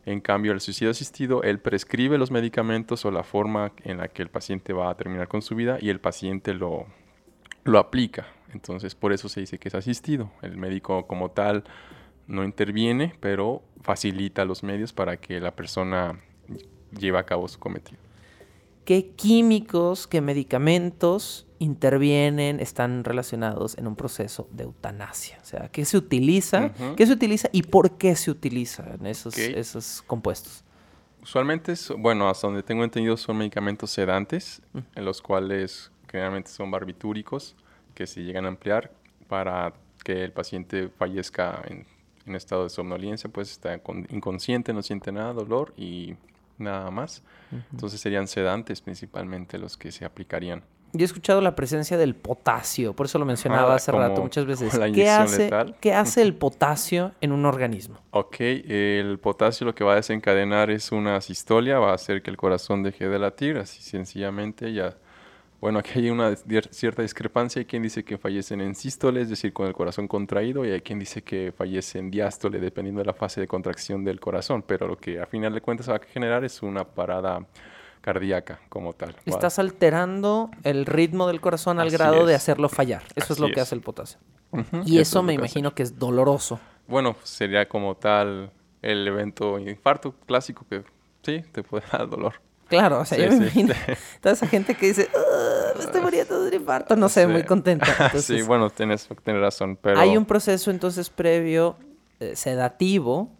En 0.04 0.20
cambio, 0.20 0.52
el 0.52 0.60
suicidio 0.60 0.90
asistido, 0.90 1.42
él 1.42 1.58
prescribe 1.58 2.18
los 2.18 2.30
medicamentos 2.30 3.02
o 3.06 3.10
la 3.10 3.22
forma 3.22 3.72
en 3.82 3.96
la 3.96 4.08
que 4.08 4.20
el 4.20 4.28
paciente 4.28 4.74
va 4.74 4.90
a 4.90 4.94
terminar 4.94 5.26
con 5.26 5.40
su 5.40 5.54
vida 5.54 5.78
y 5.80 5.88
el 5.88 6.00
paciente 6.00 6.52
lo, 6.52 6.84
lo 7.64 7.78
aplica. 7.78 8.26
Entonces, 8.52 8.94
por 8.94 9.14
eso 9.14 9.30
se 9.30 9.40
dice 9.40 9.58
que 9.58 9.68
es 9.68 9.74
asistido. 9.74 10.30
El 10.42 10.58
médico 10.58 11.06
como 11.06 11.30
tal 11.30 11.64
no 12.26 12.44
interviene, 12.44 13.14
pero 13.20 13.62
facilita 13.80 14.44
los 14.44 14.62
medios 14.62 14.92
para 14.92 15.16
que 15.16 15.40
la 15.40 15.56
persona 15.56 16.20
lleve 16.92 17.16
a 17.16 17.22
cabo 17.22 17.48
su 17.48 17.58
cometido. 17.58 18.07
¿Qué 18.88 19.10
químicos, 19.10 20.06
qué 20.06 20.22
medicamentos 20.22 21.46
intervienen, 21.58 22.58
están 22.58 23.04
relacionados 23.04 23.76
en 23.76 23.86
un 23.86 23.96
proceso 23.96 24.48
de 24.50 24.64
eutanasia? 24.64 25.38
O 25.42 25.44
sea, 25.44 25.68
¿qué 25.68 25.84
se 25.84 25.98
utiliza? 25.98 26.72
¿Qué 26.96 27.06
se 27.06 27.12
utiliza 27.12 27.50
y 27.52 27.64
por 27.64 27.98
qué 27.98 28.16
se 28.16 28.30
utilizan 28.30 29.04
esos, 29.04 29.36
esos 29.36 30.02
compuestos? 30.06 30.64
Usualmente, 31.22 31.74
bueno, 31.98 32.30
hasta 32.30 32.46
donde 32.46 32.62
tengo 32.62 32.82
entendido 32.82 33.18
son 33.18 33.36
medicamentos 33.36 33.90
sedantes, 33.90 34.62
en 34.94 35.04
los 35.04 35.20
cuales 35.20 35.92
generalmente 36.10 36.48
son 36.50 36.70
barbitúricos, 36.70 37.56
que 37.94 38.06
se 38.06 38.22
llegan 38.22 38.46
a 38.46 38.48
emplear 38.48 38.90
para 39.28 39.74
que 40.02 40.24
el 40.24 40.32
paciente 40.32 40.88
fallezca 40.88 41.62
en, 41.66 41.84
en 42.24 42.34
estado 42.34 42.62
de 42.62 42.70
somnolencia, 42.70 43.28
pues 43.28 43.50
está 43.50 43.78
con- 43.80 44.06
inconsciente, 44.08 44.72
no 44.72 44.82
siente 44.82 45.12
nada, 45.12 45.34
dolor 45.34 45.74
y 45.76 46.14
nada 46.58 46.90
más. 46.90 47.22
Entonces 47.72 48.00
serían 48.00 48.28
sedantes 48.28 48.80
principalmente 48.80 49.58
los 49.58 49.76
que 49.76 49.90
se 49.92 50.04
aplicarían. 50.04 50.62
Yo 50.92 51.02
he 51.02 51.04
escuchado 51.04 51.42
la 51.42 51.54
presencia 51.54 51.98
del 51.98 52.14
potasio, 52.14 52.94
por 52.94 53.04
eso 53.06 53.18
lo 53.18 53.26
mencionaba 53.26 53.72
Ah, 53.72 53.76
hace 53.76 53.92
rato 53.92 54.22
muchas 54.22 54.46
veces. 54.46 54.72
la 54.78 54.90
¿Qué 54.90 55.08
hace, 55.10 55.44
letal. 55.44 55.76
¿Qué 55.80 55.92
hace 55.92 56.22
el 56.22 56.34
potasio 56.38 57.12
en 57.20 57.32
un 57.32 57.44
organismo? 57.44 58.00
Ok, 58.10 58.36
el 58.40 59.18
potasio 59.18 59.66
lo 59.66 59.74
que 59.74 59.84
va 59.84 59.92
a 59.92 59.96
desencadenar 59.96 60.70
es 60.70 60.90
una 60.90 61.20
sistolia, 61.20 61.78
va 61.78 61.90
a 61.90 61.94
hacer 61.94 62.22
que 62.22 62.30
el 62.30 62.38
corazón 62.38 62.82
deje 62.82 63.06
de 63.08 63.18
latir, 63.18 63.58
así 63.58 63.82
sencillamente 63.82 64.72
ya. 64.72 64.96
Bueno, 65.60 65.80
aquí 65.80 65.98
hay 65.98 66.10
una 66.10 66.36
cierta 66.70 67.02
discrepancia. 67.02 67.60
Hay 67.60 67.66
quien 67.66 67.82
dice 67.82 68.04
que 68.04 68.16
fallecen 68.16 68.60
en 68.60 68.74
sístole, 68.74 69.22
es 69.22 69.28
decir, 69.28 69.52
con 69.52 69.66
el 69.66 69.74
corazón 69.74 70.06
contraído, 70.06 70.64
y 70.64 70.70
hay 70.70 70.80
quien 70.80 71.00
dice 71.00 71.22
que 71.22 71.52
fallece 71.56 71.98
en 71.98 72.10
diástole, 72.10 72.60
dependiendo 72.60 73.00
de 73.00 73.06
la 73.06 73.14
fase 73.14 73.40
de 73.40 73.48
contracción 73.48 74.04
del 74.04 74.20
corazón. 74.20 74.62
Pero 74.62 74.86
lo 74.86 74.96
que 74.96 75.20
a 75.20 75.26
final 75.26 75.52
de 75.54 75.60
cuentas 75.60 75.88
va 75.90 75.96
a 75.96 76.00
generar 76.00 76.44
es 76.44 76.62
una 76.62 76.84
parada 76.84 77.44
cardíaca 78.00 78.60
como 78.68 78.92
tal. 78.92 79.16
Estás 79.26 79.58
alterando 79.58 80.50
el 80.62 80.86
ritmo 80.86 81.26
del 81.26 81.40
corazón 81.40 81.80
al 81.80 81.88
Así 81.88 81.96
grado 81.96 82.24
de 82.24 82.34
hacerlo 82.34 82.68
fallar. 82.68 83.02
Eso 83.16 83.32
es 83.32 83.40
lo 83.40 83.48
que 83.48 83.54
es. 83.54 83.62
hace 83.62 83.74
el 83.74 83.80
potasio. 83.80 84.18
Y 84.84 84.98
eso 84.98 85.18
es 85.18 85.24
me 85.24 85.32
hace. 85.32 85.40
imagino 85.40 85.74
que 85.74 85.82
es 85.82 85.98
doloroso. 85.98 86.60
Bueno, 86.86 87.16
sería 87.24 87.68
como 87.68 87.96
tal 87.96 88.50
el 88.80 89.06
evento 89.06 89.58
infarto 89.58 90.14
clásico 90.26 90.64
que 90.70 90.84
sí, 91.22 91.42
te 91.52 91.62
puede 91.62 91.84
dar 91.92 92.08
dolor. 92.08 92.34
Claro, 92.68 93.00
o 93.00 93.04
sea, 93.04 93.16
Sí, 93.18 93.24
yo 93.24 93.30
me 93.30 93.36
sí. 93.50 93.60
imagino 93.60 93.74
toda 94.20 94.34
esa 94.34 94.46
gente 94.46 94.74
que 94.74 94.86
dice, 94.86 95.08
"Ah, 95.16 95.72
me 95.76 95.84
estoy 95.84 96.00
muriendo 96.00 96.40
de 96.42 96.48
un 96.48 96.54
infarto, 96.54 96.96
no 96.96 97.08
sé, 97.08 97.26
muy 97.26 97.42
contenta. 97.44 97.86
sí, 98.20 98.42
bueno, 98.42 98.70
tienes, 98.70 99.08
tienes 99.24 99.42
razón, 99.42 99.76
pero... 99.80 99.98
Hay 99.98 100.16
un 100.16 100.24
proceso 100.26 100.70
entonces 100.70 101.08
previo 101.10 101.76
eh, 102.20 102.36
sedativo 102.36 103.30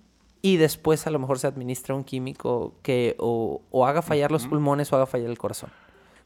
y 0.41 0.57
después 0.57 1.07
a 1.07 1.11
lo 1.11 1.19
mejor 1.19 1.39
se 1.39 1.47
administra 1.47 1.95
un 1.95 2.05
químico 2.05 2.75
que 2.83 3.17
o, 3.19 3.61
o 3.71 3.87
haga 3.87 4.03
fallar 4.03 4.31
los 4.31 4.47
pulmones 4.47 4.93
o 4.93 4.97
haga 4.97 5.07
fallar 5.07 5.29
el 5.31 5.37
corazón. 5.39 5.71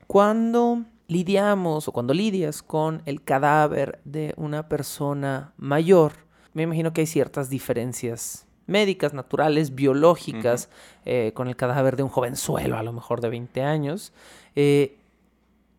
Cuando 0.06 0.82
lidiamos 1.08 1.88
o 1.88 1.92
cuando 1.92 2.14
lidias 2.14 2.62
con 2.62 3.02
el 3.06 3.22
cadáver 3.22 4.00
de 4.04 4.34
una 4.36 4.68
persona 4.68 5.52
mayor, 5.56 6.12
me 6.54 6.62
imagino 6.64 6.92
que 6.92 7.00
hay 7.02 7.06
ciertas 7.06 7.48
diferencias 7.48 8.46
médicas, 8.66 9.12
naturales, 9.12 9.74
biológicas, 9.74 10.68
eh, 11.04 11.32
con 11.34 11.48
el 11.48 11.56
cadáver 11.56 11.96
de 11.96 12.02
un 12.02 12.08
jovenzuelo, 12.08 12.76
a 12.76 12.82
lo 12.82 12.92
mejor 12.92 13.20
de 13.20 13.28
20 13.28 13.62
años. 13.62 14.12
Eh, 14.54 14.96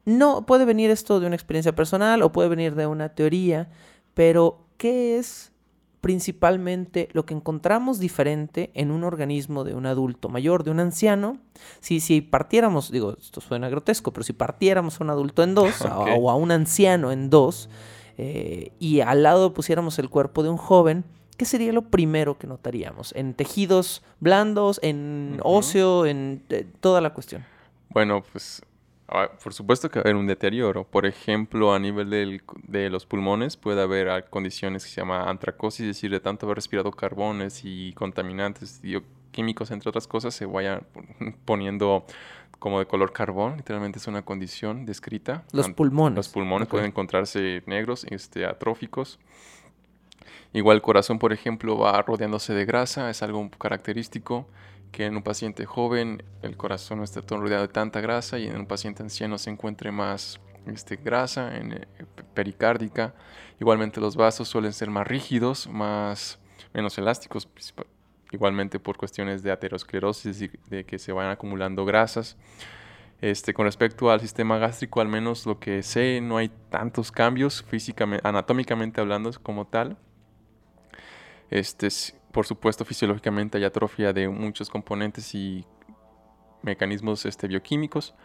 no 0.06 0.46
puede 0.46 0.66
venir 0.66 0.92
esto 0.92 1.20
de 1.20 1.28
una 1.28 1.36
experiencia 1.36 1.74
personal 1.74 2.22
o 2.22 2.32
puede 2.32 2.50
venir 2.50 2.76
de 2.76 2.88
una 2.88 3.10
teoría, 3.10 3.70
pero 4.14 4.60
¿qué 4.78 5.18
es 5.18 5.52
principalmente 6.02 7.08
lo 7.14 7.26
que 7.26 7.34
encontramos 7.34 8.00
diferente 8.00 8.70
en 8.74 8.92
un 8.92 9.06
organismo 9.06 9.64
de 9.64 9.74
un 9.74 9.86
adulto 9.86 10.28
mayor, 10.28 10.66
de 10.66 10.72
un 10.72 10.82
anciano? 10.82 11.38
Si, 11.80 12.02
si 12.02 12.20
partiéramos, 12.20 12.92
digo, 12.92 13.16
esto 13.18 13.40
suena 13.40 13.70
grotesco, 13.70 14.12
pero 14.12 14.26
si 14.26 14.34
partiéramos 14.34 15.00
a 15.00 15.04
un 15.06 15.10
adulto 15.10 15.44
en 15.44 15.56
dos 15.56 15.82
o 16.18 16.30
a 16.30 16.36
un 16.36 16.52
anciano 16.52 17.14
en 17.14 17.30
dos 17.30 17.70
eh, 18.18 18.74
y 18.80 19.00
al 19.00 19.24
lado 19.24 19.54
pusiéramos 19.54 19.98
el 20.00 20.10
cuerpo 20.10 20.44
de 20.44 20.50
un 20.50 20.58
joven, 20.58 21.06
¿qué 21.44 21.50
sería 21.50 21.74
lo 21.74 21.82
primero 21.82 22.38
que 22.38 22.48
notaríamos? 22.48 23.14
En 23.18 23.34
tejidos 23.34 24.02
blandos, 24.22 24.80
en 24.82 25.40
Ujú. 25.42 25.58
óseo, 25.58 26.06
en 26.06 26.42
eh, 26.50 26.66
toda 26.80 27.02
la 27.02 27.10
cuestión. 27.14 27.44
Bueno, 27.90 28.24
pues 28.32 28.62
ah, 29.10 29.30
por 29.44 29.54
supuesto 29.54 29.90
que 29.90 30.00
va 30.00 30.04
a 30.04 30.06
haber 30.06 30.16
un 30.16 30.26
deterioro. 30.26 30.86
Por 30.86 31.06
ejemplo, 31.06 31.74
a 31.74 31.80
nivel 31.80 32.10
del- 32.10 32.42
de 32.66 32.90
los 32.90 33.06
pulmones 33.06 33.58
puede 33.58 33.82
haber 33.82 34.30
condiciones 34.30 34.86
que 34.86 34.90
se 34.90 35.02
llama 35.02 35.30
antracosis, 35.30 35.82
es 35.82 35.88
decir, 35.88 36.12
de 36.12 36.22
tanto 36.22 36.46
haber 36.46 36.56
respirado 36.56 36.92
carbones 36.92 37.62
y 37.66 37.92
contaminantes 37.94 38.80
bioquímicos, 38.82 39.70
entre 39.72 39.90
otras 39.90 40.08
cosas, 40.08 40.34
se 40.34 40.46
vayan 40.46 40.84
poniendo 41.46 42.06
como 42.60 42.80
de 42.80 42.86
color 42.86 43.12
carbón. 43.12 43.58
Literalmente 43.58 44.00
es 44.00 44.08
una 44.08 44.22
condición 44.24 44.86
descrita. 44.86 45.44
Los 45.52 45.70
pulmones. 45.72 46.16
Los 46.16 46.30
pulmones 46.30 46.68
Ok. 46.68 46.72
pueden 46.72 46.88
encontrarse 46.88 47.62
negros, 47.66 48.06
este, 48.10 48.46
atróficos. 48.46 49.20
Igual 50.54 50.78
el 50.78 50.82
corazón, 50.82 51.20
por 51.20 51.34
ejemplo, 51.34 51.78
va 51.78 52.02
rodeándose 52.02 52.54
de 52.54 52.66
grasa, 52.66 53.10
es 53.10 53.24
algo 53.24 53.50
característico 53.52 54.48
que 54.92 55.06
en 55.06 55.16
un 55.16 55.24
paciente 55.24 55.66
joven 55.66 56.22
el 56.44 56.56
corazón 56.56 57.00
no 57.00 57.04
esté 57.04 57.22
todo 57.24 57.40
rodeado 57.40 57.64
de 57.64 57.74
tanta 57.74 58.00
grasa 58.02 58.38
y 58.38 58.48
en 58.48 58.58
un 58.58 58.68
paciente 58.68 59.02
anciano 59.02 59.40
se 59.40 59.50
encuentre 59.50 59.92
más 59.92 60.40
este, 60.68 60.98
grasa 60.98 61.58
en, 61.58 61.74
eh, 61.74 61.88
pe- 62.16 62.24
pericárdica. 62.24 63.16
Igualmente 63.60 64.00
los 64.00 64.16
vasos 64.16 64.48
suelen 64.48 64.72
ser 64.74 64.92
más 64.92 65.08
rígidos, 65.08 65.68
más 65.68 66.40
menos 66.74 66.96
elásticos, 67.00 67.48
princip- 67.52 67.86
igualmente 68.32 68.80
por 68.80 68.98
cuestiones 68.98 69.42
de 69.42 69.52
aterosclerosis 69.52 70.42
y 70.44 70.52
de 70.70 70.86
que 70.86 71.00
se 71.00 71.12
vayan 71.12 71.32
acumulando 71.32 71.86
grasas. 71.86 72.38
Este, 73.22 73.54
con 73.54 73.66
respecto 73.66 74.12
al 74.12 74.20
sistema 74.22 74.58
gástrico, 74.58 75.02
al 75.02 75.08
menos 75.08 75.46
lo 75.46 75.60
que 75.60 75.82
sé, 75.84 76.20
no 76.22 76.38
hay 76.38 76.50
tantos 76.70 77.12
cambios 77.12 77.64
físicamente, 77.64 78.28
anatómicamente 78.28 79.00
hablando 79.02 79.32
como 79.42 79.66
tal. 79.66 79.98
Este, 81.54 81.88
por 82.32 82.48
supuesto, 82.48 82.84
fisiológicamente 82.84 83.60
hay 83.60 83.64
atrofia 83.64 84.12
de 84.12 84.28
muchos 84.28 84.72
componentes 84.72 85.36
y 85.36 85.64
mecanismos 86.64 87.26
este, 87.28 87.48
bioquímicos, 87.48 88.16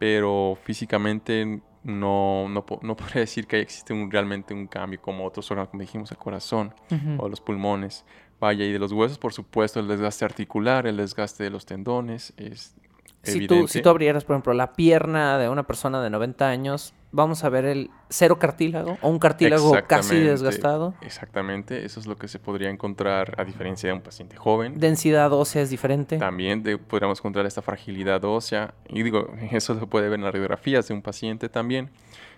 pero 0.00 0.58
físicamente 0.64 1.62
no, 1.84 2.48
no, 2.48 2.64
no 2.82 2.96
podría 2.96 3.20
decir 3.20 3.46
que 3.46 3.60
existe 3.60 3.92
un- 3.92 4.10
realmente 4.10 4.52
un 4.52 4.66
cambio 4.66 5.00
como 5.00 5.24
otros 5.24 5.48
órganos, 5.52 5.70
como 5.70 5.80
dijimos, 5.82 6.10
el 6.10 6.16
corazón 6.18 6.74
o 7.20 7.28
los 7.28 7.40
pulmones. 7.40 8.04
Vaya, 8.40 8.64
y 8.64 8.72
de 8.72 8.80
los 8.80 8.90
huesos, 8.90 9.18
por 9.18 9.32
supuesto, 9.32 9.78
el 9.78 9.86
desgaste 9.86 10.24
articular, 10.24 10.88
el 10.88 10.96
desgaste 10.96 11.44
de 11.44 11.50
los 11.50 11.64
tendones, 11.64 12.32
es 12.36 12.74
Si 13.22 13.46
tú, 13.46 13.68
si 13.68 13.82
tú 13.82 13.88
abrieras, 13.90 14.24
por 14.24 14.34
ejemplo, 14.34 14.52
la 14.54 14.72
pierna 14.72 15.38
de 15.38 15.48
una 15.48 15.62
persona 15.64 16.02
de 16.02 16.10
90 16.10 16.48
años, 16.48 16.92
vamos 17.12 17.44
a 17.44 17.48
ver 17.50 17.64
el 17.66 17.90
cero 18.08 18.38
cartílago 18.38 18.98
o 19.00 19.08
un 19.08 19.18
cartílago 19.20 19.70
casi 19.86 20.16
desgastado. 20.30 20.94
Exactamente, 21.02 21.84
eso 21.84 22.00
es 22.00 22.06
lo 22.06 22.16
que 22.16 22.26
se 22.26 22.38
podría 22.40 22.68
encontrar 22.70 23.34
a 23.38 23.44
diferencia 23.44 23.88
de 23.90 23.92
un 23.94 24.00
paciente 24.00 24.36
joven. 24.36 24.80
Densidad 24.80 25.32
ósea 25.32 25.62
es 25.62 25.70
diferente. 25.70 26.18
También 26.18 26.62
de- 26.64 26.78
podríamos 26.78 27.20
encontrar 27.20 27.46
esta 27.46 27.62
fragilidad 27.62 28.24
ósea. 28.24 28.74
Y 28.88 29.02
digo, 29.04 29.28
eso 29.52 29.78
se 29.78 29.86
puede 29.86 30.08
ver 30.08 30.18
en 30.18 30.24
las 30.24 30.32
radiografías 30.32 30.88
de 30.88 30.94
un 30.94 31.02
paciente 31.02 31.48
también. 31.48 31.90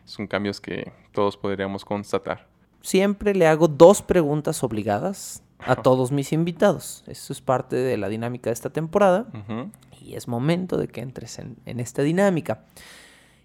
Son 0.04 0.26
cambios 0.26 0.60
que 0.60 0.92
todos 1.12 1.36
podríamos 1.38 1.84
constatar. 1.84 2.46
Siempre 2.82 3.34
le 3.34 3.46
hago 3.46 3.68
dos 3.68 4.02
preguntas 4.02 4.62
obligadas 4.62 5.42
a 5.60 5.76
todos 5.76 6.12
mis 6.12 6.30
invitados. 6.34 7.02
Eso 7.06 7.32
es 7.32 7.40
parte 7.40 7.76
de 7.76 7.96
la 7.96 8.10
dinámica 8.10 8.50
de 8.50 8.54
esta 8.54 8.68
temporada. 8.68 9.24
Y 10.04 10.14
es 10.14 10.28
momento 10.28 10.76
de 10.76 10.88
que 10.88 11.00
entres 11.00 11.38
en, 11.38 11.56
en 11.64 11.80
esta 11.80 12.02
dinámica. 12.02 12.64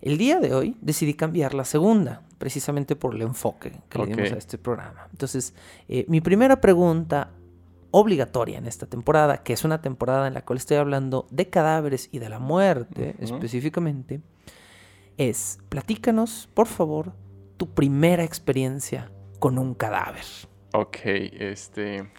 El 0.01 0.18
día 0.18 0.39
de 0.39 0.53
hoy 0.53 0.78
decidí 0.82 1.14
cambiar 1.14 1.53
la 1.53 1.66
segunda, 1.66 2.22
precisamente 2.38 2.95
por 2.95 3.16
el 3.16 3.22
enfoque 3.22 3.74
que 3.89 3.99
le 3.99 4.05
dimos 4.07 4.32
a 4.32 4.38
este 4.38 4.57
programa. 4.57 5.07
Entonces, 5.12 5.53
eh, 5.88 6.05
mi 6.07 6.22
primera 6.22 6.62
pregunta 6.62 7.32
obligatoria 7.91 8.57
en 8.60 8.66
esta 8.66 8.86
temporada, 8.86 9.43
que 9.43 9.53
es 9.53 9.64
una 9.64 9.82
temporada 9.82 10.28
en 10.28 10.34
la 10.34 10.45
cual 10.45 10.57
estoy 10.57 10.78
hablando 10.78 11.28
de 11.32 11.49
cadáveres 11.49 12.07
y 12.12 12.20
de 12.20 12.30
la 12.30 12.39
muerte 12.39 13.16
específicamente, 13.20 14.22
es, 15.18 15.60
platícanos, 15.68 16.49
por 16.53 16.68
favor, 16.68 17.14
tu 17.57 17.74
primera 17.74 18.24
experiencia 18.24 19.12
con 19.39 19.57
un 19.57 19.74
cadáver. 19.74 20.24
Ok, 20.74 20.97
este... 21.03 22.10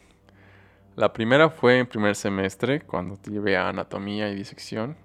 La 0.97 1.13
primera 1.13 1.49
fue 1.51 1.79
en 1.79 1.87
primer 1.87 2.15
semestre, 2.17 2.81
cuando 2.81 3.17
te 3.17 3.31
llevé 3.31 3.57
a 3.57 3.69
anatomía 3.69 4.29
y 4.31 4.35
disección, 4.35 4.97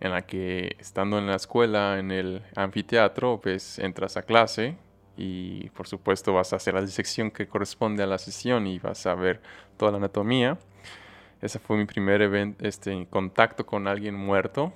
en 0.00 0.12
la 0.12 0.22
que 0.22 0.76
estando 0.78 1.18
en 1.18 1.26
la 1.26 1.36
escuela, 1.36 1.98
en 1.98 2.10
el 2.10 2.42
anfiteatro, 2.56 3.40
pues 3.42 3.78
entras 3.78 4.16
a 4.16 4.22
clase 4.22 4.76
y 5.16 5.68
por 5.70 5.86
supuesto 5.86 6.32
vas 6.32 6.52
a 6.52 6.56
hacer 6.56 6.74
la 6.74 6.80
disección 6.80 7.30
que 7.30 7.46
corresponde 7.46 8.02
a 8.02 8.06
la 8.06 8.18
sesión 8.18 8.66
y 8.66 8.78
vas 8.78 9.06
a 9.06 9.14
ver 9.14 9.40
toda 9.76 9.92
la 9.92 9.98
anatomía. 9.98 10.58
Ese 11.40 11.58
fue 11.58 11.76
mi 11.76 11.84
primer 11.84 12.22
even- 12.22 12.56
este, 12.60 13.06
contacto 13.10 13.66
con 13.66 13.86
alguien 13.86 14.14
muerto. 14.14 14.72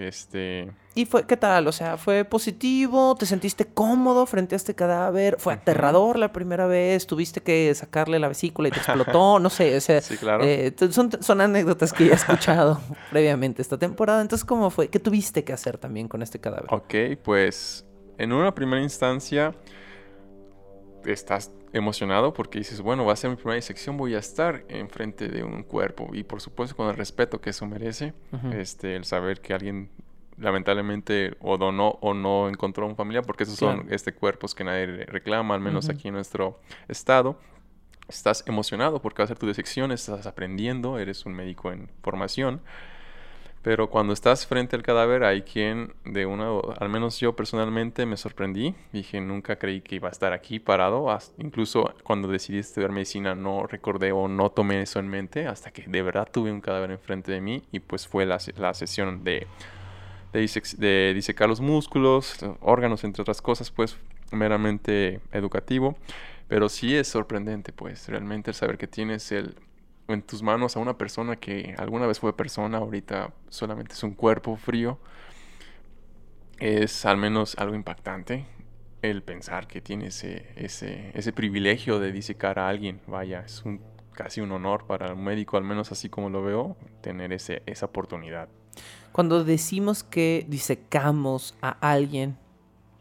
Este, 0.00 0.72
¿Y 0.94 1.04
fue 1.04 1.26
qué 1.26 1.36
tal? 1.36 1.68
O 1.68 1.72
sea, 1.72 1.98
¿fue 1.98 2.24
positivo? 2.24 3.14
¿Te 3.16 3.26
sentiste 3.26 3.66
cómodo 3.66 4.24
frente 4.24 4.54
a 4.54 4.56
este 4.56 4.74
cadáver? 4.74 5.36
¿Fue 5.38 5.52
aterrador 5.52 6.18
la 6.18 6.32
primera 6.32 6.66
vez? 6.66 7.06
¿Tuviste 7.06 7.42
que 7.42 7.74
sacarle 7.74 8.18
la 8.18 8.28
vesícula 8.28 8.68
y 8.68 8.70
te 8.70 8.78
explotó? 8.78 9.38
No 9.38 9.50
sé, 9.50 9.76
o 9.76 9.80
sea, 9.80 10.00
sí, 10.00 10.16
claro. 10.16 10.42
eh, 10.42 10.74
son, 10.90 11.10
son 11.20 11.40
anécdotas 11.42 11.92
que 11.92 12.06
ya 12.06 12.12
he 12.12 12.14
escuchado 12.14 12.80
previamente 13.10 13.60
esta 13.60 13.76
temporada. 13.76 14.22
Entonces, 14.22 14.46
¿cómo 14.46 14.70
fue? 14.70 14.88
¿Qué 14.88 14.98
tuviste 14.98 15.44
que 15.44 15.52
hacer 15.52 15.76
también 15.76 16.08
con 16.08 16.22
este 16.22 16.40
cadáver? 16.40 16.66
Ok, 16.70 16.94
pues 17.22 17.84
en 18.16 18.32
una 18.32 18.54
primera 18.54 18.82
instancia 18.82 19.54
estás 21.04 21.52
emocionado 21.72 22.32
porque 22.32 22.58
dices, 22.58 22.80
bueno, 22.80 23.04
va 23.04 23.12
a 23.12 23.16
ser 23.16 23.30
mi 23.30 23.36
primera 23.36 23.54
disección, 23.56 23.96
voy 23.96 24.14
a 24.14 24.18
estar 24.18 24.64
enfrente 24.68 25.28
de 25.28 25.44
un 25.44 25.62
cuerpo 25.62 26.10
y 26.12 26.24
por 26.24 26.40
supuesto 26.40 26.74
con 26.76 26.88
el 26.88 26.96
respeto 26.96 27.40
que 27.40 27.50
eso 27.50 27.66
merece, 27.66 28.12
este, 28.52 28.96
el 28.96 29.04
saber 29.04 29.40
que 29.40 29.54
alguien 29.54 29.90
lamentablemente 30.36 31.36
o 31.40 31.58
donó 31.58 31.98
o 32.00 32.14
no 32.14 32.48
encontró 32.48 32.86
un 32.86 32.96
familiar, 32.96 33.24
porque 33.24 33.44
esos 33.44 33.56
son 33.78 33.86
este, 33.92 34.12
cuerpos 34.14 34.54
que 34.54 34.64
nadie 34.64 34.86
re- 34.86 35.04
reclama, 35.06 35.54
al 35.54 35.60
menos 35.60 35.88
aquí 35.88 36.08
en 36.08 36.14
nuestro 36.14 36.60
estado. 36.88 37.38
Estás 38.08 38.42
emocionado 38.48 39.00
porque 39.00 39.22
va 39.22 39.24
a 39.24 39.28
ser 39.28 39.38
tu 39.38 39.46
disección, 39.46 39.92
estás 39.92 40.26
aprendiendo, 40.26 40.98
eres 40.98 41.26
un 41.26 41.34
médico 41.34 41.70
en 41.70 41.88
formación. 42.02 42.60
Pero 43.62 43.90
cuando 43.90 44.14
estás 44.14 44.46
frente 44.46 44.74
al 44.74 44.82
cadáver 44.82 45.22
hay 45.22 45.42
quien 45.42 45.92
de 46.06 46.24
una, 46.24 46.48
al 46.78 46.88
menos 46.88 47.20
yo 47.20 47.36
personalmente 47.36 48.06
me 48.06 48.16
sorprendí. 48.16 48.74
Dije, 48.92 49.20
nunca 49.20 49.56
creí 49.56 49.82
que 49.82 49.96
iba 49.96 50.08
a 50.08 50.12
estar 50.12 50.32
aquí 50.32 50.58
parado. 50.58 51.10
As- 51.10 51.34
incluso 51.38 51.92
cuando 52.02 52.28
decidí 52.28 52.58
estudiar 52.58 52.90
medicina 52.90 53.34
no 53.34 53.66
recordé 53.66 54.12
o 54.12 54.28
no 54.28 54.50
tomé 54.50 54.80
eso 54.82 54.98
en 54.98 55.08
mente 55.08 55.46
hasta 55.46 55.70
que 55.72 55.82
de 55.86 56.02
verdad 56.02 56.26
tuve 56.32 56.50
un 56.50 56.62
cadáver 56.62 56.90
enfrente 56.90 57.32
de 57.32 57.42
mí 57.42 57.62
y 57.70 57.80
pues 57.80 58.08
fue 58.08 58.24
la, 58.24 58.38
la 58.56 58.72
sesión 58.72 59.24
de, 59.24 59.46
de, 60.32 60.42
disec- 60.42 60.76
de 60.76 61.12
disecar 61.14 61.48
los 61.48 61.60
músculos, 61.60 62.36
órganos, 62.60 63.04
entre 63.04 63.22
otras 63.22 63.42
cosas, 63.42 63.70
pues 63.70 63.96
meramente 64.32 65.20
educativo. 65.32 65.96
Pero 66.48 66.68
sí 66.68 66.96
es 66.96 67.08
sorprendente, 67.08 67.72
pues, 67.72 68.08
realmente 68.08 68.50
el 68.50 68.54
saber 68.56 68.76
que 68.78 68.88
tienes 68.88 69.30
el, 69.32 69.54
en 70.14 70.22
tus 70.22 70.42
manos 70.42 70.76
a 70.76 70.80
una 70.80 70.96
persona 70.98 71.36
que 71.36 71.74
alguna 71.78 72.06
vez 72.06 72.18
fue 72.20 72.36
persona, 72.36 72.78
ahorita 72.78 73.32
solamente 73.48 73.94
es 73.94 74.02
un 74.02 74.14
cuerpo 74.14 74.56
frío, 74.56 74.98
es 76.58 77.06
al 77.06 77.16
menos 77.16 77.56
algo 77.58 77.74
impactante 77.74 78.46
el 79.02 79.22
pensar 79.22 79.66
que 79.66 79.80
tiene 79.80 80.08
ese, 80.08 80.52
ese, 80.56 81.10
ese 81.14 81.32
privilegio 81.32 81.98
de 81.98 82.12
disecar 82.12 82.58
a 82.58 82.68
alguien. 82.68 83.00
Vaya, 83.06 83.40
es 83.40 83.62
un 83.64 83.80
casi 84.12 84.42
un 84.42 84.52
honor 84.52 84.86
para 84.86 85.14
un 85.14 85.24
médico, 85.24 85.56
al 85.56 85.64
menos 85.64 85.92
así 85.92 86.10
como 86.10 86.28
lo 86.28 86.42
veo, 86.42 86.76
tener 87.00 87.32
ese, 87.32 87.62
esa 87.64 87.86
oportunidad. 87.86 88.48
Cuando 89.12 89.44
decimos 89.44 90.04
que 90.04 90.44
disecamos 90.48 91.54
a 91.62 91.70
alguien, 91.80 92.36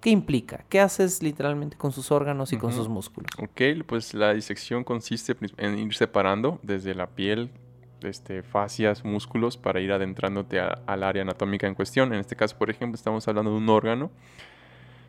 ¿qué 0.02 0.10
implica? 0.10 0.66
¿Qué 0.70 0.80
haces 0.80 1.22
literalmente 1.24 1.78
con 1.78 1.92
sus 1.92 2.12
órganos 2.12 2.54
y 2.54 2.58
con 2.58 2.72
sus 2.74 2.88
músculos? 2.90 3.30
Ok, 3.38 3.62
pues 3.86 4.14
la 4.14 4.34
disección 4.34 4.84
consiste 4.84 5.36
en 5.58 5.78
ir 5.80 5.94
separando 5.96 6.60
desde 6.64 6.96
la 6.96 7.08
piel, 7.08 7.52
este, 8.02 8.44
fascias, 8.44 9.04
músculos, 9.04 9.58
para 9.58 9.82
ir 9.82 9.92
adentrándote 9.92 10.60
a- 10.60 10.80
al 10.86 11.04
área 11.04 11.22
anatómica 11.24 11.68
en 11.68 11.76
cuestión. 11.76 12.14
En 12.14 12.20
este 12.20 12.36
caso, 12.36 12.58
por 12.58 12.70
ejemplo, 12.70 12.96
estamos 12.96 13.28
hablando 13.28 13.52
de 13.52 13.58
un 13.58 13.70
órgano. 13.70 14.10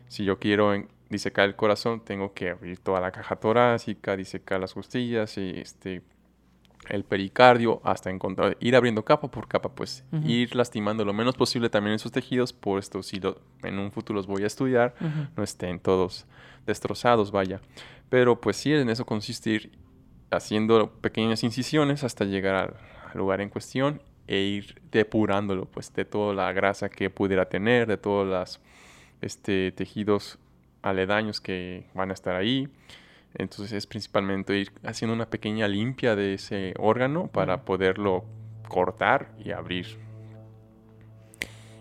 Si 0.07 0.25
yo 0.25 0.39
quiero 0.39 0.73
en- 0.73 0.87
disecar 1.09 1.45
el 1.47 1.55
corazón, 1.55 2.03
tengo 2.03 2.33
que 2.33 2.49
abrir 2.49 2.79
toda 2.79 2.99
la 3.01 3.11
caja 3.11 3.35
torácica, 3.37 4.15
disecar 4.17 4.59
las 4.59 4.73
costillas 4.73 5.37
y 5.37 5.51
este, 5.59 6.01
el 6.91 7.03
pericardio, 7.03 7.81
hasta 7.83 8.09
encontrar, 8.09 8.57
ir 8.59 8.75
abriendo 8.75 9.03
capa 9.05 9.31
por 9.31 9.47
capa, 9.47 9.69
pues 9.69 10.03
ir 10.25 10.55
lastimando 10.55 11.05
lo 11.05 11.13
menos 11.13 11.35
posible 11.35 11.69
también 11.69 11.95
esos 11.95 12.11
tejidos, 12.11 12.53
por 12.53 12.79
esto 12.79 13.01
si 13.01 13.19
lo- 13.19 13.39
en 13.63 13.79
un 13.79 13.91
futuro 13.91 14.17
los 14.17 14.27
voy 14.27 14.43
a 14.43 14.47
estudiar, 14.47 14.93
no 15.37 15.43
estén 15.43 15.79
todos 15.79 16.25
destrozados, 16.67 17.31
vaya. 17.31 17.61
Pero 18.09 18.39
pues 18.41 18.57
sí, 18.57 18.73
en 18.73 18.89
eso 18.89 19.05
consiste 19.05 19.49
ir 19.51 19.71
haciendo 20.31 20.91
pequeñas 21.01 21.43
incisiones 21.43 22.03
hasta 22.03 22.25
llegar 22.25 22.55
al, 22.55 22.73
al 23.11 23.17
lugar 23.17 23.41
en 23.41 23.49
cuestión 23.49 24.01
e 24.27 24.39
ir 24.39 24.81
depurándolo, 24.91 25.65
pues 25.65 25.93
de 25.93 26.05
toda 26.05 26.33
la 26.33 26.51
grasa 26.53 26.89
que 26.89 27.09
pudiera 27.09 27.45
tener, 27.49 27.87
de 27.87 27.97
todos 27.97 28.27
los 28.27 28.59
este, 29.21 29.71
tejidos 29.71 30.39
aledaños 30.81 31.41
que 31.41 31.85
van 31.93 32.11
a 32.11 32.13
estar 32.13 32.35
ahí. 32.35 32.67
Entonces 33.35 33.71
es 33.71 33.87
principalmente 33.87 34.57
ir 34.57 34.71
haciendo 34.83 35.13
una 35.13 35.29
pequeña 35.29 35.67
limpia 35.67 36.15
de 36.15 36.33
ese 36.33 36.73
órgano 36.77 37.27
para 37.27 37.63
poderlo 37.63 38.25
cortar 38.67 39.31
y 39.43 39.51
abrir. 39.51 39.99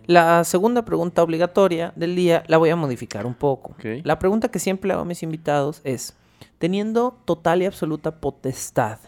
La 0.06 0.42
segunda 0.42 0.84
pregunta 0.84 1.22
obligatoria 1.22 1.92
del 1.94 2.16
día 2.16 2.42
la 2.48 2.58
voy 2.58 2.70
a 2.70 2.76
modificar 2.76 3.26
un 3.26 3.34
poco. 3.34 3.76
La 4.02 4.18
pregunta 4.18 4.50
que 4.50 4.58
siempre 4.58 4.92
hago 4.92 5.02
a 5.02 5.04
mis 5.04 5.22
invitados 5.22 5.80
es, 5.84 6.16
teniendo 6.58 7.16
total 7.24 7.62
y 7.62 7.66
absoluta 7.66 8.20
potestad, 8.20 8.98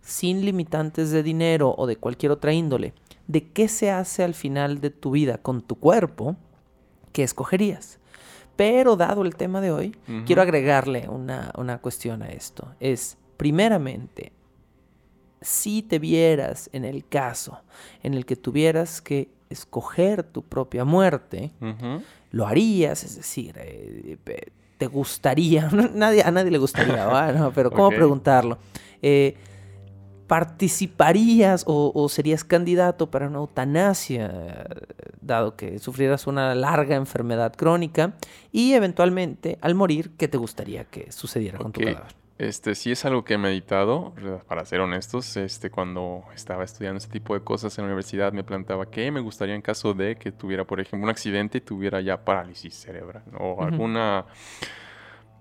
sin 0.00 0.44
limitantes 0.44 1.10
de 1.10 1.22
dinero 1.22 1.74
o 1.76 1.86
de 1.86 1.96
cualquier 1.96 2.32
otra 2.32 2.54
índole, 2.54 2.94
¿de 3.26 3.50
qué 3.50 3.68
se 3.68 3.90
hace 3.90 4.24
al 4.24 4.32
final 4.32 4.80
de 4.80 4.88
tu 4.88 5.10
vida 5.10 5.36
con 5.36 5.60
tu 5.60 5.74
cuerpo? 5.74 6.36
¿Qué 7.12 7.24
escogerías? 7.24 7.97
Pero 8.58 8.96
dado 8.96 9.22
el 9.22 9.36
tema 9.36 9.60
de 9.60 9.70
hoy, 9.70 9.96
quiero 10.26 10.42
agregarle 10.42 11.08
una, 11.08 11.52
una 11.56 11.78
cuestión 11.78 12.22
a 12.22 12.28
esto. 12.28 12.74
Es, 12.80 13.16
primeramente, 13.36 14.32
si 15.40 15.82
te 15.82 15.98
vieras 16.00 16.68
en 16.72 16.84
el 16.84 17.06
caso 17.06 17.60
en 18.02 18.14
el 18.14 18.26
que 18.26 18.34
tuvieras 18.36 19.00
que 19.00 19.28
escoger 19.48 20.24
tu 20.24 20.42
propia 20.42 20.84
muerte, 20.84 21.52
lo 22.32 22.46
harías, 22.46 23.04
es 23.04 23.14
decir, 23.16 23.54
eh, 23.58 24.16
pe- 24.24 24.48
te 24.76 24.86
gustaría, 24.88 25.70
nadie, 25.94 26.22
a 26.22 26.30
nadie 26.32 26.50
le 26.50 26.58
gustaría, 26.58 27.06
pero 27.54 27.70
¿cómo 27.70 27.90
preguntarlo? 27.96 28.58
Eh, 29.00 29.36
¿Participarías 30.28 31.64
o, 31.66 31.90
o 31.92 32.08
serías 32.08 32.44
candidato 32.44 33.10
para 33.10 33.26
una 33.26 33.38
eutanasia, 33.38 34.66
dado 35.20 35.56
que 35.56 35.80
sufrieras 35.80 36.28
una 36.28 36.54
larga 36.54 36.94
enfermedad 36.94 37.56
crónica? 37.56 38.12
Y 38.52 38.74
eventualmente, 38.74 39.58
al 39.60 39.74
morir, 39.74 40.12
¿qué 40.16 40.28
te 40.28 40.38
gustaría 40.38 40.84
que 40.84 41.10
sucediera 41.10 41.58
con 41.58 41.72
tu 41.72 41.80
cadáver? 41.80 42.14
Este, 42.38 42.76
sí 42.76 42.92
es 42.92 43.04
algo 43.04 43.24
que 43.24 43.34
he 43.34 43.38
meditado, 43.38 44.14
para 44.46 44.64
ser 44.64 44.78
honestos, 44.78 45.36
este, 45.36 45.70
cuando 45.70 46.22
estaba 46.32 46.62
estudiando 46.62 46.98
este 46.98 47.10
tipo 47.10 47.34
de 47.34 47.40
cosas 47.40 47.76
en 47.78 47.82
la 47.82 47.88
universidad 47.88 48.32
me 48.32 48.44
planteaba 48.44 48.86
qué 48.86 49.10
me 49.10 49.18
gustaría 49.18 49.56
en 49.56 49.62
caso 49.62 49.92
de 49.92 50.14
que 50.14 50.30
tuviera, 50.30 50.64
por 50.64 50.78
ejemplo, 50.78 51.06
un 51.06 51.10
accidente 51.10 51.58
y 51.58 51.60
tuviera 51.60 52.00
ya 52.00 52.24
parálisis 52.24 52.74
cerebral 52.74 53.24
o 53.40 53.60
alguna 53.64 54.26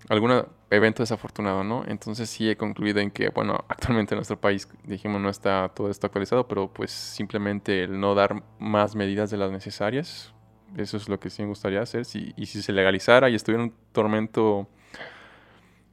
algún 0.09 0.45
evento 0.69 1.03
desafortunado, 1.03 1.63
¿no? 1.63 1.83
Entonces 1.87 2.29
sí 2.29 2.49
he 2.49 2.57
concluido 2.57 2.99
en 2.99 3.11
que, 3.11 3.29
bueno, 3.29 3.65
actualmente 3.69 4.15
en 4.15 4.17
nuestro 4.17 4.39
país, 4.39 4.67
dijimos, 4.83 5.21
no 5.21 5.29
está 5.29 5.69
todo 5.69 5.89
esto 5.89 6.07
actualizado, 6.07 6.47
pero 6.47 6.71
pues 6.71 6.91
simplemente 6.91 7.83
el 7.83 7.99
no 7.99 8.15
dar 8.15 8.43
más 8.59 8.95
medidas 8.95 9.29
de 9.29 9.37
las 9.37 9.51
necesarias, 9.51 10.33
eso 10.75 10.97
es 10.97 11.07
lo 11.07 11.19
que 11.19 11.29
sí 11.29 11.41
me 11.41 11.49
gustaría 11.49 11.81
hacer, 11.81 12.05
si, 12.05 12.33
y 12.35 12.47
si 12.47 12.61
se 12.61 12.73
legalizara 12.73 13.29
y 13.29 13.35
estuviera 13.35 13.63
un 13.63 13.73
tormento 13.91 14.67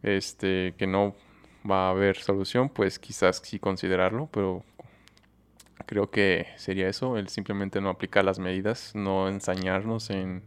este, 0.02 0.74
que 0.76 0.86
no 0.86 1.14
va 1.68 1.86
a 1.86 1.90
haber 1.90 2.16
solución, 2.16 2.68
pues 2.68 2.98
quizás 2.98 3.40
sí 3.42 3.59
considerarlo, 3.59 4.28
pero 4.32 4.64
creo 5.86 6.11
que 6.11 6.46
sería 6.57 6.88
eso, 6.88 7.16
el 7.16 7.28
simplemente 7.28 7.80
no 7.80 7.88
aplicar 7.88 8.24
las 8.24 8.38
medidas, 8.38 8.92
no 8.94 9.28
ensañarnos 9.28 10.11
en, 10.11 10.42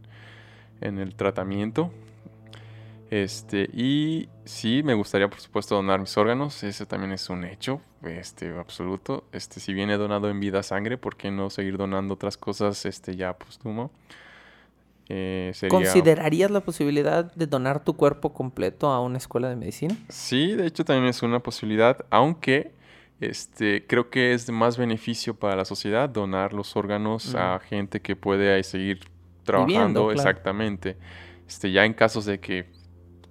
en 0.80 0.98
el 0.98 1.14
tratamiento. 1.14 1.92
Este, 3.10 3.70
y 3.72 4.28
sí, 4.44 4.82
me 4.82 4.94
gustaría, 4.94 5.28
por 5.28 5.40
supuesto, 5.40 5.74
donar 5.74 6.00
mis 6.00 6.16
órganos, 6.18 6.62
ese 6.62 6.84
también 6.84 7.12
es 7.12 7.30
un 7.30 7.44
hecho, 7.44 7.80
este, 8.02 8.50
absoluto. 8.58 9.24
Este, 9.32 9.60
si 9.60 9.72
bien 9.72 9.90
he 9.90 9.96
donado 9.96 10.28
en 10.28 10.40
vida 10.40 10.62
sangre, 10.62 10.98
¿por 10.98 11.16
qué 11.16 11.30
no 11.30 11.48
seguir 11.48 11.78
donando 11.78 12.14
otras 12.14 12.36
cosas, 12.36 12.84
este, 12.84 13.16
ya 13.16 13.32
póstumo? 13.32 13.90
Eh, 15.08 15.52
sería... 15.54 15.74
¿Considerarías 15.74 16.50
la 16.50 16.60
posibilidad 16.60 17.32
de 17.32 17.46
donar 17.46 17.82
tu 17.82 17.96
cuerpo 17.96 18.34
completo 18.34 18.88
a 18.88 19.00
una 19.00 19.16
escuela 19.16 19.48
de 19.48 19.56
medicina? 19.56 19.96
Sí, 20.10 20.52
de 20.52 20.66
hecho 20.66 20.84
también 20.84 21.06
es 21.06 21.22
una 21.22 21.40
posibilidad, 21.40 22.04
aunque 22.10 22.72
este, 23.20 23.86
creo 23.86 24.10
que 24.10 24.34
es 24.34 24.46
de 24.46 24.52
más 24.52 24.76
beneficio 24.76 25.34
para 25.34 25.56
la 25.56 25.64
sociedad 25.64 26.10
donar 26.10 26.52
los 26.52 26.76
órganos 26.76 27.34
a 27.34 27.58
gente 27.58 28.00
que 28.00 28.16
puede 28.16 28.52
ahí 28.54 28.62
seguir 28.62 29.00
trabajando 29.44 30.12
exactamente. 30.12 30.96
Este, 31.48 31.72
ya 31.72 31.86
en 31.86 31.94
casos 31.94 32.26
de 32.26 32.38
que 32.38 32.66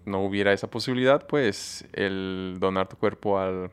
no 0.08 0.24
hubiera 0.26 0.53
esa 0.53 0.70
posibilidad, 0.70 1.28
pues 1.28 1.88
el 1.93 2.58
donar 2.60 2.88
tu 2.89 2.97
cuerpo 2.97 3.39
al, 3.39 3.72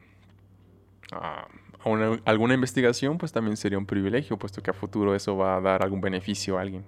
a, 1.13 1.47
una- 1.85 2.21
alguna 2.25 2.55
investigación, 2.55 3.19
pues 3.19 3.33
también 3.33 3.57
sería 3.57 3.79
un 3.79 3.87
privilegio, 3.87 4.39
puesto 4.39 4.63
que 4.63 4.71
a 4.71 4.75
futuro 4.75 5.15
eso 5.15 5.37
va 5.37 5.57
a 5.57 5.61
dar 5.61 5.83
algún 5.83 6.01
beneficio 6.01 6.59
a 6.59 6.63
alguien. 6.63 6.85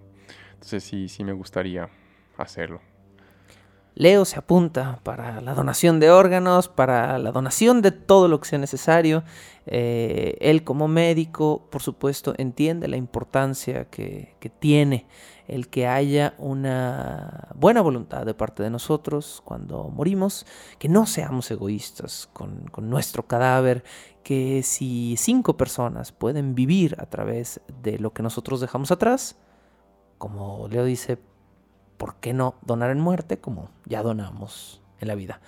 Entonces 0.55 0.85
sí, 0.85 1.09
sí 1.09 1.25
me 1.25 1.33
gustaría 1.33 1.89
hacerlo. 2.39 2.81
Leo 3.99 4.27
se 4.27 4.39
apunta 4.39 5.01
para 5.05 5.41
la 5.41 5.55
donación 5.55 6.01
de 6.01 6.11
órganos, 6.11 6.69
para 6.69 7.19
la 7.19 7.33
donación 7.33 7.81
de 7.81 7.93
todo 7.93 8.29
lo 8.29 8.39
que 8.39 8.49
sea 8.51 8.59
necesario. 8.59 9.25
Eh, 9.65 10.37
él 10.43 10.65
como 10.65 10.87
médico, 10.87 11.67
por 11.71 11.81
supuesto, 11.81 12.35
entiende 12.37 12.89
la 12.89 12.99
importancia 12.99 13.87
que, 13.87 14.37
tiene 14.59 15.07
el 15.49 15.69
que 15.71 15.87
haya 15.87 16.35
una 16.37 17.49
buena 17.55 17.81
voluntad 17.81 18.27
de 18.27 18.35
parte 18.35 18.63
de 18.63 18.69
nosotros 18.69 19.41
cuando 19.47 19.89
morimos, 19.89 20.45
que 20.79 20.91
no 20.91 21.07
seamos 21.07 21.51
egoístas 21.51 22.29
con, 22.35 22.67
con 22.67 22.91
nuestro 22.91 23.27
cadáver, 23.27 23.83
que 24.23 24.63
si 24.63 25.17
cinco 25.17 25.57
personas 25.57 26.13
pueden 26.13 26.55
vivir 26.55 26.97
a 26.99 27.07
través 27.07 27.63
de 27.83 27.99
lo 27.99 28.13
que 28.13 28.23
nosotros 28.23 28.61
dejamos 28.61 28.91
atrás, 28.91 29.39
como 30.19 30.69
Leo 30.69 30.85
dice, 30.85 31.19
¿por 31.97 32.17
qué 32.17 32.33
no 32.33 32.55
donar 32.63 32.91
en 32.91 33.01
muerte 33.01 33.39
como 33.39 33.71
ya 33.85 34.03
donamos 34.03 34.81
en 35.01 35.09
la 35.09 35.15
vida? 35.15 35.41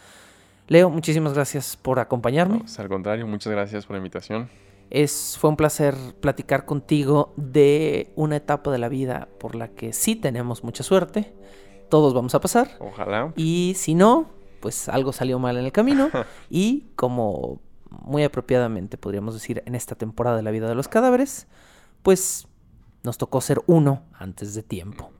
Leo, 0.69 0.91
muchísimas 0.91 1.33
gracias 1.33 1.77
por 1.77 1.99
acompañarme. 1.99 2.59
No, 2.59 2.61
pues, 2.61 2.79
al 2.79 2.89
contrario, 2.89 3.27
muchas 3.27 3.53
gracias 3.53 3.87
por 3.87 3.95
la 3.95 3.99
invitación. 3.99 4.51
Es, 4.91 5.37
fue 5.39 5.51
un 5.51 5.57
placer 5.57 5.95
platicar 6.21 6.65
contigo 6.65 7.33
de 7.37 8.13
una 8.17 8.37
etapa 8.37 8.71
de 8.71 8.79
la 8.79 8.89
vida 8.89 9.29
por 9.39 9.55
la 9.55 9.69
que 9.69 9.93
sí 9.93 10.17
tenemos 10.17 10.65
mucha 10.65 10.83
suerte. 10.83 11.35
Todos 11.89 12.13
vamos 12.13 12.35
a 12.35 12.41
pasar. 12.41 12.71
Ojalá. 12.81 13.33
Y 13.37 13.75
si 13.77 13.95
no, 13.95 14.29
pues 14.61 14.89
algo 14.89 15.13
salió 15.13 15.39
mal 15.39 15.57
en 15.57 15.65
el 15.65 15.73
camino. 15.73 16.11
y 16.51 16.89
como 16.97 17.61
muy 17.91 18.23
apropiadamente 18.25 18.99
podríamos 18.99 19.35
decir 19.35 19.63
en 19.65 19.75
esta 19.75 19.95
temporada 19.95 20.37
de 20.37 20.43
la 20.43 20.51
vida 20.51 20.69
de 20.69 20.75
los 20.75 20.89
cadáveres, 20.89 21.47
pues 22.03 22.47
nos 23.03 23.19
tocó 23.19 23.41
ser 23.41 23.63
uno 23.67 24.03
antes 24.13 24.55
de 24.55 24.63
tiempo. 24.63 25.11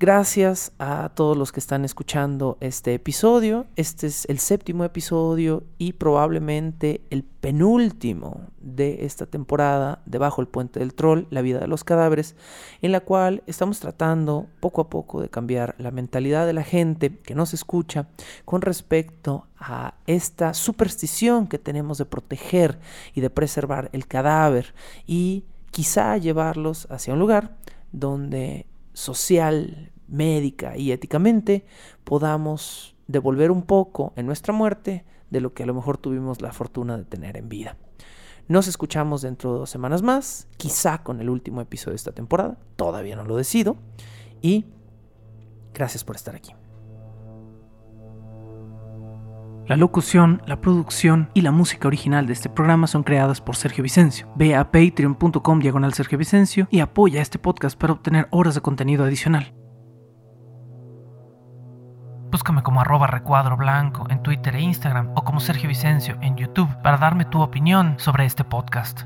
Gracias 0.00 0.72
a 0.78 1.10
todos 1.10 1.36
los 1.36 1.52
que 1.52 1.60
están 1.60 1.84
escuchando 1.84 2.56
este 2.60 2.94
episodio. 2.94 3.66
Este 3.76 4.06
es 4.06 4.24
el 4.30 4.38
séptimo 4.38 4.82
episodio 4.84 5.64
y 5.76 5.92
probablemente 5.92 7.02
el 7.10 7.22
penúltimo 7.22 8.46
de 8.62 9.04
esta 9.04 9.26
temporada 9.26 10.00
de 10.06 10.16
Bajo 10.16 10.40
el 10.40 10.48
Puente 10.48 10.80
del 10.80 10.94
Troll, 10.94 11.26
la 11.28 11.42
vida 11.42 11.58
de 11.58 11.66
los 11.66 11.84
cadáveres, 11.84 12.34
en 12.80 12.92
la 12.92 13.00
cual 13.00 13.42
estamos 13.46 13.78
tratando 13.78 14.46
poco 14.60 14.80
a 14.80 14.88
poco 14.88 15.20
de 15.20 15.28
cambiar 15.28 15.74
la 15.76 15.90
mentalidad 15.90 16.46
de 16.46 16.54
la 16.54 16.64
gente 16.64 17.18
que 17.18 17.34
nos 17.34 17.52
escucha 17.52 18.08
con 18.46 18.62
respecto 18.62 19.48
a 19.58 19.96
esta 20.06 20.54
superstición 20.54 21.46
que 21.46 21.58
tenemos 21.58 21.98
de 21.98 22.06
proteger 22.06 22.78
y 23.14 23.20
de 23.20 23.28
preservar 23.28 23.90
el 23.92 24.06
cadáver 24.06 24.72
y 25.06 25.44
quizá 25.70 26.16
llevarlos 26.16 26.86
hacia 26.90 27.12
un 27.12 27.18
lugar 27.18 27.58
donde 27.92 28.64
social, 28.92 29.92
médica 30.10 30.76
y 30.76 30.92
éticamente 30.92 31.64
podamos 32.04 32.96
devolver 33.06 33.50
un 33.50 33.62
poco 33.62 34.12
en 34.16 34.26
nuestra 34.26 34.52
muerte 34.52 35.04
de 35.30 35.40
lo 35.40 35.54
que 35.54 35.62
a 35.62 35.66
lo 35.66 35.74
mejor 35.74 35.98
tuvimos 35.98 36.40
la 36.40 36.52
fortuna 36.52 36.98
de 36.98 37.04
tener 37.04 37.36
en 37.36 37.48
vida. 37.48 37.76
Nos 38.48 38.66
escuchamos 38.66 39.22
dentro 39.22 39.52
de 39.52 39.58
dos 39.60 39.70
semanas 39.70 40.02
más, 40.02 40.48
quizá 40.56 41.02
con 41.04 41.20
el 41.20 41.30
último 41.30 41.60
episodio 41.60 41.92
de 41.92 41.96
esta 41.96 42.12
temporada, 42.12 42.58
todavía 42.76 43.14
no 43.14 43.24
lo 43.24 43.36
decido, 43.36 43.76
y 44.42 44.66
gracias 45.72 46.02
por 46.02 46.16
estar 46.16 46.34
aquí. 46.34 46.52
La 49.70 49.76
locución, 49.76 50.42
la 50.46 50.60
producción 50.60 51.30
y 51.32 51.42
la 51.42 51.52
música 51.52 51.86
original 51.86 52.26
de 52.26 52.32
este 52.32 52.48
programa 52.48 52.88
son 52.88 53.04
creadas 53.04 53.40
por 53.40 53.54
Sergio 53.54 53.84
Vicencio. 53.84 54.26
Ve 54.34 54.56
a 54.56 54.72
patreon.com 54.72 55.60
diagonal 55.60 55.94
Sergio 55.94 56.18
Vicencio 56.18 56.66
y 56.72 56.80
apoya 56.80 57.22
este 57.22 57.38
podcast 57.38 57.78
para 57.78 57.92
obtener 57.92 58.26
horas 58.32 58.56
de 58.56 58.62
contenido 58.62 59.04
adicional. 59.04 59.54
Búscame 62.32 62.64
como 62.64 62.80
arroba 62.80 63.06
recuadro 63.06 63.56
blanco 63.56 64.08
en 64.10 64.24
Twitter 64.24 64.56
e 64.56 64.60
Instagram 64.60 65.12
o 65.14 65.22
como 65.22 65.38
Sergio 65.38 65.68
Vicencio 65.68 66.18
en 66.20 66.36
YouTube 66.36 66.82
para 66.82 66.96
darme 66.96 67.24
tu 67.24 67.40
opinión 67.40 67.94
sobre 67.98 68.24
este 68.24 68.42
podcast. 68.42 69.02